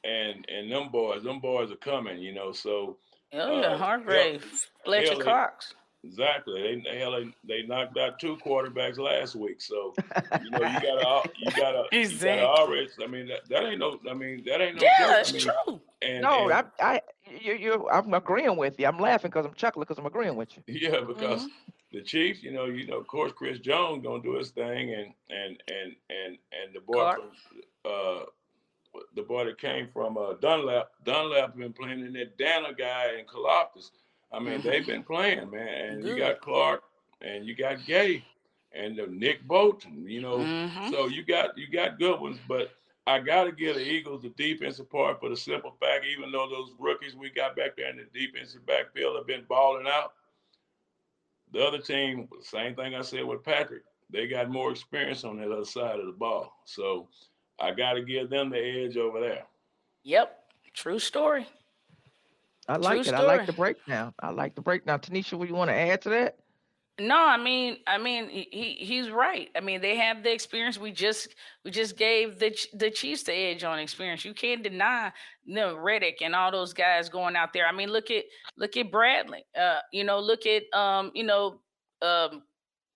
and 0.06 0.46
and 0.48 0.70
them 0.70 0.90
boys. 0.90 1.22
Them 1.24 1.40
boys 1.40 1.70
are 1.72 1.76
coming, 1.76 2.18
you 2.18 2.32
know. 2.34 2.52
So 2.52 2.98
Oh 3.32 3.60
yeah, 3.60 3.68
Uh, 3.68 3.76
Hargrave, 3.78 4.44
Fletcher 4.84 5.12
Hell, 5.14 5.20
Cox. 5.22 5.74
exactly, 6.04 6.62
they 6.62 6.82
they, 6.90 6.98
hell, 6.98 7.12
they 7.12 7.26
they 7.46 7.66
knocked 7.66 7.98
out 7.98 8.18
two 8.20 8.36
quarterbacks 8.36 8.98
last 8.98 9.34
week. 9.34 9.60
So 9.60 9.94
you 10.44 10.50
know, 10.52 10.62
you 10.62 10.80
gotta 10.80 11.28
you 11.38 11.50
gotta 11.56 11.84
you 11.92 12.00
Exactly. 12.00 12.42
gotta 12.44 12.60
always. 12.60 12.90
I 13.02 13.06
mean, 13.08 13.26
that, 13.28 13.48
that 13.48 13.64
ain't 13.64 13.80
no. 13.80 13.98
I 14.08 14.14
mean, 14.14 14.44
that 14.46 14.60
ain't 14.60 14.76
no. 14.76 14.82
Yeah, 14.82 14.90
joke. 14.98 15.08
that's 15.08 15.30
I 15.30 15.32
mean, 15.32 15.42
true. 15.42 15.80
And, 16.02 16.22
No, 16.22 16.48
and- 16.50 16.52
I, 16.52 16.64
I, 16.94 17.00
you, 17.40 17.54
you, 17.54 17.88
I'm 17.90 18.14
agreeing 18.14 18.56
with 18.56 18.78
you. 18.78 18.86
I'm 18.86 18.98
laughing 18.98 19.30
because 19.30 19.46
I'm 19.46 19.54
chuckling 19.54 19.82
because 19.84 19.98
I'm 19.98 20.06
agreeing 20.06 20.36
with 20.36 20.50
you. 20.56 20.62
Yeah, 20.68 21.00
because 21.00 21.44
Mhm. 21.46 21.50
the 21.92 22.02
Chiefs, 22.02 22.42
you 22.42 22.52
know, 22.52 22.66
you 22.66 22.86
know, 22.86 22.98
of 22.98 23.06
course, 23.08 23.32
Chris 23.32 23.58
Jones 23.58 24.04
gonna 24.04 24.22
do 24.22 24.34
his 24.36 24.50
thing, 24.50 24.94
and 24.94 25.12
and 25.30 25.60
and 25.68 25.96
and 26.10 26.38
and 26.52 26.74
the 26.74 26.80
boy 26.80 26.92
Clark. 26.94 27.20
from 27.84 27.90
uh, 27.92 28.24
the 29.14 29.22
boy 29.22 29.44
that 29.44 29.58
came 29.58 29.88
from 29.92 30.16
uh, 30.16 30.34
Dunlap, 30.40 30.90
Dunlap 31.04 31.56
been 31.56 31.72
playing, 31.72 32.02
and 32.02 32.14
that 32.16 32.38
Danna 32.38 32.76
guy 32.76 33.16
in 33.18 33.24
Karlaftis. 33.26 33.90
I 34.32 34.40
mean, 34.40 34.62
they've 34.62 34.86
been 34.86 35.02
playing, 35.02 35.50
man. 35.50 35.90
And 35.90 36.04
you 36.06 36.14
got 36.14 36.40
Clark, 36.40 36.82
and 37.20 37.46
you 37.46 37.54
got 37.54 37.84
Gay, 37.84 38.24
and 38.72 38.98
uh, 39.00 39.06
Nick 39.08 39.46
Bolton. 39.46 40.06
You 40.08 40.20
know, 40.20 40.38
Mhm. 40.38 40.90
so 40.90 41.06
you 41.06 41.22
got 41.24 41.56
you 41.56 41.68
got 41.68 41.98
good 41.98 42.20
ones, 42.20 42.38
but 42.48 42.72
I 43.06 43.20
gotta 43.20 43.52
give 43.52 43.76
the 43.76 43.82
Eagles 43.86 44.22
the 44.22 44.30
defensive 44.30 44.90
part 44.90 45.20
for 45.20 45.28
the 45.28 45.36
simple 45.36 45.72
fact, 45.80 46.04
even 46.06 46.30
though 46.32 46.48
those 46.48 46.72
rookies 46.78 47.14
we 47.14 47.30
got 47.30 47.56
back 47.56 47.76
there 47.76 47.90
in 47.90 47.96
the 47.98 48.04
defensive 48.12 48.66
backfield 48.66 49.16
have 49.16 49.26
been 49.26 49.44
balling 49.48 49.86
out. 49.86 50.14
The 51.52 51.64
other 51.64 51.78
team, 51.78 52.28
same 52.42 52.74
thing 52.74 52.94
I 52.94 53.02
said 53.02 53.24
with 53.24 53.44
Patrick, 53.44 53.82
they 54.10 54.26
got 54.26 54.50
more 54.50 54.70
experience 54.70 55.24
on 55.24 55.36
that 55.38 55.50
other 55.52 55.64
side 55.64 55.98
of 56.00 56.06
the 56.06 56.12
ball. 56.12 56.52
So 56.64 57.08
I 57.58 57.72
gotta 57.72 58.02
give 58.02 58.30
them 58.30 58.50
the 58.50 58.58
edge 58.58 58.96
over 58.96 59.20
there. 59.20 59.44
Yep, 60.04 60.38
true 60.74 60.98
story. 60.98 61.46
I 62.68 62.76
like 62.76 63.02
True 63.02 63.12
it. 63.12 63.14
I 63.14 63.22
like 63.22 63.46
the 63.46 63.52
story. 63.52 63.74
breakdown. 63.74 64.14
I 64.20 64.30
like 64.30 64.54
the 64.54 64.60
breakdown. 64.60 64.98
Tanisha, 65.00 65.34
what 65.34 65.48
you 65.48 65.54
want 65.54 65.70
to 65.70 65.74
add 65.74 66.02
to 66.02 66.08
that? 66.10 66.36
No, 66.98 67.16
I 67.16 67.36
mean, 67.36 67.76
I 67.86 67.98
mean, 67.98 68.28
he, 68.30 68.48
he 68.50 68.72
he's 68.84 69.10
right. 69.10 69.50
I 69.54 69.60
mean, 69.60 69.82
they 69.82 69.96
have 69.96 70.22
the 70.22 70.32
experience. 70.32 70.78
We 70.78 70.92
just 70.92 71.34
we 71.64 71.70
just 71.70 71.96
gave 71.96 72.38
the 72.38 72.56
the 72.72 72.90
Chiefs 72.90 73.22
the 73.24 73.34
edge 73.34 73.64
on 73.64 73.78
experience. 73.78 74.24
You 74.24 74.32
can't 74.32 74.62
deny 74.62 75.12
no 75.44 75.76
Reddick 75.76 76.22
and 76.22 76.34
all 76.34 76.50
those 76.50 76.72
guys 76.72 77.10
going 77.10 77.36
out 77.36 77.52
there. 77.52 77.66
I 77.66 77.72
mean, 77.72 77.90
look 77.90 78.10
at 78.10 78.24
look 78.56 78.76
at 78.78 78.90
Bradley. 78.90 79.44
Uh, 79.58 79.80
you 79.92 80.04
know, 80.04 80.18
look 80.18 80.46
at 80.46 80.62
um, 80.72 81.10
you 81.14 81.24
know, 81.24 81.60
um, 82.00 82.42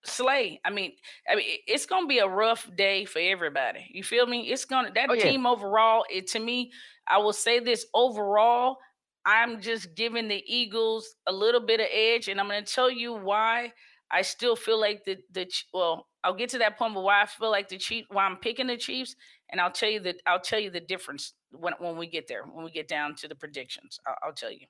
Slay. 0.03 0.59
I 0.65 0.69
mean, 0.71 0.93
I 1.29 1.35
mean, 1.35 1.45
it's 1.67 1.85
gonna 1.85 2.07
be 2.07 2.19
a 2.19 2.27
rough 2.27 2.69
day 2.75 3.05
for 3.05 3.19
everybody. 3.19 3.87
You 3.91 4.03
feel 4.03 4.25
me? 4.25 4.51
It's 4.51 4.65
gonna 4.65 4.91
that 4.95 5.09
Oh, 5.09 5.13
yeah. 5.13 5.23
team 5.23 5.45
overall. 5.45 6.05
It 6.09 6.27
to 6.31 6.39
me, 6.39 6.71
I 7.07 7.17
will 7.19 7.33
say 7.33 7.59
this 7.59 7.85
overall. 7.93 8.77
I'm 9.25 9.61
just 9.61 9.93
giving 9.95 10.27
the 10.27 10.43
Eagles 10.47 11.15
a 11.27 11.31
little 11.31 11.61
bit 11.61 11.79
of 11.79 11.87
edge, 11.91 12.27
and 12.27 12.39
I'm 12.39 12.47
going 12.47 12.65
to 12.65 12.73
tell 12.73 12.89
you 12.89 13.13
why 13.13 13.71
I 14.09 14.23
still 14.23 14.55
feel 14.55 14.79
like 14.79 15.05
the 15.05 15.17
the 15.31 15.47
well, 15.73 16.07
I'll 16.23 16.33
get 16.33 16.49
to 16.49 16.57
that 16.57 16.77
point, 16.77 16.95
but 16.95 17.03
why 17.03 17.21
I 17.21 17.25
feel 17.27 17.51
like 17.51 17.69
the 17.69 17.77
Chiefs, 17.77 18.07
why 18.09 18.25
I'm 18.25 18.37
picking 18.37 18.67
the 18.67 18.77
Chiefs, 18.77 19.15
and 19.51 19.61
I'll 19.61 19.71
tell 19.71 19.89
you 19.89 19.99
that 20.01 20.15
I'll 20.25 20.39
tell 20.39 20.59
you 20.59 20.71
the 20.71 20.79
difference 20.79 21.33
when 21.51 21.73
when 21.77 21.97
we 21.97 22.07
get 22.07 22.27
there, 22.27 22.43
when 22.43 22.65
we 22.65 22.71
get 22.71 22.87
down 22.87 23.13
to 23.17 23.27
the 23.27 23.35
predictions. 23.35 23.99
I'll, 24.07 24.15
I'll 24.23 24.33
tell 24.33 24.51
you. 24.51 24.65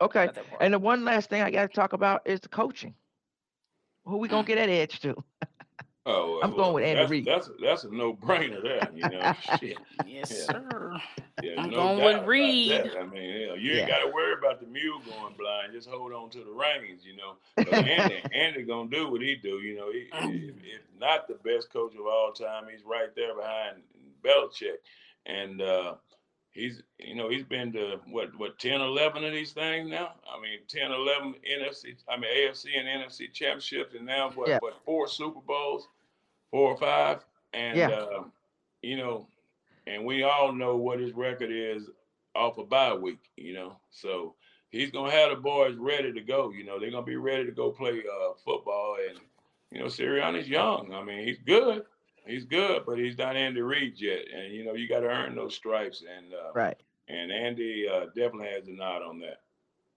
Okay. 0.00 0.24
about 0.24 0.34
that 0.36 0.48
part. 0.48 0.62
And 0.62 0.72
the 0.74 0.78
one 0.78 1.04
last 1.04 1.28
thing 1.28 1.42
I 1.42 1.50
got 1.50 1.68
to 1.68 1.74
talk 1.74 1.92
about 1.92 2.22
is 2.24 2.38
the 2.38 2.48
coaching. 2.48 2.94
Who 4.08 4.16
we 4.16 4.28
gonna 4.28 4.46
get 4.46 4.56
that 4.56 4.70
edge 4.70 5.00
to? 5.00 5.14
Oh, 6.06 6.40
I'm 6.42 6.54
going 6.54 6.72
with 6.72 6.84
Andy 6.84 7.00
that's, 7.00 7.10
Reid. 7.10 7.24
That's 7.26 7.50
that's 7.62 7.84
a 7.84 7.94
no 7.94 8.14
brainer 8.14 8.62
there. 8.62 8.88
You 8.94 9.10
know, 9.10 9.34
shit. 9.60 9.76
yes, 10.06 10.30
Yeah. 10.30 10.46
sir. 10.46 11.00
Yeah, 11.42 11.60
I'm 11.60 11.70
no 11.70 11.76
going 11.76 11.98
doubt 11.98 12.20
with 12.20 12.28
Reid. 12.28 12.70
that. 12.70 12.96
I 12.98 13.04
mean, 13.04 13.22
you, 13.22 13.46
know, 13.48 13.54
you 13.54 13.72
ain't 13.72 13.88
got 13.88 13.98
to 14.00 14.10
worry 14.10 14.32
about 14.32 14.60
the 14.60 14.66
mule 14.66 15.00
going 15.00 15.34
blind. 15.38 15.72
Just 15.74 15.88
hold 15.90 16.12
on 16.14 16.30
to 16.30 16.38
the 16.38 16.50
reins, 16.50 17.02
you 17.04 17.16
know. 17.16 17.36
Andy, 17.70 18.22
Andy 18.34 18.62
gonna 18.62 18.88
do 18.88 19.10
what 19.10 19.20
he 19.20 19.34
do. 19.36 19.58
You 19.60 19.76
know, 19.76 19.92
he, 19.92 20.08
if, 20.10 20.54
if 20.56 20.80
not 20.98 21.28
the 21.28 21.34
best 21.44 21.70
coach 21.70 21.94
of 21.94 22.06
all 22.06 22.32
time, 22.32 22.64
he's 22.72 22.84
right 22.86 23.14
there 23.14 23.36
behind 23.36 23.82
Belichick. 24.24 24.78
And 25.26 25.60
uh, 25.60 25.96
he's 26.52 26.82
you 26.98 27.14
know 27.14 27.28
he's 27.28 27.44
been 27.44 27.72
to 27.72 28.00
what 28.10 28.36
what 28.38 28.58
10 28.58 28.80
11 28.80 29.24
of 29.24 29.32
these 29.32 29.52
things 29.52 29.88
now? 29.90 30.14
I 30.28 30.40
mean 30.40 30.60
10 30.68 30.90
11 30.92 31.34
nfc 31.60 31.94
i 32.08 32.16
mean 32.16 32.30
afc 32.48 32.66
and 32.76 33.02
nfc 33.04 33.32
championships 33.32 33.94
and 33.94 34.06
now 34.06 34.30
what 34.30 34.48
Yeah. 34.48 34.58
what 34.60 34.74
four 34.84 35.06
super 35.08 35.40
bowls 35.40 35.88
four 36.50 36.70
or 36.72 36.76
five? 36.78 37.24
And 37.52 37.78
Yeah. 37.78 37.88
uh, 37.90 38.24
you 38.82 38.96
know 38.96 39.26
and 39.86 40.04
we 40.04 40.22
all 40.22 40.52
know 40.52 40.76
what 40.76 41.00
his 41.00 41.12
record 41.12 41.50
is 41.50 41.88
off 42.34 42.58
a 42.58 42.64
bye 42.64 42.94
week 42.94 43.30
you 43.36 43.52
know? 43.54 43.76
So 43.90 44.34
he's 44.70 44.90
gonna 44.90 45.10
have 45.12 45.30
the 45.30 45.36
boys 45.36 45.76
ready 45.76 46.12
to 46.12 46.20
go 46.20 46.50
you 46.50 46.64
know? 46.64 46.78
They're 46.78 46.90
gonna 46.90 47.04
be 47.06 47.16
ready 47.16 47.44
to 47.46 47.52
go 47.52 47.70
play 47.70 48.00
uh, 48.00 48.32
football 48.44 48.96
and 49.08 49.18
you 49.70 49.80
know 49.80 49.86
Sirianni's 49.86 50.48
young. 50.48 50.92
I 50.94 51.02
mean 51.04 51.26
he's 51.26 51.38
good 51.38 51.84
he's 52.28 52.44
good 52.44 52.82
but 52.86 52.98
he's 52.98 53.18
not 53.18 53.36
Andy 53.36 53.60
Reid 53.60 53.94
yet 54.00 54.24
and 54.34 54.52
you 54.52 54.64
know 54.64 54.74
you 54.74 54.88
got 54.88 55.00
to 55.00 55.08
earn 55.08 55.34
those 55.34 55.54
stripes 55.54 56.02
and 56.02 56.32
uh, 56.32 56.52
Right. 56.54 56.76
and 57.08 57.32
Andy 57.32 57.86
uh, 57.88 58.06
definitely 58.14 58.48
has 58.48 58.68
a 58.68 58.72
nod 58.72 59.02
on 59.02 59.18
that. 59.20 59.40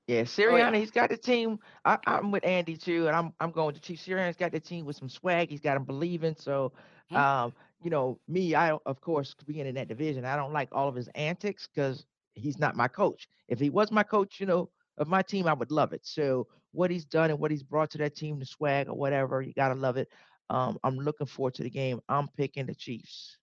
Yeah, 0.08 0.24
Sirianni, 0.24 0.78
he's 0.80 0.92
got 0.92 1.10
the 1.10 1.18
team. 1.18 1.60
I, 1.86 1.98
I'm 2.06 2.32
with 2.32 2.46
Andy 2.46 2.76
too, 2.76 3.08
and 3.08 3.16
I'm 3.16 3.34
I'm 3.40 3.52
going 3.52 3.74
to 3.76 3.82
Chief. 3.82 4.00
Sirianni's 4.00 4.36
got 4.36 4.52
the 4.52 4.60
team 4.60 4.86
with 4.86 4.98
some 4.98 5.08
swag. 5.08 5.50
He's 5.50 5.62
got 5.62 5.76
them 5.76 5.86
believing. 5.86 6.36
So, 6.38 6.74
um, 7.14 7.54
you 7.82 7.90
know, 7.90 8.20
me, 8.28 8.54
I 8.56 8.72
of 8.86 9.00
course 9.00 9.36
being 9.46 9.66
in 9.66 9.76
that 9.76 9.88
division, 9.88 10.26
I 10.26 10.36
don't 10.36 10.54
like 10.54 10.70
all 10.74 10.90
of 10.90 10.96
his 10.96 11.08
antics 11.16 11.68
because 11.74 12.06
he's 12.34 12.60
not 12.60 12.76
my 12.76 12.88
coach. 12.88 13.28
If 13.48 13.60
he 13.60 13.70
was 13.70 13.92
my 13.92 14.04
coach, 14.04 14.40
you 14.40 14.46
know, 14.46 14.70
of 14.98 15.08
my 15.08 15.22
team, 15.22 15.48
I 15.48 15.54
would 15.54 15.72
love 15.72 15.94
it. 15.94 16.02
So 16.04 16.48
what 16.74 16.92
he's 16.92 17.06
done 17.06 17.30
and 17.30 17.40
what 17.40 17.52
he's 17.52 17.64
brought 17.64 17.92
to 17.92 17.98
that 18.00 18.16
team, 18.16 18.40
the 18.40 18.46
swag 18.46 18.90
or 18.90 18.96
whatever, 18.96 19.42
you 19.42 19.54
gotta 19.54 19.76
love 19.76 19.98
it. 19.98 20.10
Um, 20.52 20.78
I'm 20.84 20.98
looking 20.98 21.28
forward 21.28 21.54
to 21.56 21.64
the 21.64 21.70
game. 21.70 22.02
I'm 22.10 22.28
picking 22.28 22.66
the 22.66 22.76
Chiefs. 22.76 23.38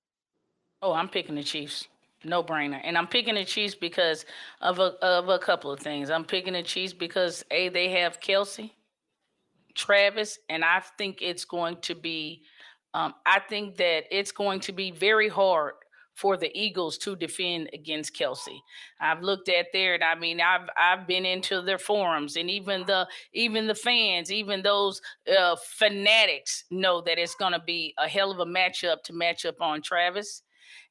Oh, 0.83 0.93
I'm 0.93 1.09
picking 1.09 1.37
the 1.37 1.43
Chiefs. 1.43 1.89
No 2.23 2.45
brainer. 2.45 2.81
And 2.85 2.99
I'm 2.99 3.07
picking 3.07 3.35
the 3.35 3.47
Chiefs 3.47 3.75
because 3.75 4.27
of 4.61 4.79
a 4.79 4.95
of 5.03 5.31
a 5.31 5.39
couple 5.39 5.73
of 5.73 5.81
things. 5.81 6.11
I'm 6.11 6.25
picking 6.25 6.53
the 6.53 6.63
Chiefs 6.63 6.93
because 6.93 7.45
A, 7.51 7.71
they 7.71 7.89
have 7.93 8.21
Kelce, 8.21 8.73
Travis, 9.75 10.39
and 10.51 10.63
I 10.63 10.83
think 10.99 11.23
it's 11.23 11.47
going 11.47 11.79
to 11.83 11.95
be 11.95 12.43
um, 12.93 13.15
I 13.25 13.41
think 13.41 13.77
that 13.77 14.05
it's 14.11 14.33
going 14.33 14.61
to 14.61 14.73
be 14.73 14.91
very 14.91 15.29
hard 15.29 15.75
for 16.19 16.37
the 16.37 16.51
Eagles 16.59 16.99
to 16.99 17.14
defend 17.14 17.71
against 17.73 18.14
Kelce. 18.14 18.59
I've 19.01 19.23
looked 19.23 19.49
at 19.49 19.66
there 19.73 19.95
and 19.95 20.03
I 20.03 20.16
mean 20.16 20.41
I've 20.41 20.69
I've 20.77 21.07
been 21.07 21.25
into 21.25 21.62
their 21.62 21.79
forums 21.79 22.37
and 22.37 22.51
even 22.51 22.85
the 22.87 23.07
even 23.33 23.69
the 23.69 23.75
fans, 23.75 24.33
even 24.33 24.62
those 24.62 25.01
uh, 25.39 25.57
fanatics 25.57 26.64
know 26.71 27.01
that 27.03 27.19
it's 27.19 27.37
going 27.37 27.53
to 27.53 27.62
be 27.64 27.95
a 27.99 28.09
hell 28.09 28.33
of 28.33 28.41
a 28.41 28.47
matchup 28.47 29.03
to 29.05 29.12
match 29.12 29.47
up 29.47 29.61
on 29.61 29.81
Travis 29.81 30.43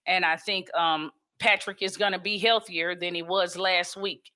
and 0.06 0.24
I 0.24 0.38
think 0.38 0.74
um, 0.74 1.12
Patrick 1.40 1.82
is 1.82 1.98
going 1.98 2.14
to 2.14 2.20
be 2.20 2.38
healthier 2.38 2.96
than 2.96 3.14
he 3.14 3.22
was 3.22 3.58
last 3.58 3.98
week. 3.98 4.32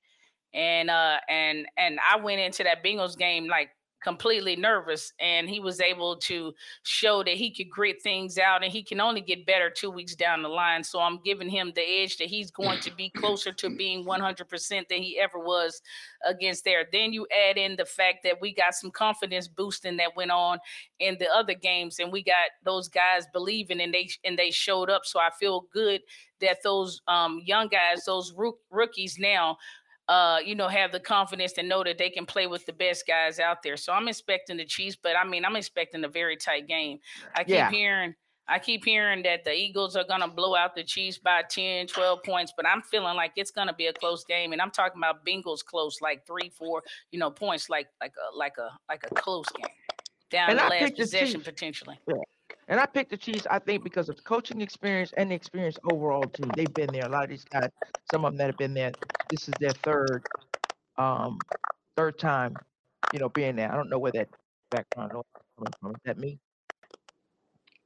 And 0.54 0.90
uh, 0.90 1.18
and 1.30 1.66
and 1.78 1.98
I 2.08 2.18
went 2.18 2.42
into 2.42 2.64
that 2.64 2.84
Bengals 2.84 3.18
game 3.18 3.48
like 3.48 3.70
completely 4.02 4.56
nervous, 4.56 5.14
and 5.20 5.50
he 5.50 5.60
was 5.60 5.80
able 5.80 6.18
to 6.18 6.54
show 6.84 7.24
that 7.24 7.36
he 7.36 7.54
could 7.54 7.70
grit 7.70 8.02
things 8.02 8.38
out, 8.38 8.64
and 8.64 8.72
he 8.72 8.84
can 8.84 9.00
only 9.00 9.22
get 9.22 9.46
better 9.46 9.70
two 9.70 9.92
weeks 9.92 10.16
down 10.16 10.42
the 10.42 10.50
line. 10.50 10.84
So 10.84 11.00
I'm 11.00 11.20
giving 11.24 11.50
him 11.50 11.72
the 11.76 11.82
edge 11.82 12.18
that 12.18 12.28
he's 12.28 12.52
going 12.52 12.80
to 12.82 12.96
be 12.96 13.10
closer 13.10 13.52
to 13.54 13.70
being 13.70 14.06
100% 14.06 14.88
than 14.90 15.02
he 15.02 15.20
ever 15.20 15.40
was 15.40 15.82
against 16.28 16.64
there. 16.64 16.86
Then 16.92 17.14
you 17.14 17.28
add 17.50 17.58
in 17.58 17.76
the 17.76 17.86
fact 17.86 18.20
that 18.24 18.42
we 18.42 18.54
got 18.54 18.74
some 18.74 18.92
confidence 18.92 19.48
boosting 19.48 19.98
that 19.98 20.16
went 20.16 20.32
on 20.32 20.60
in 21.00 21.18
the 21.20 21.30
other 21.34 21.54
games, 21.54 22.00
and 22.00 22.12
we 22.12 22.24
got 22.24 22.50
those 22.64 22.88
guys 22.88 23.26
believing, 23.32 23.82
and 23.82 23.94
they 23.94 24.10
and 24.24 24.38
they 24.38 24.52
showed 24.52 24.90
up. 24.90 25.06
So 25.06 25.20
I 25.20 25.30
feel 25.40 25.66
good 25.72 26.02
that 26.42 26.58
those 26.64 27.02
um, 27.08 27.40
young 27.46 27.68
guys, 27.68 28.06
those 28.06 28.34
rook- 28.36 28.60
rookies 28.70 29.18
now, 29.20 29.58
uh, 30.12 30.40
you 30.44 30.56
know, 30.56 30.68
have 30.68 30.92
the 30.92 31.00
confidence 31.00 31.54
to 31.54 31.64
know 31.64 31.86
that 31.86 31.98
they 31.98 32.10
can 32.10 32.26
play 32.26 32.46
with 32.46 32.66
the 32.66 32.74
best 32.74 33.08
guys 33.08 33.40
out 33.40 33.64
there. 33.64 33.78
So 33.78 33.94
I'm 33.94 34.10
expecting 34.10 34.58
the 34.58 34.66
Chiefs, 34.66 34.98
but 35.02 35.16
I 35.16 35.24
mean, 35.24 35.46
I'm 35.46 35.56
expecting 35.56 36.04
a 36.04 36.10
very 36.10 36.36
tight 36.36 36.68
game. 36.68 37.00
I 37.34 37.46
keep 37.46 37.54
Yeah. 37.56 37.72
hearing. 37.72 38.16
I 38.46 38.60
keep 38.60 38.84
hearing 38.84 39.24
that 39.24 39.46
the 39.46 39.54
Eagles 39.54 39.96
are 39.96 40.04
going 40.04 40.20
to 40.20 40.28
blow 40.28 40.54
out 40.54 40.76
the 40.76 40.84
Chiefs 40.84 41.18
by 41.18 41.44
10, 41.50 41.88
12 41.88 42.20
points, 42.26 42.52
but 42.58 42.68
I'm 42.68 42.82
feeling 42.82 43.16
like 43.16 43.32
it's 43.38 43.52
going 43.52 43.70
to 43.70 43.74
be 43.74 43.86
a 43.86 43.94
close 43.94 44.26
game. 44.26 44.52
And 44.52 44.62
I'm 44.62 44.72
talking 44.72 45.00
about 45.00 45.26
Bengals 45.26 45.64
close, 45.64 46.02
like 46.02 46.28
three, 46.28 46.50
four, 46.50 46.84
you 47.14 47.20
know, 47.20 47.32
points, 47.32 47.70
like 47.70 47.88
like 48.02 48.14
a 48.18 48.36
like 48.36 48.58
a 48.58 48.70
like 48.90 49.06
a 49.10 49.16
close 49.16 49.46
game 49.56 49.74
down 50.30 50.50
And 50.50 50.60
the 50.60 50.64
I 50.64 50.70
last 50.70 50.96
possession 50.98 51.40
potentially. 51.40 51.98
And 52.68 52.80
I 52.80 52.86
picked 52.86 53.10
the 53.12 53.18
Chiefs, 53.18 53.46
I 53.50 53.60
think, 53.60 53.84
because 53.84 54.08
of 54.10 54.16
the 54.16 54.22
coaching 54.22 54.62
experience 54.62 55.14
and 55.18 55.32
the 55.32 55.36
experience 55.36 55.78
overall 55.86 56.28
too. 56.28 56.50
They've 56.56 56.74
been 56.74 56.92
there. 56.92 57.06
A 57.06 57.10
lot 57.10 57.24
of 57.24 57.30
these 57.30 57.44
guys, 57.44 57.70
some 58.06 58.24
of 58.26 58.32
them 58.32 58.38
that 58.38 58.48
have 58.48 58.58
been 58.58 58.74
there, 58.74 58.94
this 59.30 59.48
is 59.50 59.54
their 59.60 59.72
third, 59.72 60.24
um, 60.98 61.40
third 61.98 62.18
time, 62.18 62.56
you 63.14 63.20
know, 63.20 63.30
being 63.30 63.56
there. 63.56 63.72
I 63.72 63.76
don't 63.76 63.90
know 63.90 64.00
where 64.00 64.12
that 64.14 64.30
background 64.72 65.12
noise 65.14 65.24
is 65.36 65.42
coming 65.58 65.74
from. 65.82 65.92
Is 65.92 65.98
that 66.06 66.18
me? 66.18 66.40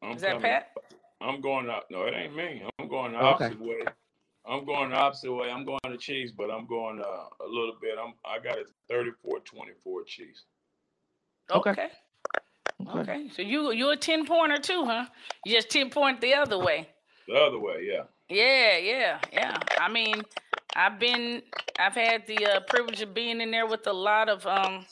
I'm 0.04 0.16
Is 0.16 0.22
that 0.22 0.34
coming- 0.34 0.42
Pat? 0.44 0.72
I'm 1.22 1.42
going 1.42 1.70
up. 1.70 1.88
No, 1.90 2.04
it 2.04 2.14
ain't 2.14 2.36
me. 2.36 2.62
I'm 2.78 2.88
going 2.88 3.14
the 3.14 3.20
Oh, 3.20 3.34
okay. 3.36 3.46
opposite 3.46 3.62
way. 3.62 3.80
I'm 4.46 4.66
going 4.66 4.90
the 4.92 4.98
opposite 4.98 5.34
way. 5.34 5.50
I'm 5.50 5.66
going 5.66 5.80
to 5.86 5.98
Chiefs, 5.98 6.32
but 6.32 6.52
I'm 6.52 6.68
going 6.68 7.00
uh, 7.02 7.30
a 7.44 7.48
little 7.48 7.78
bit. 7.82 7.98
I'm 7.98 8.14
I 8.26 8.38
got 8.38 8.58
it 8.60 8.68
34-24 8.92 10.06
Chiefs. 10.06 10.44
Okay. 11.50 11.72
Okay. 11.72 11.88
Okay. 12.88 13.30
So 13.30 13.42
you 13.42 13.72
you 13.72 13.90
a 13.90 13.98
10 13.98 14.26
pointer 14.26 14.58
too, 14.58 14.86
huh? 14.86 15.06
You 15.46 15.56
just 15.56 15.70
10 15.70 15.90
point 15.90 16.22
the 16.22 16.34
other 16.34 16.58
way. 16.58 16.90
The 17.28 17.36
other 17.36 17.60
way, 17.60 17.88
yeah. 17.90 18.04
Yeah, 18.30 18.78
yeah, 18.78 19.20
yeah. 19.32 19.58
I 19.80 19.90
mean, 19.90 20.24
I've 20.76 21.00
been 21.00 21.42
I've 21.80 21.96
had 21.96 22.28
the 22.28 22.46
uh, 22.46 22.60
privilege 22.68 23.02
of 23.02 23.14
being 23.14 23.42
in 23.42 23.52
there 23.52 23.66
with 23.66 23.88
a 23.88 23.94
lot 23.94 24.30
of 24.30 24.46
um 24.46 24.86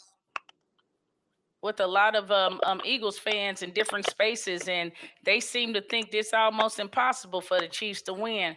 with 1.62 1.80
a 1.80 1.88
lot 1.88 2.16
of 2.16 2.32
um, 2.32 2.60
um 2.64 2.82
Eagles 2.86 3.18
fans 3.18 3.62
in 3.64 3.72
different 3.72 4.10
spaces 4.10 4.68
and 4.68 4.92
they 5.24 5.40
seem 5.40 5.74
to 5.74 5.82
think 5.82 6.12
this 6.12 6.34
almost 6.34 6.80
impossible 6.80 7.42
for 7.42 7.60
the 7.60 7.68
Chiefs 7.68 8.02
to 8.04 8.14
win. 8.14 8.56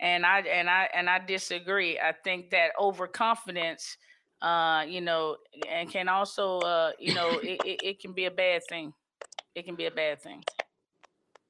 And 0.00 0.24
I 0.24 0.40
and 0.40 0.70
I 0.70 0.88
and 0.94 1.10
I 1.10 1.18
disagree. 1.18 1.98
I 1.98 2.12
think 2.24 2.50
that 2.50 2.70
overconfidence 2.80 3.96
uh 4.42 4.84
you 4.86 5.00
know 5.00 5.36
and 5.68 5.90
can 5.90 6.08
also 6.08 6.58
uh 6.60 6.92
you 6.98 7.12
know 7.14 7.38
it, 7.38 7.60
it, 7.64 7.78
it 7.82 8.00
can 8.00 8.12
be 8.12 8.26
a 8.26 8.30
bad 8.30 8.62
thing. 8.68 8.92
It 9.54 9.64
can 9.64 9.74
be 9.74 9.86
a 9.86 9.90
bad 9.90 10.20
thing. 10.22 10.44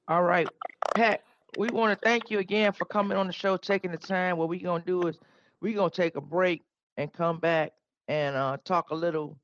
All 0.09 0.23
right, 0.23 0.49
Pat. 0.95 1.23
We 1.59 1.69
want 1.69 1.99
to 1.99 2.09
thank 2.09 2.31
you 2.31 2.39
again 2.39 2.73
for 2.73 2.85
coming 2.85 3.17
on 3.19 3.27
the 3.27 3.33
show, 3.33 3.57
taking 3.57 3.91
the 3.91 3.99
time. 3.99 4.37
What 4.37 4.49
we're 4.49 4.61
gonna 4.61 4.85
do 4.85 5.07
is 5.07 5.19
we're 5.61 5.75
gonna 5.75 5.91
take 5.91 6.17
a 6.17 6.21
break 6.21 6.63
and 6.97 7.13
come 7.13 7.39
back 7.39 7.73
and 8.07 8.37
uh, 8.37 8.59
talk 8.65 8.91
a 8.91 8.95
little 8.95 9.39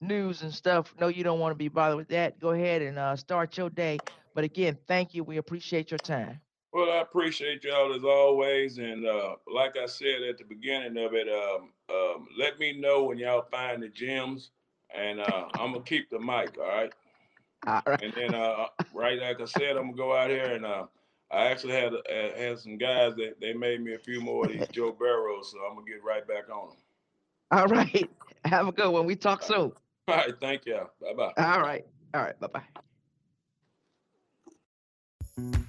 news 0.00 0.42
and 0.42 0.52
stuff. 0.52 0.94
No, 0.98 1.08
you 1.08 1.24
don't 1.24 1.40
want 1.40 1.52
to 1.52 1.56
be 1.56 1.68
bothered 1.68 1.96
with 1.96 2.08
that. 2.08 2.38
Go 2.40 2.50
ahead 2.50 2.82
and 2.82 2.98
uh, 2.98 3.16
start 3.16 3.56
your 3.56 3.70
day. 3.70 3.98
But 4.34 4.44
again, 4.44 4.78
thank 4.86 5.14
you. 5.14 5.24
We 5.24 5.38
appreciate 5.38 5.90
your 5.90 5.98
time. 5.98 6.40
Well, 6.72 6.90
I 6.90 7.00
appreciate 7.00 7.64
y'all 7.64 7.92
as 7.94 8.04
always, 8.04 8.78
and 8.78 9.04
uh, 9.04 9.34
like 9.52 9.76
I 9.76 9.86
said 9.86 10.22
at 10.28 10.38
the 10.38 10.44
beginning 10.44 11.04
of 11.04 11.14
it, 11.14 11.28
um, 11.28 11.70
um, 11.92 12.28
let 12.38 12.60
me 12.60 12.78
know 12.78 13.04
when 13.04 13.18
y'all 13.18 13.46
find 13.50 13.82
the 13.82 13.88
gems, 13.88 14.50
and 14.94 15.20
uh, 15.20 15.46
I'm 15.54 15.72
gonna 15.72 15.82
keep 15.82 16.10
the 16.10 16.20
mic, 16.20 16.56
all 16.58 16.68
right? 16.68 16.92
All 17.66 17.82
right. 17.86 18.02
And 18.02 18.12
then, 18.14 18.34
uh, 18.34 18.66
right 18.94 19.20
like 19.20 19.40
I 19.40 19.44
said, 19.46 19.76
I'm 19.76 19.90
gonna 19.90 19.96
go 19.96 20.16
out 20.16 20.30
here 20.30 20.54
and 20.54 20.64
uh, 20.64 20.86
I 21.30 21.46
actually 21.46 21.74
had 21.74 21.92
uh, 21.92 22.36
had 22.36 22.58
some 22.58 22.78
guys 22.78 23.14
that 23.16 23.36
they 23.40 23.52
made 23.52 23.80
me 23.82 23.94
a 23.94 23.98
few 23.98 24.20
more 24.20 24.46
of 24.46 24.52
these 24.52 24.68
Joe 24.72 24.92
Barrows, 24.92 25.52
so 25.52 25.58
I'm 25.58 25.74
gonna 25.74 25.86
get 25.86 26.02
right 26.04 26.26
back 26.26 26.48
on 26.50 26.70
them. 26.70 26.78
All 27.50 27.66
right. 27.66 28.10
Have 28.44 28.68
a 28.68 28.72
good 28.72 28.90
one. 28.90 29.06
We 29.06 29.16
talk 29.16 29.42
soon. 29.42 29.72
All 30.08 30.16
right, 30.16 30.34
thank 30.40 30.66
y'all. 30.66 30.90
Bye 31.00 31.14
bye. 31.14 31.32
All 31.36 31.60
right. 31.60 31.84
All 32.14 32.22
right. 32.22 32.40
Bye 32.40 32.62
bye. 35.36 35.66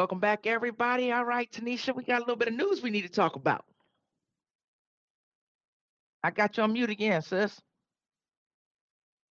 Welcome 0.00 0.18
back, 0.18 0.46
everybody. 0.46 1.12
All 1.12 1.26
right, 1.26 1.46
Tanisha, 1.52 1.94
we 1.94 2.04
got 2.04 2.16
a 2.16 2.20
little 2.20 2.34
bit 2.34 2.48
of 2.48 2.54
news 2.54 2.80
we 2.80 2.88
need 2.88 3.02
to 3.02 3.10
talk 3.10 3.36
about. 3.36 3.66
I 6.24 6.30
got 6.30 6.56
you 6.56 6.62
on 6.62 6.72
mute 6.72 6.88
again, 6.88 7.20
sis. 7.20 7.60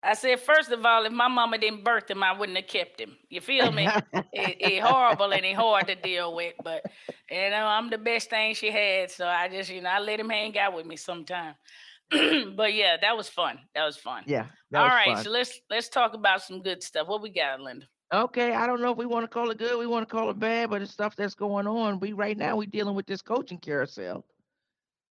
I 0.03 0.13
said, 0.13 0.41
first 0.41 0.71
of 0.71 0.85
all, 0.85 1.07
if 1.07 1.13
my 1.13 1.29
mama 1.29 1.57
didn't 1.57 1.85
birth 1.85 2.11
him, 2.11 2.23
I 2.23 2.39
wouldn't 2.39 2.59
have 2.59 2.67
kept 2.67 3.01
him. 3.01 3.17
You 3.31 3.41
feel 3.41 3.73
me? 3.73 3.87
it, 4.13 4.57
it 4.61 4.83
horrible 4.83 5.33
and 5.33 5.43
it 5.43 5.57
hard 5.57 5.87
to 5.87 5.95
deal 5.95 6.35
with, 6.35 6.53
but 6.63 6.85
you 7.31 7.49
know, 7.49 7.65
I'm 7.65 7.89
the 7.89 7.97
best 7.97 8.29
thing 8.29 8.55
she 8.55 8.71
had. 8.71 9.11
So 9.11 9.27
I 9.27 9.49
just, 9.49 9.71
you 9.71 9.81
know, 9.81 9.89
I 9.89 10.01
let 10.01 10.21
him 10.21 10.29
hang 10.29 10.59
out 10.59 10.75
with 10.75 10.85
me 10.85 10.97
sometime. 10.97 11.55
but 12.11 12.75
yeah, 12.75 12.99
that 13.01 13.17
was 13.17 13.31
fun. 13.31 13.59
That 13.75 13.87
was 13.87 13.97
fun. 13.97 14.25
Yeah. 14.27 14.45
All 14.75 14.87
right, 14.87 15.15
fun. 15.15 15.25
so 15.25 15.31
let's 15.31 15.59
let's 15.71 15.89
talk 15.89 16.13
about 16.13 16.43
some 16.43 16.61
good 16.61 16.83
stuff. 16.83 17.09
What 17.09 17.23
we 17.23 17.31
got, 17.31 17.59
Linda? 17.59 17.87
Okay, 18.13 18.55
I 18.55 18.67
don't 18.67 18.81
know 18.81 18.93
if 18.93 18.97
we 18.97 19.05
want 19.05 19.25
to 19.25 19.29
call 19.29 19.51
it 19.51 19.59
good, 19.59 19.79
we 19.79 19.87
want 19.87 20.09
to 20.09 20.15
call 20.15 20.31
it 20.31 20.39
bad, 20.39 20.71
but 20.71 20.81
it's 20.81 20.93
stuff 20.93 21.15
that's 21.15 21.35
going 21.35 21.67
on. 21.67 22.01
We 22.01 22.13
right 22.13 22.39
now 22.39 22.57
we 22.57 22.67
dealing 22.67 22.95
with 22.95 23.07
this 23.07 23.21
coaching 23.21 23.59
carousel, 23.59 24.25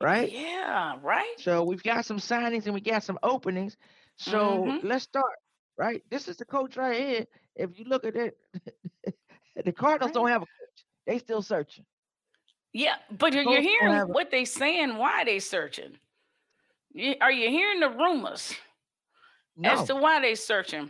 right? 0.01 0.31
Yeah, 0.31 0.95
right. 1.03 1.35
So 1.37 1.63
we've 1.63 1.83
got 1.83 2.05
some 2.05 2.17
signings 2.17 2.65
and 2.65 2.73
we 2.73 2.81
got 2.81 3.03
some 3.03 3.19
openings. 3.21 3.77
So 4.15 4.65
mm-hmm. 4.65 4.87
let's 4.87 5.03
start. 5.03 5.35
Right, 5.77 6.01
this 6.09 6.27
is 6.27 6.37
the 6.37 6.45
coach 6.45 6.75
right 6.75 6.99
here. 6.99 7.25
If 7.55 7.77
you 7.77 7.85
look 7.85 8.03
at 8.03 8.15
it, 8.15 8.35
the 9.63 9.71
Cardinals 9.71 10.09
right. 10.09 10.13
don't 10.15 10.29
have 10.29 10.41
a 10.41 10.45
coach. 10.45 10.85
They 11.05 11.19
still 11.19 11.43
searching. 11.43 11.85
Yeah, 12.73 12.95
but 13.15 13.33
you're, 13.33 13.43
you're 13.43 13.61
hearing 13.61 14.07
what 14.07 14.31
they 14.31 14.43
saying. 14.43 14.97
Why 14.97 15.23
they 15.23 15.37
searching? 15.37 15.97
Are 17.21 17.31
you 17.31 17.49
hearing 17.49 17.79
the 17.79 17.89
rumors 17.89 18.55
no. 19.55 19.69
as 19.69 19.83
to 19.85 19.95
why 19.95 20.19
they 20.19 20.33
searching? 20.33 20.89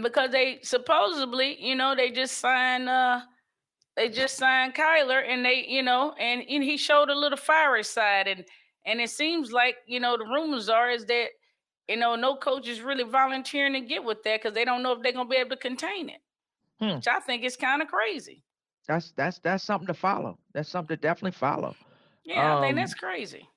Because 0.00 0.30
they 0.30 0.60
supposedly, 0.62 1.62
you 1.62 1.74
know, 1.74 1.94
they 1.94 2.10
just 2.10 2.38
signed 2.38 2.88
uh 2.88 3.20
they 3.96 4.08
just 4.08 4.36
signed 4.36 4.74
Kyler 4.74 5.22
and 5.28 5.44
they, 5.44 5.66
you 5.68 5.82
know, 5.82 6.14
and, 6.18 6.42
and 6.48 6.64
he 6.64 6.78
showed 6.78 7.10
a 7.10 7.14
little 7.18 7.36
fiery 7.36 7.84
side 7.84 8.28
and 8.28 8.44
and 8.84 9.00
it 9.00 9.10
seems 9.10 9.52
like, 9.52 9.76
you 9.86 10.00
know, 10.00 10.16
the 10.16 10.24
rumors 10.24 10.68
are 10.68 10.90
is 10.90 11.04
that, 11.06 11.28
you 11.88 11.96
know, 11.96 12.16
no 12.16 12.36
coach 12.36 12.66
is 12.66 12.80
really 12.80 13.04
volunteering 13.04 13.74
to 13.74 13.80
get 13.80 14.02
with 14.02 14.22
that 14.24 14.42
because 14.42 14.54
they 14.54 14.64
don't 14.64 14.82
know 14.82 14.92
if 14.92 15.02
they're 15.02 15.12
gonna 15.12 15.28
be 15.28 15.36
able 15.36 15.50
to 15.50 15.56
contain 15.56 16.08
it. 16.08 16.20
Hmm. 16.80 16.96
Which 16.96 17.08
I 17.08 17.20
think 17.20 17.44
is 17.44 17.56
kind 17.56 17.82
of 17.82 17.88
crazy. 17.88 18.44
That's 18.88 19.12
that's 19.12 19.38
that's 19.38 19.62
something 19.62 19.86
to 19.86 19.94
follow. 19.94 20.38
That's 20.52 20.68
something 20.68 20.96
to 20.96 21.00
definitely 21.00 21.32
follow. 21.32 21.74
Yeah, 22.24 22.56
um, 22.56 22.58
I 22.58 22.66
think 22.66 22.76
that's 22.76 22.92
um, 22.92 22.98
crazy. 22.98 23.48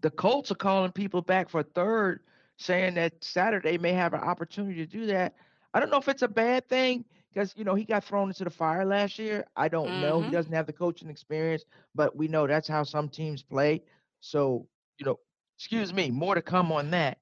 The 0.00 0.10
Colts 0.10 0.50
are 0.50 0.56
calling 0.56 0.92
people 0.92 1.22
back 1.22 1.50
for 1.50 1.62
third, 1.62 2.20
saying 2.58 2.94
that 2.94 3.12
Saturday 3.22 3.78
may 3.78 3.92
have 3.92 4.12
an 4.12 4.20
opportunity 4.20 4.84
to 4.84 4.86
do 4.86 5.06
that. 5.06 5.34
I 5.72 5.80
don't 5.80 5.90
know 5.90 5.98
if 5.98 6.08
it's 6.08 6.22
a 6.22 6.28
bad 6.28 6.68
thing 6.68 7.04
because 7.32 7.54
you 7.56 7.64
know 7.64 7.74
he 7.74 7.84
got 7.84 8.04
thrown 8.04 8.28
into 8.28 8.44
the 8.44 8.50
fire 8.50 8.84
last 8.84 9.18
year. 9.18 9.46
I 9.56 9.68
don't 9.68 9.88
mm-hmm. 9.88 10.00
know. 10.00 10.18
He 10.18 10.24
mm-hmm. 10.24 10.32
doesn't 10.32 10.52
have 10.52 10.66
the 10.66 10.72
coaching 10.72 11.08
experience, 11.08 11.64
but 11.94 12.16
we 12.16 12.28
know 12.28 12.46
that's 12.46 12.68
how 12.68 12.82
some 12.82 13.08
teams 13.08 13.42
play. 13.42 13.82
So 14.20 14.66
you 14.98 15.06
know, 15.06 15.18
excuse 15.56 15.92
me, 15.92 16.10
more 16.10 16.34
to 16.34 16.42
come 16.42 16.72
on 16.72 16.90
that. 16.90 17.18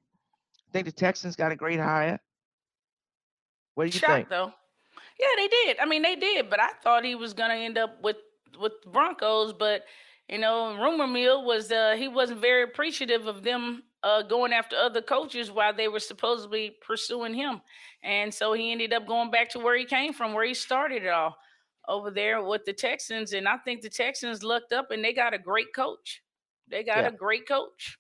I 0.69 0.73
think 0.73 0.87
the 0.87 0.93
Texans 0.93 1.37
got 1.37 1.53
a 1.53 1.57
great 1.57 1.79
hire. 1.79 2.19
What 3.75 3.85
do 3.85 3.89
you 3.89 3.93
Shocked, 3.93 4.13
think? 4.13 4.29
Though, 4.31 4.53
yeah, 5.21 5.27
they 5.37 5.49
did. 5.49 5.79
I 5.79 5.85
mean, 5.85 6.03
they 6.03 6.17
did, 6.17 6.49
but 6.49 6.61
I 6.61 6.71
thought 6.83 7.05
he 7.05 7.15
was 7.15 7.35
gonna 7.35 7.55
end 7.55 7.77
up 7.77 8.03
with 8.03 8.17
with 8.59 8.73
Broncos. 8.91 9.53
But 9.53 9.85
you 10.31 10.39
know, 10.39 10.77
rumor 10.77 11.07
mill 11.07 11.45
was 11.45 11.71
uh, 11.71 11.95
he 11.99 12.09
wasn't 12.09 12.41
very 12.41 12.63
appreciative 12.63 13.27
of 13.27 13.43
them 13.43 13.83
uh, 14.03 14.23
going 14.23 14.53
after 14.53 14.77
other 14.77 15.03
coaches 15.03 15.51
while 15.51 15.75
they 15.75 15.89
were 15.89 16.01
supposedly 16.01 16.77
pursuing 16.87 17.35
him. 17.35 17.61
And 18.03 18.33
so 18.33 18.53
he 18.53 18.73
ended 18.73 18.93
up 18.93 19.07
going 19.07 19.31
back 19.31 19.49
to 19.51 19.59
where 19.59 19.77
he 19.77 19.85
came 19.85 20.13
from, 20.13 20.33
where 20.33 20.45
he 20.45 20.55
started 20.55 21.03
it 21.03 21.09
all 21.09 21.37
over 21.89 22.11
there 22.11 22.43
with 22.43 22.65
the 22.65 22.73
Texans. 22.73 23.33
And 23.33 23.49
I 23.49 23.57
think 23.59 23.83
the 23.83 23.89
Texans 23.89 24.43
looked 24.43 24.73
up 24.73 24.91
and 24.91 25.05
they 25.05 25.13
got 25.13 25.35
a 25.35 25.39
great 25.39 25.75
coach. 25.75 26.23
They 26.69 26.83
got 26.83 26.99
yeah. 26.99 27.09
a 27.09 27.13
great 27.13 27.47
coach. 27.47 27.99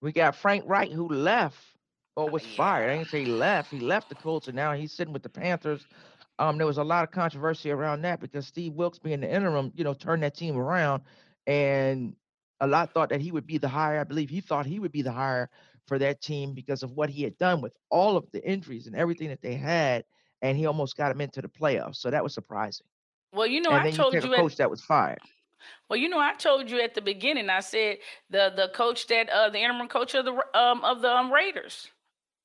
We 0.00 0.12
got 0.12 0.36
Frank 0.36 0.64
Reich 0.66 0.90
who 0.90 1.08
left 1.08 1.58
or 2.16 2.28
was 2.28 2.46
yeah. 2.46 2.56
fired. 2.56 2.90
I 2.90 2.96
didn't 2.96 3.10
say 3.10 3.24
he 3.24 3.30
left. 3.30 3.70
He 3.70 3.80
left 3.80 4.08
the 4.08 4.14
Colts 4.14 4.48
and 4.48 4.56
now 4.56 4.72
he's 4.72 4.92
sitting 4.92 5.12
with 5.12 5.22
the 5.22 5.28
Panthers. 5.28 5.86
Um, 6.38 6.58
there 6.58 6.66
was 6.66 6.78
a 6.78 6.84
lot 6.84 7.04
of 7.04 7.10
controversy 7.10 7.70
around 7.70 8.02
that 8.02 8.20
because 8.20 8.46
Steve 8.46 8.74
Wilks 8.74 8.98
being 8.98 9.20
the 9.20 9.32
interim, 9.32 9.72
you 9.74 9.84
know, 9.84 9.94
turned 9.94 10.22
that 10.22 10.36
team 10.36 10.56
around. 10.56 11.02
And 11.46 12.14
a 12.60 12.66
lot 12.66 12.92
thought 12.92 13.08
that 13.10 13.20
he 13.20 13.32
would 13.32 13.46
be 13.46 13.58
the 13.58 13.68
hire. 13.68 14.00
I 14.00 14.04
believe 14.04 14.30
he 14.30 14.40
thought 14.40 14.66
he 14.66 14.78
would 14.78 14.92
be 14.92 15.02
the 15.02 15.12
hire 15.12 15.50
for 15.86 15.98
that 15.98 16.20
team 16.20 16.54
because 16.54 16.82
of 16.82 16.92
what 16.92 17.10
he 17.10 17.22
had 17.22 17.36
done 17.38 17.60
with 17.60 17.76
all 17.90 18.16
of 18.16 18.30
the 18.32 18.46
injuries 18.48 18.86
and 18.86 18.96
everything 18.96 19.28
that 19.28 19.42
they 19.42 19.54
had, 19.54 20.04
and 20.42 20.56
he 20.56 20.66
almost 20.66 20.96
got 20.96 21.08
them 21.10 21.20
into 21.20 21.42
the 21.42 21.48
playoffs. 21.48 21.96
So 21.96 22.10
that 22.10 22.22
was 22.22 22.32
surprising. 22.32 22.86
Well, 23.32 23.46
you 23.46 23.60
know, 23.60 23.70
and 23.70 23.82
I 23.82 23.90
told 23.90 24.14
you, 24.14 24.20
you 24.20 24.32
a 24.32 24.36
coach 24.36 24.52
at, 24.52 24.58
that 24.58 24.70
was 24.70 24.80
fired. 24.80 25.18
Well, 25.88 25.98
you 25.98 26.08
know, 26.08 26.20
I 26.20 26.34
told 26.34 26.70
you 26.70 26.80
at 26.80 26.94
the 26.94 27.02
beginning. 27.02 27.50
I 27.50 27.60
said 27.60 27.98
the 28.30 28.52
the 28.54 28.68
coach 28.74 29.06
that 29.08 29.28
uh 29.28 29.50
the 29.50 29.58
interim 29.58 29.88
coach 29.88 30.14
of 30.14 30.24
the 30.24 30.32
um 30.58 30.84
of 30.84 31.02
the 31.02 31.10
um, 31.10 31.32
Raiders. 31.32 31.88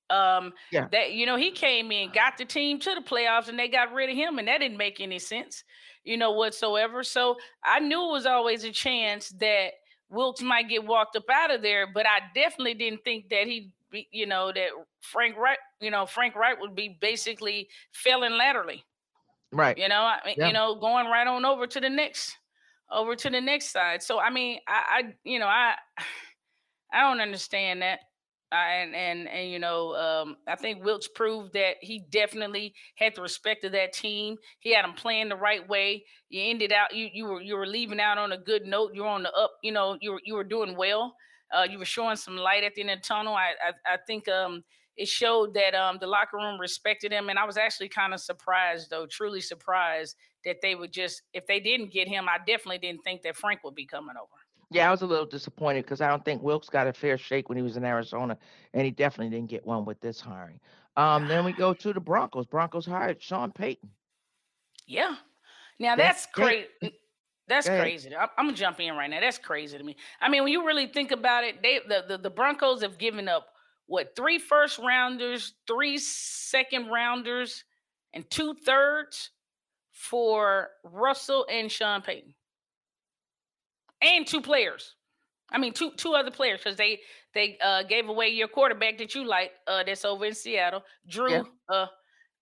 Um, 0.09 0.53
yeah. 0.71 0.87
That 0.91 1.13
you 1.13 1.27
know 1.27 1.35
he 1.35 1.51
came 1.51 1.91
in, 1.91 2.11
got 2.11 2.37
the 2.37 2.45
team 2.45 2.79
to 2.79 2.95
the 2.95 3.01
playoffs, 3.01 3.47
and 3.47 3.59
they 3.59 3.67
got 3.67 3.93
rid 3.93 4.09
of 4.09 4.15
him, 4.15 4.39
and 4.39 4.47
that 4.47 4.59
didn't 4.59 4.77
make 4.77 4.99
any 4.99 5.19
sense, 5.19 5.63
you 6.03 6.17
know, 6.17 6.31
whatsoever. 6.31 7.03
So 7.03 7.37
I 7.63 7.79
knew 7.79 8.09
it 8.09 8.11
was 8.11 8.25
always 8.25 8.63
a 8.63 8.71
chance 8.71 9.29
that 9.39 9.73
Wilks 10.09 10.41
might 10.41 10.69
get 10.69 10.85
walked 10.85 11.15
up 11.15 11.29
out 11.31 11.51
of 11.53 11.61
there, 11.61 11.87
but 11.91 12.05
I 12.05 12.19
definitely 12.33 12.73
didn't 12.73 13.03
think 13.03 13.29
that 13.29 13.45
he, 13.45 13.71
you 14.11 14.25
know, 14.25 14.51
that 14.51 14.69
Frank 15.01 15.37
Reich, 15.37 15.59
you 15.79 15.91
know, 15.91 16.05
Frank 16.05 16.35
Reich 16.35 16.59
would 16.59 16.75
be 16.75 16.97
basically 16.99 17.69
failing 17.91 18.33
laterally. 18.33 18.83
Right. 19.51 19.77
You 19.77 19.87
know, 19.87 20.01
I 20.01 20.19
mean, 20.25 20.35
yeah. 20.37 20.47
you 20.47 20.53
know, 20.53 20.75
going 20.75 21.07
right 21.07 21.27
on 21.27 21.45
over 21.45 21.67
to 21.67 21.79
the 21.79 21.89
next, 21.89 22.37
over 22.91 23.15
to 23.15 23.29
the 23.29 23.41
next 23.41 23.71
side. 23.71 24.01
So 24.01 24.19
I 24.19 24.29
mean, 24.29 24.59
I, 24.67 24.83
I 24.89 25.13
you 25.23 25.39
know, 25.39 25.47
I, 25.47 25.75
I 26.91 27.01
don't 27.01 27.21
understand 27.21 27.83
that 27.83 27.99
and 28.51 28.95
and 28.95 29.27
and 29.27 29.51
you 29.51 29.59
know, 29.59 29.95
um, 29.95 30.37
I 30.47 30.55
think 30.55 30.83
Wilks 30.83 31.07
proved 31.07 31.53
that 31.53 31.75
he 31.81 31.99
definitely 32.09 32.73
had 32.95 33.15
the 33.15 33.21
respect 33.21 33.63
of 33.63 33.73
that 33.73 33.93
team. 33.93 34.37
He 34.59 34.73
had 34.73 34.83
them 34.85 34.93
playing 34.93 35.29
the 35.29 35.35
right 35.35 35.67
way. 35.67 36.05
You 36.29 36.49
ended 36.49 36.71
out 36.71 36.95
you 36.95 37.09
you 37.13 37.25
were 37.25 37.41
you 37.41 37.55
were 37.55 37.67
leaving 37.67 37.99
out 37.99 38.17
on 38.17 38.31
a 38.31 38.37
good 38.37 38.65
note. 38.65 38.91
You 38.93 39.03
were 39.03 39.07
on 39.09 39.23
the 39.23 39.31
up. 39.33 39.51
You 39.63 39.71
know, 39.71 39.97
you 40.01 40.13
were 40.13 40.21
you 40.23 40.35
were 40.35 40.43
doing 40.43 40.75
well. 40.75 41.15
Uh, 41.55 41.65
you 41.69 41.79
were 41.79 41.85
showing 41.85 42.15
some 42.15 42.37
light 42.37 42.63
at 42.63 42.75
the 42.75 42.81
end 42.81 42.91
of 42.91 42.99
the 43.01 43.07
tunnel. 43.07 43.33
I 43.33 43.51
I, 43.63 43.93
I 43.93 43.97
think 44.07 44.27
um, 44.27 44.63
it 44.97 45.07
showed 45.07 45.53
that 45.53 45.75
um, 45.75 45.97
the 45.99 46.07
locker 46.07 46.37
room 46.37 46.59
respected 46.59 47.11
him, 47.11 47.29
and 47.29 47.39
I 47.39 47.45
was 47.45 47.57
actually 47.57 47.89
kind 47.89 48.13
of 48.13 48.19
surprised, 48.19 48.89
though, 48.89 49.05
truly 49.09 49.41
surprised 49.41 50.15
that 50.45 50.57
they 50.61 50.75
would 50.75 50.91
just 50.91 51.21
if 51.33 51.45
they 51.47 51.59
didn't 51.59 51.91
get 51.93 52.07
him. 52.07 52.27
I 52.27 52.37
definitely 52.39 52.79
didn't 52.79 53.03
think 53.03 53.21
that 53.23 53.35
Frank 53.35 53.63
would 53.63 53.75
be 53.75 53.85
coming 53.85 54.15
over. 54.21 54.38
Yeah, 54.71 54.87
I 54.87 54.91
was 54.91 55.01
a 55.01 55.07
little 55.07 55.25
disappointed 55.25 55.83
because 55.83 55.99
I 55.99 56.07
don't 56.07 56.23
think 56.23 56.43
Wilks 56.43 56.69
got 56.69 56.87
a 56.87 56.93
fair 56.93 57.17
shake 57.17 57.49
when 57.49 57.57
he 57.57 57.63
was 57.63 57.75
in 57.75 57.83
Arizona, 57.83 58.37
and 58.73 58.85
he 58.85 58.91
definitely 58.91 59.35
didn't 59.35 59.49
get 59.49 59.65
one 59.65 59.83
with 59.83 59.99
this 59.99 60.19
hiring. 60.21 60.59
Um, 60.95 61.27
then 61.27 61.43
we 61.43 61.53
go 61.53 61.73
to 61.75 61.93
the 61.93 61.99
Broncos. 61.99 62.45
Broncos 62.45 62.85
hired 62.85 63.21
Sean 63.21 63.51
Payton. 63.51 63.89
Yeah. 64.85 65.15
Now 65.79 65.95
that's, 65.95 66.25
that's 66.25 66.33
crazy. 66.33 66.93
That's 67.47 67.67
crazy. 67.67 68.15
I'm, 68.15 68.27
I'm, 68.37 68.45
gonna 68.45 68.57
jump 68.57 68.79
in 68.79 68.93
right 68.95 69.09
now. 69.09 69.21
That's 69.21 69.39
crazy 69.39 69.77
to 69.77 69.83
me. 69.83 69.95
I 70.21 70.29
mean, 70.29 70.43
when 70.43 70.51
you 70.51 70.67
really 70.67 70.85
think 70.85 71.11
about 71.11 71.43
it, 71.43 71.63
they 71.63 71.79
the, 71.87 72.05
the, 72.07 72.17
the 72.19 72.29
Broncos 72.29 72.83
have 72.83 72.99
given 72.99 73.27
up 73.27 73.47
what 73.87 74.15
three 74.15 74.37
first 74.37 74.77
rounders, 74.77 75.53
three 75.65 75.97
second 75.97 76.89
rounders, 76.89 77.63
and 78.13 78.29
two 78.29 78.53
thirds 78.53 79.31
for 79.91 80.69
Russell 80.83 81.47
and 81.49 81.71
Sean 81.71 82.01
Payton 82.01 82.35
and 84.01 84.25
two 84.25 84.41
players. 84.41 84.95
I 85.51 85.57
mean, 85.57 85.73
two 85.73 85.91
two 85.91 86.13
other 86.13 86.31
players 86.31 86.61
because 86.63 86.77
they 86.77 86.99
they 87.33 87.57
uh, 87.63 87.83
gave 87.83 88.07
away 88.09 88.29
your 88.29 88.47
quarterback 88.47 88.97
that 88.99 89.15
you 89.15 89.25
like 89.25 89.51
uh, 89.67 89.83
that's 89.83 90.05
over 90.05 90.25
in 90.25 90.35
Seattle, 90.35 90.83
Drew, 91.07 91.31
yeah. 91.31 91.43
uh, 91.69 91.87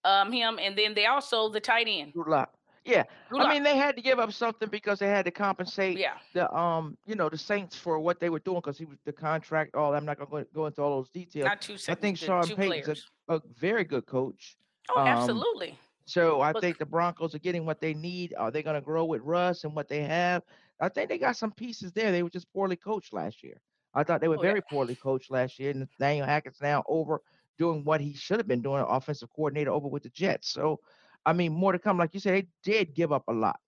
um, 0.03 0.31
him, 0.31 0.59
and 0.61 0.77
then 0.77 0.93
they 0.93 1.05
also 1.05 1.49
the 1.49 1.59
tight 1.59 1.87
end. 1.89 2.13
Drew 2.13 2.29
Lock. 2.29 2.53
Yeah, 2.83 3.03
Drew 3.29 3.41
I 3.41 3.53
mean 3.53 3.63
they 3.63 3.75
had 3.75 3.97
to 3.97 4.01
give 4.01 4.17
up 4.17 4.31
something 4.31 4.69
because 4.69 4.99
they 4.99 5.07
had 5.07 5.25
to 5.25 5.31
compensate. 5.31 5.97
Yeah. 5.97 6.13
the 6.33 6.53
um 6.55 6.97
you 7.05 7.15
know 7.15 7.27
the 7.27 7.37
Saints 7.37 7.75
for 7.75 7.99
what 7.99 8.19
they 8.19 8.29
were 8.29 8.39
doing 8.39 8.59
because 8.59 8.77
he 8.77 8.85
was 8.85 8.97
the 9.05 9.11
contract. 9.11 9.75
All 9.75 9.93
I'm 9.93 10.05
not 10.05 10.17
gonna 10.17 10.45
go 10.53 10.65
into 10.65 10.81
all 10.81 10.97
those 10.97 11.09
details. 11.09 11.45
Not 11.45 11.61
two 11.61 11.77
seconds, 11.77 11.97
I 11.97 12.01
think 12.01 12.17
Sean 12.17 12.47
Payton's 12.55 13.05
a, 13.27 13.35
a, 13.35 13.41
very 13.59 13.83
good 13.83 14.05
coach. 14.05 14.57
Oh, 14.89 15.01
um, 15.01 15.07
absolutely. 15.07 15.77
So 16.05 16.39
I 16.39 16.53
think 16.53 16.77
the 16.77 16.85
Broncos 16.85 17.35
are 17.35 17.39
getting 17.39 17.65
what 17.65 17.81
they 17.81 17.93
need. 17.93 18.33
Are 18.37 18.49
they 18.49 18.63
going 18.63 18.75
to 18.75 18.81
grow 18.81 19.03
with 19.03 19.21
Russ 19.23 19.65
and 19.65 19.75
what 19.75 19.89
they 19.89 20.03
have? 20.03 20.41
I 20.79 20.89
think 20.89 21.09
they 21.09 21.17
got 21.17 21.37
some 21.37 21.51
pieces 21.51 21.91
there. 21.91 22.11
They 22.11 22.23
were 22.23 22.29
just 22.29 22.51
poorly 22.53 22.75
coached 22.75 23.13
last 23.13 23.43
year. 23.43 23.59
I 23.93 24.03
thought 24.03 24.21
they 24.21 24.27
were 24.27 24.37
oh, 24.37 24.41
very 24.41 24.59
yeah. 24.59 24.69
poorly 24.69 24.95
coached 24.95 25.31
last 25.31 25.57
year. 25.59 25.71
And 25.71 25.87
Daniel 25.99 26.25
Hackett's 26.25 26.61
now 26.61 26.83
over 26.87 27.21
doing 27.57 27.83
what 27.83 28.01
he 28.01 28.13
should 28.13 28.37
have 28.37 28.47
been 28.47 28.61
doing, 28.61 28.85
offensive 28.87 29.29
coordinator 29.35 29.71
over 29.71 29.87
with 29.87 30.03
the 30.03 30.09
Jets. 30.09 30.49
So, 30.49 30.79
I 31.25 31.33
mean, 31.33 31.51
more 31.51 31.71
to 31.71 31.79
come. 31.79 31.97
Like 31.97 32.13
you 32.13 32.19
said, 32.19 32.35
they 32.35 32.47
did 32.63 32.93
give 32.93 33.11
up 33.11 33.23
a 33.27 33.33
lot. 33.33 33.59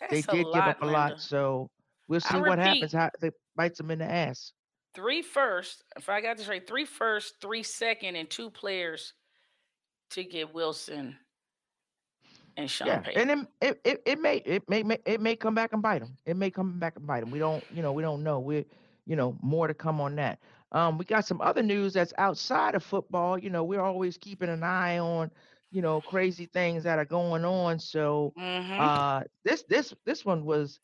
That's 0.00 0.12
they 0.12 0.36
did 0.36 0.46
lot, 0.46 0.54
give 0.54 0.64
up 0.64 0.82
a 0.82 0.84
Linda. 0.84 0.98
lot. 0.98 1.20
So 1.20 1.70
we'll 2.06 2.20
see 2.20 2.38
what 2.38 2.58
happens. 2.58 2.92
How 2.92 3.10
they 3.20 3.30
bites 3.56 3.78
them 3.78 3.90
in 3.90 4.00
the 4.00 4.04
ass. 4.04 4.52
Three 4.94 5.22
first, 5.22 5.84
if 5.96 6.08
I 6.08 6.20
got 6.20 6.36
this 6.36 6.48
right, 6.48 6.66
three 6.66 6.84
first, 6.84 7.40
three 7.40 7.62
second, 7.62 8.16
and 8.16 8.28
two 8.28 8.50
players 8.50 9.14
to 10.10 10.24
get 10.24 10.54
Wilson 10.54 11.16
and 12.58 12.70
Sean 12.70 12.88
yeah. 12.88 13.00
Payton. 13.00 13.30
And 13.30 13.48
it, 13.62 13.80
it, 13.84 14.02
it, 14.06 14.20
may 14.20 14.38
it 14.38 14.68
may 14.68 14.84
it 15.06 15.20
may 15.20 15.36
come 15.36 15.54
back 15.54 15.72
and 15.74 15.82
bite 15.82 16.00
them. 16.00 16.18
It 16.26 16.36
may 16.36 16.50
come 16.50 16.78
back 16.80 16.96
and 16.96 17.06
bite 17.06 17.20
them. 17.20 17.30
We 17.30 17.40
don't 17.40 17.64
you 17.70 17.82
know 17.82 17.92
we 17.92 18.02
don't 18.02 18.24
know. 18.24 18.40
We 18.40 18.66
you 19.06 19.16
know 19.16 19.38
more 19.42 19.68
to 19.68 19.74
come 19.74 20.00
on 20.00 20.16
that. 20.16 20.40
Um, 20.72 20.98
we 20.98 21.04
got 21.06 21.26
some 21.26 21.40
other 21.40 21.62
news 21.62 21.94
that's 21.94 22.14
outside 22.18 22.74
of 22.74 22.84
football. 22.84 23.38
You 23.38 23.50
know, 23.50 23.64
we're 23.64 23.80
always 23.82 24.18
keeping 24.18 24.50
an 24.50 24.64
eye 24.64 24.98
on, 24.98 25.30
you 25.70 25.82
know, 25.82 26.00
crazy 26.02 26.46
things 26.46 26.84
that 26.84 26.98
are 26.98 27.04
going 27.06 27.44
on. 27.44 27.78
So 27.78 28.34
Mm-hmm. 28.38 28.78
uh 28.78 29.22
this 29.44 29.64
this 29.68 29.94
this 30.06 30.24
one 30.24 30.44
was, 30.44 30.80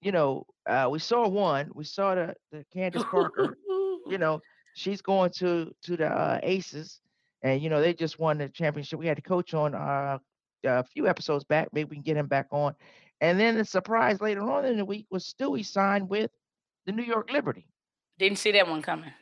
you 0.00 0.12
know, 0.12 0.46
uh 0.66 0.88
we 0.90 0.98
saw 0.98 1.28
one. 1.28 1.70
We 1.74 1.84
saw 1.84 2.14
the 2.14 2.34
the 2.52 2.64
Candace 2.72 3.04
Parker, 3.04 3.58
you 4.06 4.18
know, 4.18 4.42
she's 4.74 5.02
going 5.02 5.30
to 5.38 5.72
to 5.82 5.96
the 5.96 6.06
uh, 6.08 6.40
Aces, 6.42 7.00
and 7.42 7.60
you 7.62 7.70
know 7.70 7.80
they 7.80 7.94
just 7.94 8.18
won 8.18 8.38
the 8.38 8.48
championship. 8.48 8.98
We 8.98 9.06
had 9.06 9.18
the 9.18 9.22
coach 9.22 9.54
on 9.54 9.74
uh, 9.74 10.18
a 10.64 10.84
few 10.84 11.08
episodes 11.08 11.44
back. 11.44 11.68
Maybe 11.72 11.88
we 11.90 11.96
can 11.96 12.02
get 12.02 12.16
him 12.16 12.26
back 12.26 12.48
on. 12.50 12.74
And 13.20 13.38
then 13.38 13.56
the 13.56 13.64
surprise 13.64 14.20
later 14.20 14.42
on 14.42 14.64
in 14.64 14.76
the 14.76 14.84
week 14.84 15.06
was 15.10 15.24
Stewie 15.24 15.64
signed 15.64 16.08
with 16.08 16.30
the 16.86 16.92
New 16.92 17.02
York 17.02 17.30
Liberty. 17.32 17.66
Didn't 18.18 18.38
see 18.38 18.52
that 18.52 18.68
one 18.68 18.82
coming. 18.82 19.12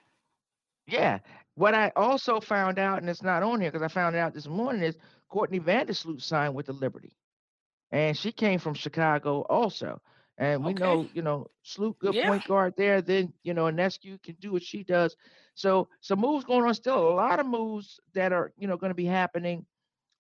Yeah. 0.87 1.19
What 1.55 1.75
I 1.75 1.93
also 1.97 2.41
found 2.41 2.79
out, 2.79 3.01
and 3.01 3.11
it's 3.11 3.23
not 3.23 3.43
on 3.43 3.61
here 3.61 3.71
because 3.71 3.83
I 3.85 3.89
found 3.93 4.15
it 4.15 4.21
out 4.21 4.35
this 4.35 4.47
morning, 4.47 4.83
is 4.83 4.97
Courtney 5.29 5.61
Vandersloot 5.61 6.23
signed 6.23 6.55
with 6.55 6.67
the 6.67 6.73
Liberty, 6.73 7.17
and 7.91 8.17
she 8.17 8.33
came 8.33 8.59
from 8.59 8.75
Chicago 8.75 9.43
also. 9.43 10.01
And 10.39 10.65
we 10.65 10.73
Okay. 10.73 10.85
know, 10.85 11.11
you 11.13 11.23
know, 11.23 11.49
Sloot, 11.65 11.99
good 11.99 12.15
Yeah. 12.15 12.27
point 12.29 12.45
guard 12.45 12.75
there. 12.77 13.03
Then, 13.03 13.33
you 13.43 13.55
know, 13.55 13.65
Ionescu 13.65 14.23
can 14.23 14.37
do 14.37 14.53
what 14.53 14.63
she 14.63 14.85
does. 14.85 15.17
So, 15.55 15.89
some 16.01 16.21
moves 16.21 16.45
going 16.45 16.65
on. 16.65 16.75
Still 16.75 17.09
a 17.09 17.11
lot 17.11 17.41
of 17.41 17.47
moves 17.47 17.99
that 18.15 18.33
are, 18.33 18.53
you 18.57 18.69
know, 18.69 18.77
going 18.77 18.91
to 18.91 18.95
be 18.95 19.05
happening 19.05 19.67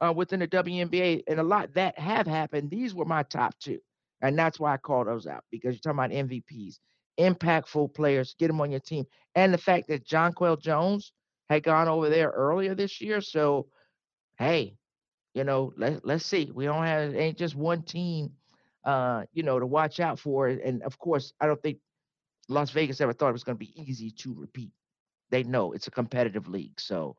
uh, 0.00 0.12
within 0.14 0.40
the 0.40 0.48
WNBA, 0.48 1.22
and 1.26 1.40
a 1.40 1.42
lot 1.44 1.74
that 1.74 1.98
have 1.98 2.26
happened. 2.26 2.70
These 2.70 2.94
were 2.94 3.04
my 3.04 3.22
top 3.24 3.58
two, 3.58 3.80
and 4.20 4.38
that's 4.38 4.60
why 4.60 4.74
I 4.74 4.76
call 4.76 5.04
those 5.04 5.26
out 5.26 5.44
because 5.50 5.74
you're 5.74 5.94
talking 5.94 5.98
about 5.98 6.28
MVPs, 6.28 6.78
impactful 7.18 7.94
players, 7.94 8.34
get 8.38 8.48
them 8.48 8.60
on 8.60 8.70
your 8.70 8.80
team, 8.80 9.06
and 9.34 9.52
the 9.52 9.58
fact 9.58 9.88
that 9.88 10.06
Jonquel 10.06 10.60
Jones 10.60 11.12
had 11.48 11.62
gone 11.62 11.88
over 11.88 12.08
there 12.08 12.30
earlier 12.30 12.74
this 12.74 13.00
year. 13.00 13.20
So, 13.20 13.68
hey, 14.38 14.76
you 15.34 15.44
know, 15.44 15.72
let 15.76 16.04
let's 16.04 16.26
see. 16.26 16.50
We 16.54 16.64
don't 16.64 16.84
have 16.84 17.14
it 17.14 17.18
ain't 17.18 17.38
just 17.38 17.54
one 17.54 17.82
team, 17.82 18.32
uh, 18.84 19.24
you 19.32 19.42
know, 19.42 19.58
to 19.58 19.66
watch 19.66 20.00
out 20.00 20.18
for. 20.18 20.48
And 20.48 20.82
of 20.82 20.98
course, 20.98 21.32
I 21.40 21.46
don't 21.46 21.62
think 21.62 21.78
Las 22.48 22.70
Vegas 22.70 23.00
ever 23.00 23.12
thought 23.12 23.30
it 23.30 23.32
was 23.32 23.44
going 23.44 23.56
to 23.56 23.64
be 23.64 23.80
easy 23.80 24.10
to 24.10 24.34
repeat. 24.34 24.72
They 25.30 25.42
know 25.42 25.72
it's 25.72 25.86
a 25.86 25.90
competitive 25.92 26.48
league, 26.48 26.80
so 26.80 27.16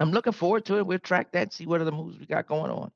I'm 0.00 0.10
looking 0.10 0.32
forward 0.32 0.64
to 0.66 0.78
it. 0.78 0.86
We'll 0.86 0.98
track 0.98 1.32
that, 1.32 1.52
see 1.52 1.66
what 1.66 1.80
other 1.80 1.92
moves 1.92 2.18
we 2.18 2.26
got 2.26 2.46
going 2.46 2.70
on. 2.70 2.90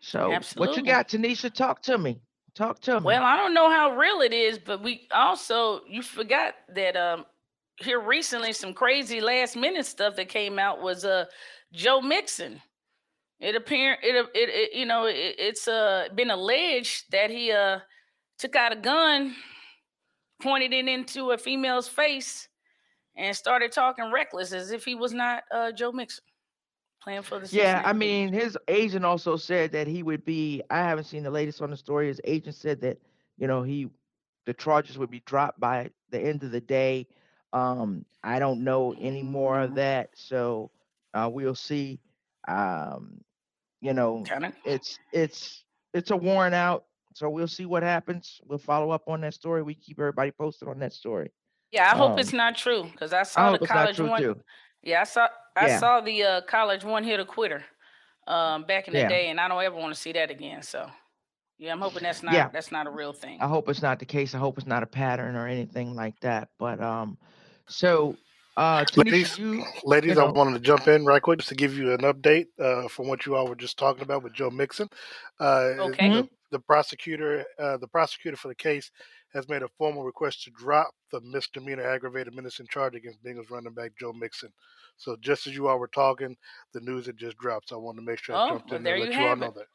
So, 0.00 0.38
what 0.56 0.76
you 0.76 0.82
got, 0.82 1.08
Tanisha? 1.08 1.52
Talk 1.52 1.80
to 1.82 1.96
me. 1.96 2.20
Talk 2.54 2.80
to 2.80 3.00
me. 3.00 3.06
Well, 3.06 3.22
I 3.22 3.36
don't 3.36 3.54
know 3.54 3.70
how 3.70 3.96
real 3.96 4.20
it 4.20 4.32
is, 4.32 4.58
but 4.58 4.82
we 4.82 5.08
also 5.12 5.80
you 5.88 6.02
forgot 6.02 6.54
that 6.74 6.96
um 6.96 7.24
here 7.76 8.00
recently 8.00 8.52
some 8.52 8.74
crazy 8.74 9.20
last 9.20 9.56
minute 9.56 9.86
stuff 9.86 10.16
that 10.16 10.28
came 10.28 10.58
out 10.58 10.82
was 10.82 11.04
uh 11.04 11.24
Joe 11.72 12.00
Mixon. 12.00 12.60
It 13.40 13.56
appear 13.56 13.96
it 14.02 14.28
it, 14.34 14.48
it 14.48 14.74
you 14.74 14.84
know 14.84 15.06
it, 15.06 15.36
it's 15.38 15.66
uh 15.66 16.08
been 16.14 16.30
alleged 16.30 17.10
that 17.12 17.30
he 17.30 17.52
uh 17.52 17.78
took 18.38 18.54
out 18.54 18.72
a 18.72 18.76
gun, 18.76 19.34
pointed 20.42 20.72
it 20.72 20.88
into 20.88 21.30
a 21.30 21.38
female's 21.38 21.88
face, 21.88 22.48
and 23.16 23.36
started 23.36 23.72
talking 23.72 24.10
reckless 24.12 24.52
as 24.52 24.70
if 24.72 24.84
he 24.84 24.94
was 24.94 25.12
not 25.12 25.42
uh 25.52 25.72
Joe 25.72 25.92
Mixon 25.92 26.24
playing 27.02 27.22
for 27.22 27.38
the 27.38 27.54
Yeah, 27.54 27.82
I 27.84 27.92
mean, 27.92 28.32
his 28.32 28.56
agent 28.68 29.04
also 29.04 29.36
said 29.36 29.72
that 29.72 29.86
he 29.86 30.02
would 30.02 30.24
be. 30.24 30.62
I 30.70 30.78
haven't 30.78 31.04
seen 31.04 31.22
the 31.22 31.30
latest 31.30 31.60
on 31.60 31.70
the 31.70 31.76
story. 31.76 32.06
His 32.08 32.20
agent 32.24 32.54
said 32.54 32.80
that 32.82 32.98
you 33.36 33.46
know 33.46 33.62
he, 33.62 33.88
the 34.46 34.54
charges 34.54 34.98
would 34.98 35.10
be 35.10 35.20
dropped 35.20 35.60
by 35.60 35.90
the 36.10 36.20
end 36.20 36.42
of 36.42 36.52
the 36.52 36.60
day. 36.60 37.06
Um, 37.52 38.04
I 38.22 38.38
don't 38.38 38.64
know 38.64 38.94
any 38.98 39.22
more 39.22 39.60
of 39.60 39.74
that, 39.74 40.10
so 40.14 40.70
uh, 41.14 41.28
we'll 41.32 41.54
see. 41.54 42.00
Um, 42.48 43.20
you 43.80 43.92
know, 43.92 44.24
it's 44.64 44.98
it's 45.12 45.64
it's 45.92 46.10
a 46.10 46.16
warrant 46.16 46.54
out, 46.54 46.84
so 47.14 47.28
we'll 47.28 47.48
see 47.48 47.66
what 47.66 47.82
happens. 47.82 48.40
We'll 48.44 48.58
follow 48.58 48.90
up 48.90 49.08
on 49.08 49.20
that 49.22 49.34
story. 49.34 49.62
We 49.62 49.74
keep 49.74 49.98
everybody 49.98 50.30
posted 50.30 50.68
on 50.68 50.78
that 50.78 50.92
story. 50.92 51.30
Yeah. 51.72 51.92
I 51.92 51.96
hope 51.96 52.12
Um, 52.12 52.18
it's 52.18 52.32
not 52.32 52.56
true 52.56 52.84
because 52.92 53.12
I 53.12 53.22
I 53.22 53.24
saw 53.24 53.50
hope 53.50 53.54
the 53.54 53.58
it's 53.62 53.72
not 53.74 53.86
college 53.86 53.96
true 53.96 54.08
one. 54.08 54.22
too. 54.34 54.40
Yeah, 54.82 55.00
I 55.02 55.04
saw 55.04 55.28
I 55.56 55.66
Yeah. 55.66 55.78
saw 55.78 56.00
the 56.00 56.22
uh, 56.22 56.40
college 56.42 56.84
one 56.84 57.04
hitter 57.04 57.24
quitter 57.24 57.64
um, 58.26 58.64
back 58.64 58.88
in 58.88 58.94
the 58.94 59.00
Yeah. 59.00 59.08
day, 59.08 59.28
and 59.28 59.40
I 59.40 59.48
don't 59.48 59.62
ever 59.62 59.76
want 59.76 59.94
to 59.94 60.00
see 60.00 60.12
that 60.12 60.30
again. 60.30 60.62
So, 60.62 60.90
yeah, 61.58 61.72
I'm 61.72 61.80
hoping 61.80 62.02
that's 62.02 62.22
not 62.22 62.34
Yeah. 62.34 62.48
that's 62.52 62.72
not 62.72 62.86
a 62.86 62.90
real 62.90 63.12
thing. 63.12 63.38
I 63.40 63.48
hope 63.48 63.68
it's 63.68 63.82
not 63.82 63.98
the 63.98 64.06
case. 64.06 64.34
I 64.34 64.38
hope 64.38 64.58
it's 64.58 64.66
not 64.66 64.82
a 64.82 64.86
pattern 64.86 65.36
or 65.36 65.46
anything 65.46 65.94
like 65.94 66.18
that. 66.20 66.48
But 66.58 66.80
um, 66.80 67.18
so 67.66 68.16
uh, 68.56 68.84
Ladies, 68.96 69.38
you 69.38 69.64
ladies, 69.84 70.16
you 70.16 70.22
I 70.22 70.24
wanted 70.24 70.54
to 70.54 70.60
jump 70.60 70.88
in 70.88 71.06
right 71.06 71.22
quick 71.22 71.38
just 71.40 71.48
to 71.50 71.54
give 71.54 71.76
you 71.78 71.92
an 71.92 72.00
update 72.00 72.46
uh, 72.60 72.88
from 72.88 73.08
what 73.08 73.26
you 73.26 73.36
all 73.36 73.48
were 73.48 73.56
just 73.56 73.78
talking 73.78 74.02
about 74.02 74.22
with 74.22 74.34
Joe 74.34 74.50
Mixon. 74.50 74.88
Uh, 75.40 75.70
Okay. 75.78 76.10
the, 76.10 76.28
the 76.50 76.58
prosecutor, 76.60 77.44
uh, 77.58 77.78
the 77.78 77.88
prosecutor 77.88 78.36
for 78.36 78.48
the 78.48 78.54
case, 78.54 78.90
has 79.34 79.48
made 79.48 79.62
a 79.62 79.68
formal 79.78 80.04
request 80.04 80.42
to 80.44 80.50
drop 80.50 80.90
the 81.12 81.20
misdemeanor 81.22 81.84
aggravated 81.88 82.34
menacing 82.34 82.66
charge 82.68 82.94
against 82.96 83.22
Bengals 83.24 83.50
running 83.50 83.72
back 83.74 83.92
Joe 83.98 84.12
Mixon. 84.12 84.52
So 84.98 85.16
just 85.20 85.46
as 85.46 85.54
you 85.54 85.68
all 85.68 85.78
were 85.78 85.88
talking, 85.88 86.36
the 86.74 86.80
news 86.80 87.06
had 87.06 87.16
just 87.16 87.38
dropped. 87.38 87.70
So 87.70 87.76
I 87.76 87.80
wanted 87.80 88.00
to 88.00 88.06
make 88.06 88.18
sure 88.18 88.36
I 88.36 88.38
Oh, 88.38 88.46
jumped 88.48 88.70
well, 88.70 88.78
in 88.78 88.84
there 88.84 88.92
there 88.92 88.96
and 88.96 89.00
let 89.00 89.10
you 89.10 89.14
you 89.16 89.24
all 89.24 89.30
have 89.30 89.38
know 89.38 89.52
that. 89.56 89.66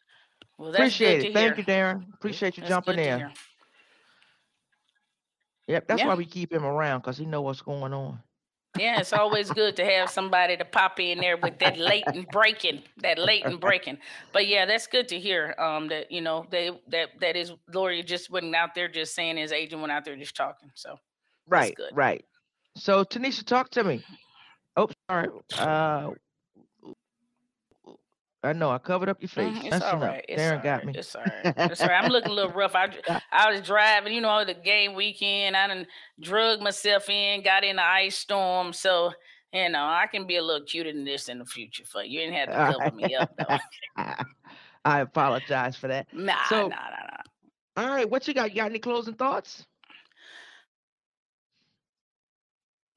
Well, 0.59 0.71
that's 0.71 0.95
appreciate 0.95 1.19
good 1.19 1.21
it. 1.21 1.27
to 1.27 1.33
Thank 1.33 1.35
hear. 1.39 1.57
you, 1.57 1.63
Darren. 1.65 2.13
Appreciate 2.13 2.57
you 2.57 2.63
That's 2.63 2.69
jumping 2.69 2.99
in. 2.99 3.31
Yep, 5.67 5.87
that's 5.87 5.99
Yeah. 5.99 6.07
why 6.07 6.15
we 6.15 6.25
keep 6.25 6.53
him 6.53 6.65
around 6.65 6.99
because 7.01 7.17
he 7.17 7.25
know 7.25 7.41
what's 7.41 7.61
going 7.61 7.93
on. 7.93 8.19
Yeah, 8.77 8.99
it's 8.99 9.13
always 9.13 9.49
good 9.49 9.75
to 9.77 9.85
have 9.85 10.09
somebody 10.09 10.55
to 10.57 10.65
pop 10.65 10.99
in 10.99 11.19
there 11.19 11.37
with 11.37 11.57
that 11.59 11.77
latent 11.77 12.31
breaking, 12.31 12.83
that 12.97 13.17
latent 13.17 13.59
breaking. 13.59 13.97
But 14.33 14.47
yeah, 14.47 14.65
that's 14.65 14.87
good 14.87 15.07
to 15.09 15.19
hear. 15.19 15.55
Um, 15.57 15.87
that 15.87 16.11
you 16.11 16.21
know 16.21 16.45
they 16.49 16.71
that 16.89 17.19
that 17.19 17.35
is 17.35 17.53
Lori 17.73 18.03
just 18.03 18.29
wasn't 18.29 18.55
out 18.55 18.75
there 18.75 18.87
just 18.87 19.15
saying 19.15 19.37
his 19.37 19.51
agent 19.51 19.81
went 19.81 19.91
out 19.91 20.05
there 20.05 20.15
just 20.15 20.35
talking. 20.35 20.69
So 20.75 20.99
Right, 21.47 21.75
good. 21.75 21.91
right. 21.93 22.23
So 22.75 23.03
Tanisha, 23.03 23.45
talk 23.45 23.69
to 23.71 23.83
me. 23.83 24.03
Oh, 24.75 24.89
sorry. 25.09 25.29
Uh, 25.57 26.11
I 28.47 28.53
know 28.53 28.71
I 28.71 28.77
covered 28.79 29.09
up 29.09 29.21
your 29.21 29.29
face. 29.29 29.53
Mhm, 29.53 29.61
it's 29.65 29.69
That's 29.69 29.85
all 29.85 29.99
right. 29.99 30.25
It's 30.27 30.41
Darren 30.41 30.57
all 30.57 30.63
got 30.63 30.77
right. 30.77 30.85
me. 30.85 30.93
It's 30.95 31.15
all 31.15 31.21
right. 31.23 31.53
It's 31.71 31.81
all 31.81 31.87
right. 31.87 32.03
I'm 32.03 32.09
looking 32.11 32.31
a 32.31 32.33
little 32.33 32.51
rough. 32.51 32.75
I, 32.75 32.89
I 33.31 33.51
was 33.51 33.61
driving, 33.61 34.13
you 34.13 34.21
know, 34.21 34.43
the 34.45 34.53
game 34.53 34.93
weekend. 34.95 35.55
I 35.55 35.67
done 35.67 35.85
drug 36.19 36.61
myself 36.61 37.09
in, 37.09 37.43
got 37.43 37.63
in 37.63 37.75
the 37.75 37.83
ice 37.85 38.17
storm. 38.17 38.73
So, 38.73 39.11
you 39.53 39.69
know, 39.69 39.83
I 39.83 40.07
can 40.11 40.25
be 40.27 40.37
a 40.37 40.43
little 40.43 40.65
cuter 40.65 40.91
than 40.91 41.05
this 41.05 41.29
in 41.29 41.39
the 41.39 41.45
future 41.45 41.85
for 41.85 42.03
you. 42.03 42.19
You 42.21 42.25
didn't 42.31 42.49
have 42.49 42.71
to 42.73 42.79
cover 42.79 42.95
me 42.95 43.15
up, 43.15 43.31
though. 43.37 43.57
I 44.85 44.99
apologize 45.01 45.75
for 45.75 45.87
that. 45.89 46.07
Nah, 46.13 46.43
So- 46.49 46.67
nah, 46.67 46.75
nah, 46.75 47.05
nah. 47.11 47.83
All 47.83 47.89
right, 47.89 48.09
what 48.09 48.27
you 48.27 48.33
got? 48.33 48.49
You 48.49 48.55
got 48.57 48.69
any 48.71 48.79
closing 48.79 49.13
thoughts? 49.13 49.65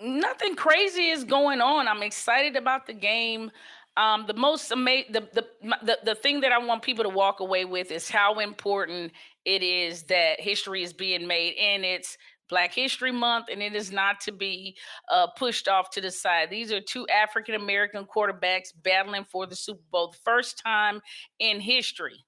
nothing 0.02 0.54
crazy 0.56 1.08
is 1.10 1.24
going 1.24 1.60
on. 1.60 1.86
I'm 1.86 2.02
excited 2.02 2.56
about 2.56 2.86
the 2.86 2.94
game. 2.94 3.50
Um, 3.96 4.24
the 4.26 4.34
most 4.34 4.70
amazing, 4.70 5.12
the, 5.12 5.28
the 5.32 5.46
the 5.82 5.98
the 6.04 6.14
thing 6.14 6.40
that 6.40 6.52
I 6.52 6.58
want 6.58 6.82
people 6.82 7.04
to 7.04 7.10
walk 7.10 7.40
away 7.40 7.64
with 7.64 7.90
is 7.90 8.08
how 8.08 8.38
important 8.38 9.12
it 9.44 9.62
is 9.62 10.04
that 10.04 10.40
history 10.40 10.82
is 10.82 10.92
being 10.92 11.26
made, 11.26 11.54
and 11.60 11.84
it's 11.84 12.16
Black 12.48 12.72
History 12.72 13.12
Month, 13.12 13.46
and 13.50 13.62
it 13.62 13.74
is 13.74 13.90
not 13.92 14.20
to 14.22 14.32
be 14.32 14.76
uh, 15.10 15.28
pushed 15.36 15.68
off 15.68 15.90
to 15.90 16.00
the 16.00 16.10
side. 16.10 16.50
These 16.50 16.72
are 16.72 16.80
two 16.80 17.06
African 17.08 17.54
American 17.54 18.04
quarterbacks 18.04 18.68
battling 18.82 19.24
for 19.24 19.46
the 19.46 19.56
Super 19.56 19.82
Bowl, 19.90 20.12
the 20.12 20.18
first 20.24 20.60
time 20.64 21.00
in 21.38 21.60
history. 21.60 22.24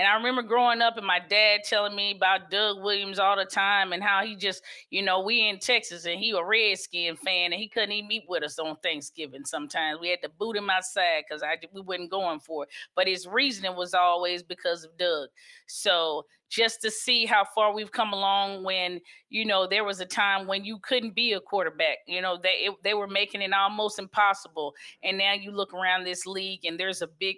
And 0.00 0.08
I 0.08 0.14
remember 0.14 0.40
growing 0.40 0.80
up 0.80 0.96
and 0.96 1.06
my 1.06 1.18
dad 1.18 1.60
telling 1.62 1.94
me 1.94 2.12
about 2.16 2.50
Doug 2.50 2.82
Williams 2.82 3.18
all 3.18 3.36
the 3.36 3.44
time 3.44 3.92
and 3.92 4.02
how 4.02 4.24
he 4.24 4.34
just 4.34 4.62
you 4.88 5.02
know, 5.02 5.20
we 5.20 5.46
in 5.46 5.58
Texas 5.58 6.06
and 6.06 6.18
he 6.18 6.30
a 6.30 6.42
Redskin 6.42 7.16
fan 7.16 7.52
and 7.52 7.60
he 7.60 7.68
couldn't 7.68 7.92
even 7.92 8.08
meet 8.08 8.24
with 8.26 8.42
us 8.42 8.58
on 8.58 8.76
Thanksgiving. 8.82 9.44
Sometimes 9.44 10.00
we 10.00 10.08
had 10.08 10.22
to 10.22 10.30
boot 10.30 10.56
him 10.56 10.70
outside 10.70 11.24
because 11.28 11.42
I 11.42 11.58
we 11.74 11.82
wasn't 11.82 12.10
going 12.10 12.40
for 12.40 12.64
it. 12.64 12.70
But 12.96 13.08
his 13.08 13.26
reasoning 13.26 13.76
was 13.76 13.92
always 13.92 14.42
because 14.42 14.84
of 14.84 14.96
Doug. 14.96 15.28
So 15.66 16.24
just 16.48 16.80
to 16.80 16.90
see 16.90 17.26
how 17.26 17.44
far 17.54 17.74
we've 17.74 17.92
come 17.92 18.14
along 18.14 18.64
when 18.64 19.00
you 19.28 19.44
know 19.44 19.66
there 19.66 19.84
was 19.84 20.00
a 20.00 20.06
time 20.06 20.46
when 20.46 20.64
you 20.64 20.78
couldn't 20.82 21.14
be 21.14 21.34
a 21.34 21.40
quarterback 21.40 21.98
you 22.08 22.20
know 22.20 22.36
they 22.42 22.66
it, 22.66 22.74
they 22.82 22.92
were 22.92 23.06
making 23.06 23.40
it 23.40 23.52
almost 23.52 24.00
impossible 24.00 24.74
and 25.04 25.16
now 25.16 25.32
you 25.32 25.52
look 25.52 25.72
around 25.72 26.02
this 26.02 26.26
league 26.26 26.64
and 26.64 26.80
there's 26.80 27.02
a 27.02 27.06
big 27.06 27.36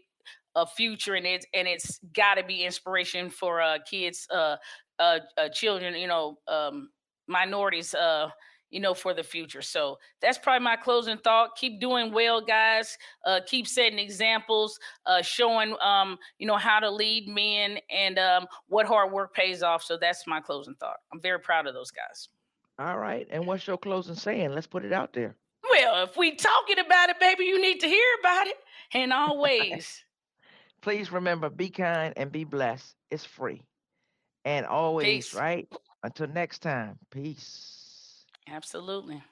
a 0.57 0.67
future 0.67 1.15
and 1.15 1.27
it's 1.27 1.47
and 1.55 1.67
it's 1.67 1.99
got 2.15 2.35
to 2.35 2.45
be 2.45 2.65
inspiration 2.65 3.31
for 3.31 3.61
uh 3.61 3.79
kids 3.89 4.27
uh 4.35 4.57
uh, 4.99 5.19
uh 5.39 5.49
children 5.49 5.95
you 5.95 6.07
know 6.07 6.39
um 6.49 6.91
minorities 7.27 7.95
uh 7.95 8.29
you 8.71 8.81
know 8.81 8.95
for 8.95 9.15
the 9.15 9.23
future 9.23 9.63
so 9.63 9.97
that's 10.21 10.39
probably 10.39 10.65
my 10.65 10.77
closing 10.77 11.19
thought 11.19 11.57
keep 11.57 11.81
doing 11.81 12.13
well 12.13 12.41
guys 12.41 12.97
uh 13.27 13.41
keep 13.47 13.67
setting 13.67 13.99
examples 13.99 14.79
uh 15.07 15.23
showing 15.23 15.75
um 15.83 16.19
you 16.39 16.47
know 16.47 16.57
how 16.57 16.79
to 16.79 16.91
lead 16.91 17.29
men 17.29 17.79
and 17.91 18.19
um 18.19 18.47
what 18.69 18.87
hard 18.87 19.13
work 19.13 19.35
pays 19.35 19.63
off 19.63 19.83
so 19.83 19.97
that's 19.97 20.27
my 20.27 20.41
closing 20.41 20.75
thought 20.77 20.97
i'm 21.13 21.21
very 21.21 21.41
proud 21.41 21.67
of 21.67 21.75
those 21.75 21.91
guys 21.91 22.29
All 22.79 22.99
right. 22.99 23.27
And 23.31 23.47
what's 23.47 23.67
your 23.67 23.79
closing 23.79 24.15
saying? 24.15 24.53
Let's 24.53 24.67
put 24.67 24.85
it 24.85 24.93
out 24.93 25.13
there. 25.13 25.37
Well, 25.71 26.05
if 26.05 26.17
we 26.17 26.35
talking 26.35 26.79
about 26.79 27.11
it, 27.11 27.21
baby, 27.21 27.45
you 27.45 27.61
need 27.61 27.81
to 27.81 27.87
hear 27.87 28.07
about 28.21 28.47
it. 28.47 28.57
And 28.95 29.13
always, 29.13 30.03
Please 30.83 31.13
remember, 31.13 31.49
be 31.49 31.71
kind 31.71 32.13
and 32.17 32.31
be 32.33 32.45
blessed. 32.45 32.95
It's 33.11 33.25
free. 33.25 33.63
And 34.45 34.67
always, 34.67 35.07
Peace. 35.29 35.35
right? 35.35 35.69
Until 36.03 36.27
next 36.27 36.59
time, 36.61 36.99
peace. 37.11 38.25
absolutely. 38.49 39.23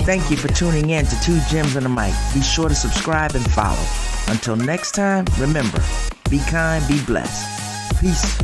Thank 0.00 0.30
you 0.30 0.36
for 0.36 0.48
tuning 0.48 0.90
in 0.90 1.04
to 1.04 1.20
Two 1.20 1.40
Gems 1.50 1.74
and 1.76 1.84
a 1.86 1.88
Mic. 1.88 2.14
Be 2.34 2.40
sure 2.40 2.68
to 2.68 2.74
subscribe 2.74 3.34
and 3.34 3.44
follow. 3.52 3.84
Until 4.28 4.54
next 4.56 4.92
time, 4.92 5.24
remember, 5.38 5.82
be 6.30 6.38
kind, 6.48 6.86
be 6.88 7.00
blessed. 7.04 8.00
Peace. 8.00 8.40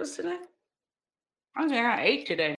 Breakfast 0.00 0.16
today? 0.16 0.38
I 1.54 1.68
think 1.68 1.84
I 1.84 2.02
ate 2.04 2.26
today. 2.26 2.48